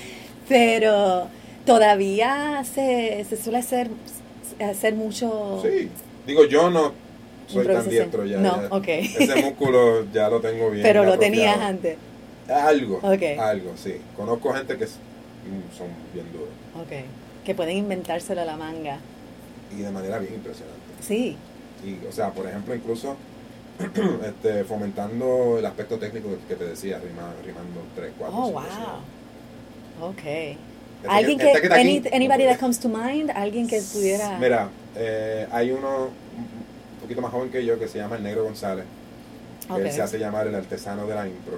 pero 0.48 1.28
todavía 1.66 2.64
se, 2.64 3.26
se 3.28 3.36
suele 3.36 3.58
hacer, 3.58 3.90
hacer 4.62 4.94
mucho... 4.96 5.60
Sí, 5.64 5.90
digo 6.26 6.46
yo 6.46 6.70
no 6.70 6.94
soy 7.48 7.66
tan 7.66 7.90
diestro 7.90 8.26
ya. 8.26 8.38
No, 8.38 8.62
ya. 8.62 8.68
ok. 8.76 8.88
Ese 8.88 9.36
músculo 9.44 10.06
ya 10.12 10.30
lo 10.30 10.40
tengo 10.42 10.70
bien. 10.70 10.84
pero 10.84 11.04
lo 11.04 11.18
tenías 11.18 11.58
antes. 11.60 11.98
Algo, 12.48 13.02
algo, 13.04 13.72
sí. 13.76 13.96
Conozco 14.16 14.54
gente 14.54 14.78
que 14.78 14.86
mm, 14.86 15.78
son 15.78 15.88
bien 16.14 16.26
duros 16.32 16.48
Ok. 16.82 17.04
Que 17.46 17.56
pueden 17.56 17.78
inventárselo 17.78 18.42
a 18.42 18.46
la 18.46 18.56
manga. 18.58 19.00
y 19.78 19.82
de 19.82 19.92
manera 19.92 20.20
bien 20.20 20.36
impresionante. 20.36 20.78
Sí. 21.02 21.36
Y, 21.86 22.06
o 22.08 22.12
sea, 22.12 22.32
por 22.32 22.48
ejemplo, 22.48 22.76
incluso 22.76 23.16
este, 24.26 24.64
fomentando 24.64 25.58
el 25.60 25.66
aspecto 25.66 25.98
técnico 25.98 26.30
que 26.48 26.56
te 26.56 26.66
decía, 26.66 27.00
rima- 27.00 27.34
rimando 27.46 27.82
3, 27.96 28.12
4, 28.18 28.36
Oh, 28.38 28.52
wow. 28.52 28.62
Ok. 30.10 30.58
Alguien 31.08 31.40
Este 31.40 31.62
que, 31.62 31.74
any- 31.74 32.04
anybody 32.12 32.46
that 32.46 32.60
comes 32.60 32.80
to 32.80 32.90
mind, 32.90 33.30
alguien 33.32 33.68
que 33.68 33.80
pudiera... 33.82 34.38
Mira, 34.40 34.70
eh, 34.96 35.48
hay 35.52 35.72
uno 35.72 36.06
un 36.06 37.00
poquito 37.02 37.22
más 37.22 37.32
joven 37.32 37.52
que 37.52 37.64
yo 37.64 37.78
que 37.78 37.88
se 37.88 38.00
llama 38.00 38.16
el 38.16 38.24
Negro 38.24 38.44
González. 38.44 38.86
que 39.68 39.74
Ok. 39.74 39.80
Él 39.80 39.92
se 39.92 40.02
hace 40.02 40.18
llamar 40.18 40.48
el 40.48 40.56
artesano 40.56 41.06
de 41.06 41.14
la 41.16 41.28
impro. 41.28 41.58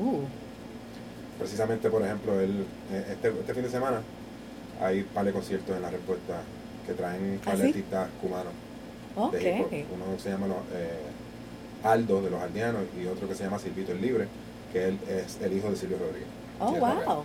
Uh, 0.00 0.20
Precisamente, 1.38 1.90
por 1.90 2.02
ejemplo, 2.02 2.40
él, 2.40 2.64
eh, 2.92 3.04
este, 3.12 3.28
este 3.28 3.54
fin 3.54 3.62
de 3.64 3.68
semana 3.70 4.00
hay 4.80 5.00
un 5.00 5.06
par 5.06 5.24
de 5.24 5.32
conciertos 5.32 5.74
en 5.76 5.82
la 5.82 5.90
respuesta 5.90 6.40
que 6.86 6.92
traen 6.94 7.40
¿Ah, 7.44 7.54
sí? 7.56 7.84
cubanos 8.22 8.52
ok. 9.16 9.32
de 9.32 9.58
hip 9.58 9.66
hop. 9.66 9.72
Uno 9.94 10.18
se 10.18 10.30
llama 10.30 10.46
los, 10.46 10.56
eh, 10.72 11.00
Aldo 11.86 12.20
de 12.22 12.30
los 12.30 12.40
Aldeanos 12.42 12.82
y 13.00 13.06
otro 13.06 13.28
que 13.28 13.34
se 13.34 13.44
llama 13.44 13.58
Silvito 13.58 13.92
el 13.92 14.00
Libre, 14.00 14.26
que 14.72 14.88
él 14.88 14.98
es 15.08 15.38
el 15.42 15.56
hijo 15.56 15.70
de 15.70 15.76
Silvio 15.76 15.98
Rodríguez. 15.98 16.28
Oh, 16.60 16.72
wow. 16.72 17.24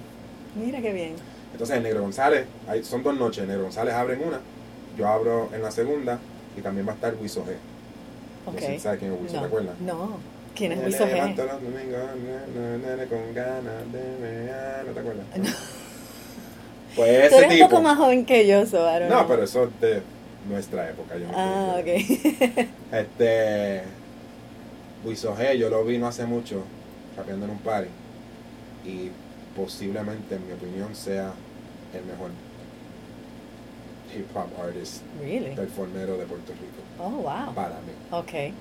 Mira 0.56 0.82
qué 0.82 0.94
bien. 0.94 1.14
Entonces 1.52 1.78
el 1.78 1.84
Negro 1.84 2.02
González, 2.02 2.46
hay, 2.68 2.84
son 2.84 3.04
dos 3.04 3.18
noches, 3.18 3.40
el 3.44 3.48
Negro 3.48 3.64
González 3.64 3.94
abre 3.94 4.14
en 4.16 4.28
una, 4.28 4.40
yo 4.98 5.08
abro 5.08 5.50
en 5.54 5.62
la 5.62 5.72
segunda 5.72 6.20
y 6.58 6.62
también 6.62 6.88
va 6.88 6.92
a 6.94 6.96
estar 6.96 7.14
Wiso 7.22 7.42
G. 7.46 7.48
No 8.46 8.52
Ok. 8.54 8.60
sé 8.60 8.68
si 8.74 8.80
sabes 8.80 9.00
quién 9.00 9.14
es 9.14 9.22
Wiso, 9.22 9.36
no, 9.36 9.42
¿te 9.42 9.48
acuerdas? 9.48 9.76
no. 9.82 10.18
¿Quién 10.56 10.74
es 10.74 10.86
Wiso 10.86 11.06
G? 11.06 11.14
levanto 11.14 11.46
los 11.46 11.62
domingos, 11.62 12.00
na, 12.58 13.06
con 13.06 13.34
ganas 13.34 13.92
de 13.94 14.84
¿no 14.86 14.92
te 14.94 15.00
acuerdas? 15.00 15.26
No. 15.38 15.50
Pues 16.96 17.30
Tú 17.30 17.36
ese 17.36 17.38
eres 17.38 17.50
tipo. 17.52 17.64
un 17.66 17.70
poco 17.72 17.82
más 17.84 17.98
joven 17.98 18.26
que 18.26 18.46
yo, 18.48 18.66
so, 18.66 18.80
I 18.80 19.00
don't 19.00 19.10
No, 19.10 19.26
pero 19.28 19.44
eso 19.44 19.64
es 19.64 19.80
de 19.80 20.02
nuestra 20.50 20.90
época, 20.90 21.16
yo 21.18 21.28
no 21.28 21.34
Ah, 21.36 21.78
ok. 21.80 21.88
Este. 22.92 23.84
G, 25.04 25.58
yo 25.58 25.70
lo 25.70 25.84
vi 25.84 25.98
no 25.98 26.08
hace 26.08 26.26
mucho, 26.26 26.64
rapeando 27.18 27.46
en 27.46 27.52
un 27.52 27.60
party. 27.60 27.90
Y 28.86 29.12
posiblemente, 29.56 30.36
en 30.36 30.48
mi 30.48 30.54
opinión, 30.54 30.96
sea 30.96 31.34
el 31.94 32.06
mejor 32.06 32.32
hip 34.16 34.26
hop 34.36 34.48
artist 34.62 35.04
really? 35.22 35.56
performero 35.56 36.18
de 36.18 36.26
Puerto 36.26 36.52
Rico. 36.54 36.82
Oh, 37.00 37.10
wow. 37.22 37.54
Para 37.54 37.76
mí. 37.82 37.94
Ok, 38.12 38.54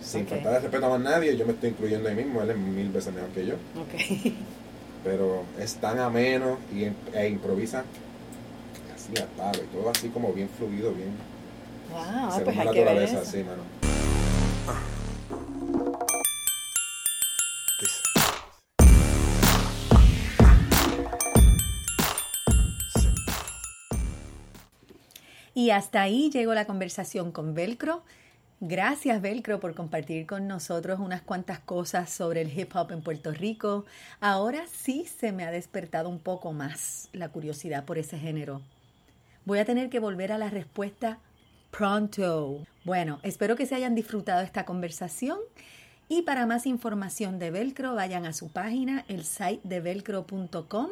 Sin 0.00 0.22
Ok. 0.22 0.28
faltar 0.28 0.52
de 0.54 0.60
respeto 0.60 0.86
a 0.86 0.90
más 0.90 1.00
nadie, 1.00 1.36
yo 1.36 1.46
me 1.46 1.52
estoy 1.52 1.70
incluyendo 1.70 2.08
ahí 2.08 2.14
mismo, 2.14 2.42
él 2.42 2.50
es 2.50 2.56
mil 2.56 2.90
veces 2.90 3.12
mejor 3.14 3.30
que 3.30 3.46
yo. 3.46 3.54
ok. 3.54 4.34
Pero 5.02 5.44
es 5.58 5.74
tan 5.76 5.98
ameno 5.98 6.58
y, 6.72 6.84
e 7.16 7.28
improvisa 7.28 7.84
así 8.94 9.12
al 9.20 9.28
palo 9.28 9.62
y 9.62 9.66
todo 9.76 9.90
así 9.90 10.08
como 10.08 10.32
bien 10.32 10.48
fluido, 10.48 10.92
bien. 10.92 11.10
Wow, 11.92 12.30
según 12.30 12.44
pues 12.44 12.56
la 12.56 12.62
hay 12.62 12.68
que 12.70 12.84
ver 12.84 13.02
eso. 13.02 13.24
sí, 13.24 13.38
mano. 13.44 13.62
Y 25.64 25.70
hasta 25.70 26.02
ahí 26.02 26.28
llegó 26.28 26.52
la 26.52 26.66
conversación 26.66 27.32
con 27.32 27.54
Velcro. 27.54 28.02
Gracias 28.60 29.22
Velcro 29.22 29.60
por 29.60 29.74
compartir 29.74 30.26
con 30.26 30.46
nosotros 30.46 31.00
unas 31.00 31.22
cuantas 31.22 31.58
cosas 31.58 32.10
sobre 32.10 32.42
el 32.42 32.52
hip 32.52 32.76
hop 32.76 32.92
en 32.92 33.00
Puerto 33.00 33.32
Rico. 33.32 33.86
Ahora 34.20 34.66
sí 34.70 35.06
se 35.06 35.32
me 35.32 35.42
ha 35.42 35.50
despertado 35.50 36.10
un 36.10 36.18
poco 36.18 36.52
más 36.52 37.08
la 37.14 37.30
curiosidad 37.30 37.86
por 37.86 37.96
ese 37.96 38.18
género. 38.18 38.60
Voy 39.46 39.58
a 39.58 39.64
tener 39.64 39.88
que 39.88 40.00
volver 40.00 40.32
a 40.32 40.38
la 40.38 40.50
respuesta 40.50 41.18
pronto. 41.70 42.58
Bueno, 42.84 43.20
espero 43.22 43.56
que 43.56 43.64
se 43.64 43.74
hayan 43.74 43.94
disfrutado 43.94 44.42
esta 44.42 44.66
conversación 44.66 45.38
y 46.08 46.22
para 46.22 46.46
más 46.46 46.66
información 46.66 47.38
de 47.38 47.50
Velcro 47.50 47.94
vayan 47.94 48.26
a 48.26 48.32
su 48.32 48.48
página, 48.48 49.04
el 49.08 49.24
site 49.24 49.60
de 49.64 49.80
velcro.com 49.80 50.88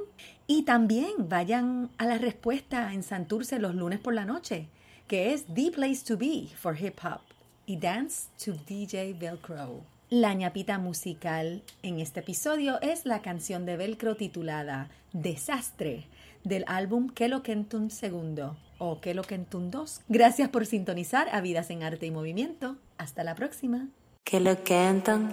y 0.46 0.62
también 0.62 1.28
vayan 1.28 1.90
a 1.98 2.06
la 2.06 2.18
respuesta 2.18 2.92
en 2.92 3.02
Santurce 3.02 3.58
los 3.58 3.74
lunes 3.74 3.98
por 3.98 4.14
la 4.14 4.24
noche, 4.24 4.68
que 5.06 5.32
es 5.32 5.44
The 5.46 5.70
Place 5.70 6.04
to 6.06 6.16
Be 6.16 6.48
for 6.56 6.76
Hip 6.80 6.98
Hop 7.04 7.20
y 7.66 7.76
Dance 7.76 8.28
to 8.44 8.52
DJ 8.66 9.14
Velcro. 9.14 9.82
La 10.08 10.34
ñapita 10.34 10.78
musical 10.78 11.62
en 11.82 11.98
este 11.98 12.20
episodio 12.20 12.80
es 12.82 13.06
la 13.06 13.22
canción 13.22 13.64
de 13.64 13.76
Velcro 13.76 14.16
titulada 14.16 14.90
Desastre 15.12 16.06
del 16.44 16.64
álbum 16.66 17.08
Kelo 17.08 17.42
Kentun 17.42 17.88
II 17.90 18.42
o 18.78 19.00
Kelo 19.00 19.22
Kentun 19.22 19.70
2. 19.70 20.00
Gracias 20.08 20.48
por 20.48 20.66
sintonizar 20.66 21.28
a 21.30 21.40
Vidas 21.40 21.70
en 21.70 21.82
Arte 21.82 22.06
y 22.06 22.10
Movimiento. 22.10 22.76
Hasta 22.98 23.24
la 23.24 23.34
próxima. 23.34 23.88
Que 24.24 24.40
lo 24.40 24.62
cantan. 24.64 25.32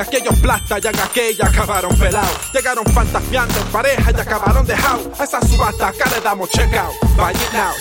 Aquellos 0.00 0.38
plastas 0.40 0.80
ya 0.80 0.90
en 0.90 0.98
aquella 0.98 1.46
acabaron 1.46 1.96
pelados. 1.96 2.30
Llegaron 2.52 2.84
fantasmeando 2.86 3.58
en 3.58 3.66
pareja 3.66 4.10
y 4.10 4.20
acabaron 4.20 4.66
dejado. 4.66 5.12
A 5.18 5.24
esa 5.24 5.40
subasta 5.42 5.88
acá 5.88 6.10
le 6.14 6.20
damos 6.20 6.48
check 6.50 6.72
out. 6.74 6.92
Buy 7.16 7.32
it 7.34 7.52
now. 7.52 7.72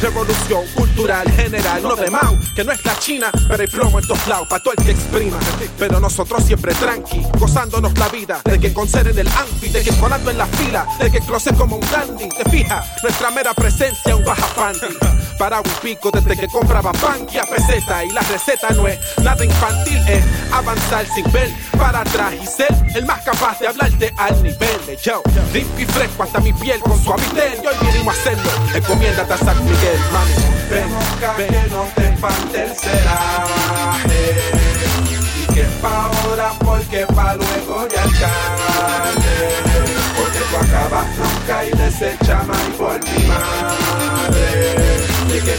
Revolución 0.00 0.66
cultural 0.74 1.30
general, 1.32 1.82
no 1.82 1.94
de 1.94 2.10
Mao. 2.10 2.38
Que 2.54 2.64
no 2.64 2.72
es 2.72 2.84
la 2.84 2.98
China, 2.98 3.30
pero 3.48 3.62
hay 3.62 3.68
plomo 3.68 3.98
en 3.98 4.06
todos 4.06 4.26
lados 4.26 4.48
para 4.48 4.62
todo 4.62 4.74
el 4.78 4.84
que 4.84 4.92
exprima. 4.92 5.38
Pero 5.78 6.00
nosotros 6.00 6.42
siempre 6.44 6.74
tranqui, 6.74 7.22
gozándonos 7.38 7.96
la 7.98 8.08
vida. 8.08 8.40
De 8.44 8.58
que 8.58 8.72
con 8.72 8.88
ser 8.88 9.08
en 9.08 9.18
el 9.18 9.28
amfi, 9.28 9.68
de 9.68 9.82
que 9.82 9.94
colando 9.98 10.30
en 10.30 10.38
la 10.38 10.46
fila, 10.46 10.86
de 10.98 11.10
que 11.10 11.20
closet 11.20 11.56
como 11.56 11.76
un 11.76 11.90
dandy. 11.90 12.28
Te 12.28 12.48
fijas, 12.50 12.86
nuestra 13.02 13.30
mera 13.30 13.52
presencia 13.54 14.16
un 14.16 14.24
baja 14.24 14.46
panty. 14.54 14.96
Para 15.38 15.60
un 15.60 15.70
pico 15.80 16.10
desde 16.10 16.36
que 16.36 16.48
compraba 16.48 16.90
pan 16.92 17.26
y 17.32 17.38
a 17.38 17.44
peseta 17.44 18.04
y 18.04 18.10
la 18.10 18.20
receta 18.22 18.70
no 18.70 18.88
es 18.88 18.98
nada 19.22 19.44
infantil, 19.44 19.98
es 20.08 20.24
avanzar 20.52 21.06
sin 21.06 21.30
ver 21.30 21.48
para 21.78 22.00
atrás 22.00 22.34
y 22.42 22.44
ser 22.44 22.74
el 22.96 23.06
más 23.06 23.22
capaz 23.22 23.60
de 23.60 23.68
hablarte 23.68 24.12
al 24.16 24.42
nivel 24.42 24.86
de 24.86 24.96
yo. 24.96 25.22
Limpio 25.52 25.84
y 25.84 25.86
fresco 25.86 26.24
hasta 26.24 26.40
mi 26.40 26.52
piel 26.52 26.80
con 26.80 27.00
suavitel 27.02 27.60
y 27.62 27.66
hoy 27.66 27.76
vinimos 27.80 28.16
a 28.16 28.20
hacerlo. 28.20 28.50
Encomiéndate 28.74 29.32
a 29.32 29.38
San 29.38 29.64
Miguel, 29.64 30.00
mami. 30.12 30.58
Ven, 30.70 30.92
mosca 30.92 31.36
que 31.36 31.70
no 31.70 31.82
te 31.94 32.08
espante 32.08 32.64
el 32.64 32.74
ceraje 32.76 34.36
Y 35.40 35.54
que 35.54 35.62
pa' 35.80 36.04
ahora 36.04 36.52
porque 36.62 37.06
pa' 37.06 37.34
luego 37.36 37.88
ya 37.88 38.02
tarde 38.02 39.48
Porque 40.16 40.38
tú 40.38 40.56
acabas 40.56 41.06
ronca 41.16 41.64
y 41.64 41.70
desecha 41.70 42.42
y 42.44 42.57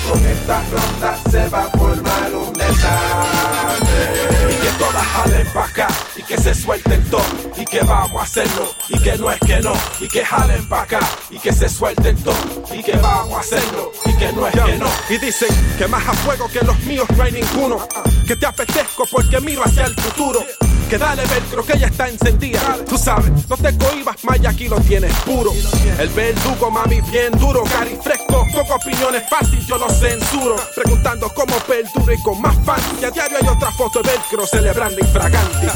con 0.10 0.26
esta 0.26 0.64
ronda 0.72 1.18
se 1.30 1.48
va 1.50 1.64
a 1.64 1.70
formar 1.78 2.34
un 2.34 2.54
desastre 2.54 4.04
Y 4.52 4.56
que 4.56 4.72
todas 4.80 5.06
jalen 5.06 5.48
pa' 5.54 5.66
acá 5.66 5.88
y 6.16 6.24
que 6.24 6.38
se 6.38 6.54
suelten 6.56 7.04
todo 7.10 7.24
y 7.58 7.66
que 7.66 7.82
vamos 7.82 8.22
a 8.22 8.24
hacerlo 8.24 8.74
y 8.90 9.00
que 9.00 9.18
no 9.18 9.32
es 9.32 9.40
que 9.40 9.60
no 9.62 9.74
y 10.00 10.08
que 10.08 10.26
jalen 10.26 10.68
pa' 10.68 10.82
acá 10.82 11.00
y 11.30 11.38
que 11.38 11.54
se 11.54 11.70
suelten 11.70 12.16
todo 12.24 12.36
y 12.74 12.82
que 12.84 12.96
vamos 12.98 13.38
a 13.38 13.40
hacerlo 13.40 13.92
y 14.06 14.14
que 14.14 14.34
no 14.34 14.48
es 14.48 14.54
que 14.54 14.78
no. 14.78 14.90
Y 15.10 15.18
dicen 15.18 15.50
que 15.78 15.88
más 15.88 16.08
a 16.08 16.14
fuego 16.14 16.48
que 16.50 16.62
los 16.62 16.80
míos 16.82 17.08
no 17.16 17.24
hay 17.24 17.32
ninguno, 17.32 17.88
que 18.28 18.36
te 18.36 18.46
apetezco 18.46 19.06
porque 19.12 19.40
miro 19.42 19.64
hacia 19.64 19.86
el 19.86 19.96
futuro. 19.96 20.44
Que 20.90 20.98
dale 20.98 21.24
velcro 21.28 21.64
que 21.64 21.78
ya 21.78 21.86
está 21.86 22.10
encendida. 22.10 22.60
Tú 22.90 22.98
sabes, 22.98 23.30
no 23.48 23.56
te 23.56 23.78
cohibas 23.78 24.16
y 24.42 24.46
aquí 24.48 24.68
lo 24.68 24.78
tienes 24.82 25.14
puro. 25.18 25.52
El 26.00 26.10
verdugo, 26.10 26.72
mami, 26.72 27.00
bien 27.12 27.32
duro, 27.34 27.64
cari 27.66 27.96
fresco, 28.02 28.44
con 28.52 28.72
opiniones 28.72 29.22
fácil, 29.30 29.60
yo 29.68 29.78
lo 29.78 29.88
censuro. 29.88 30.56
Preguntando 30.76 31.32
cómo 31.36 31.54
perduro 31.68 32.12
y 32.12 32.20
con 32.24 32.42
más 32.42 32.56
fan. 32.66 32.82
Y 33.00 33.06
a 33.06 33.12
diario 33.12 33.38
hay 33.40 33.48
otra 33.48 33.70
foto 33.70 34.02
de 34.02 34.10
velcro 34.10 34.48
celebrando 34.48 35.00
infragante. 35.00 35.68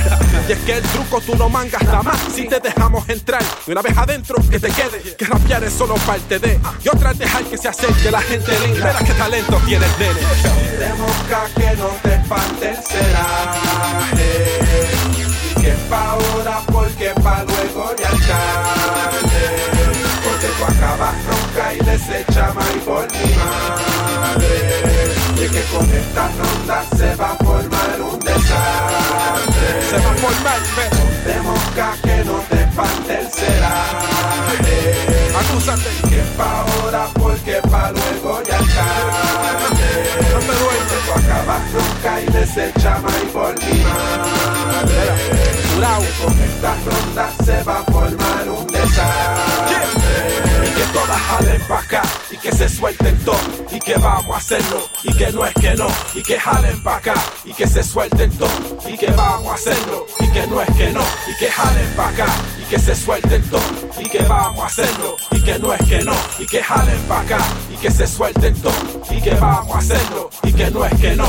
Y 0.49 0.51
es 0.51 0.59
que 0.61 0.77
el 0.77 0.83
truco 0.83 1.21
tú 1.21 1.35
no 1.35 1.47
mangas 1.47 1.83
nada 1.83 2.01
más 2.01 2.17
si 2.33 2.47
te 2.47 2.59
dejamos 2.59 3.07
entrar. 3.07 3.43
Y 3.67 3.71
una 3.71 3.83
vez 3.83 3.95
adentro, 3.95 4.37
que 4.49 4.59
te 4.59 4.69
quede, 4.71 5.15
que 5.15 5.25
rapear 5.25 5.63
es 5.63 5.73
solo 5.73 5.93
parte 6.07 6.39
de. 6.39 6.59
Y 6.83 6.89
otra 6.89 7.13
dejar 7.13 7.43
que 7.43 7.57
se 7.59 7.67
acerque 7.67 8.09
la 8.09 8.21
gente 8.21 8.51
linda. 8.61 8.87
Mira 8.87 8.99
qué 9.05 9.13
talento 9.13 9.61
tiene 9.67 9.85
el 9.85 9.91
nene. 9.99 10.19
Demosca 10.79 11.45
que 11.55 11.77
no 11.77 11.87
te 12.01 12.15
espante 12.15 12.69
el 12.71 12.77
ceraje 12.77 14.62
pa' 15.93 16.11
ahora 16.11 16.57
porque 16.71 17.09
pa' 17.23 17.43
luego 17.43 17.95
ya 18.01 18.11
tarde. 18.27 19.43
Porque 20.23 20.47
tú 20.57 20.63
acabas 20.71 21.15
ronca 21.27 21.73
y 21.73 21.79
desecha 21.85 22.53
y 22.75 22.79
por 22.79 23.05
mi 23.11 24.82
Y 25.43 25.45
es 25.45 25.51
que 25.51 25.63
con 25.75 25.83
esta 25.91 26.29
ronda 26.29 26.85
se 26.95 27.15
va 27.15 27.31
a 27.31 27.35
formar 27.35 28.01
un 28.01 28.17
desastre 28.17 29.81
Se 29.89 29.97
va 29.97 30.11
a 30.11 30.15
formar, 30.15 30.59
pero 30.73 31.03
Demosca 31.25 31.97
que 32.01 32.23
no 32.23 32.39
te 32.49 32.61
espante 32.61 33.19
el 33.19 33.27
acúsate. 35.35 35.89
que 36.09 36.21
pa' 36.37 36.61
ahora 36.61 37.07
porque 37.19 37.59
pa' 37.69 37.91
luego 37.91 38.41
ya 38.43 38.57
tarde 38.57 39.89
No 40.31 40.39
te 40.39 40.53
duele. 40.61 40.93
Tú 41.05 41.11
acabas 41.11 41.63
ronca 41.73 42.21
y 42.21 42.25
desecha 42.31 43.01
y 43.21 43.25
por 43.27 43.53
mi 43.65 43.83
madre 43.83 45.01
Jurao. 45.75 46.01
Con 46.23 46.33
esta 46.39 46.71
ronda 46.85 46.92
suelten 52.69 53.17
todo 53.19 53.37
y 53.71 53.79
que 53.79 53.95
vamos 53.95 54.35
a 54.35 54.37
hacerlo 54.37 54.89
y 55.03 55.13
que 55.13 55.31
no 55.31 55.45
es 55.45 55.53
que 55.55 55.75
no 55.75 55.87
y 56.13 56.21
que 56.21 56.39
jalen 56.39 56.81
pa' 56.83 56.97
acá 56.97 57.13
y 57.45 57.53
que 57.53 57.67
se 57.67 57.83
suelten 57.83 58.31
todo 58.37 58.49
y 58.87 58.97
que 58.97 59.11
vamos 59.11 59.47
a 59.47 59.55
hacerlo 59.55 60.05
y 60.19 60.27
que 60.31 60.47
no 60.47 60.61
es 60.61 60.69
que 60.75 60.91
no 60.91 61.01
y 61.27 61.37
que 61.37 61.49
jalen 61.49 61.95
pa' 61.95 62.09
acá 62.09 62.27
y 62.59 62.63
que 62.69 62.79
se 62.79 62.95
suelten 62.95 63.41
todo 63.49 63.61
y 63.99 64.09
que 64.09 64.23
vamos 64.23 64.59
a 64.59 64.67
hacerlo 64.67 65.15
y 65.31 65.41
que 65.41 65.59
no 65.59 65.73
es 65.73 65.81
que 65.87 66.03
no 66.03 66.15
y 66.39 66.45
que 66.45 66.63
jalen 66.63 66.99
pa' 67.07 67.21
acá 67.21 67.39
y 67.71 67.77
que 67.77 67.91
se 67.91 68.07
suelten 68.07 68.55
todo 68.61 68.73
y 69.09 69.21
que 69.21 69.33
vamos 69.35 69.75
a 69.75 69.79
hacerlo 69.79 70.29
y 70.43 70.53
que 70.53 70.71
no 70.71 70.85
es 70.85 70.99
que 70.99 71.15
no 71.15 71.27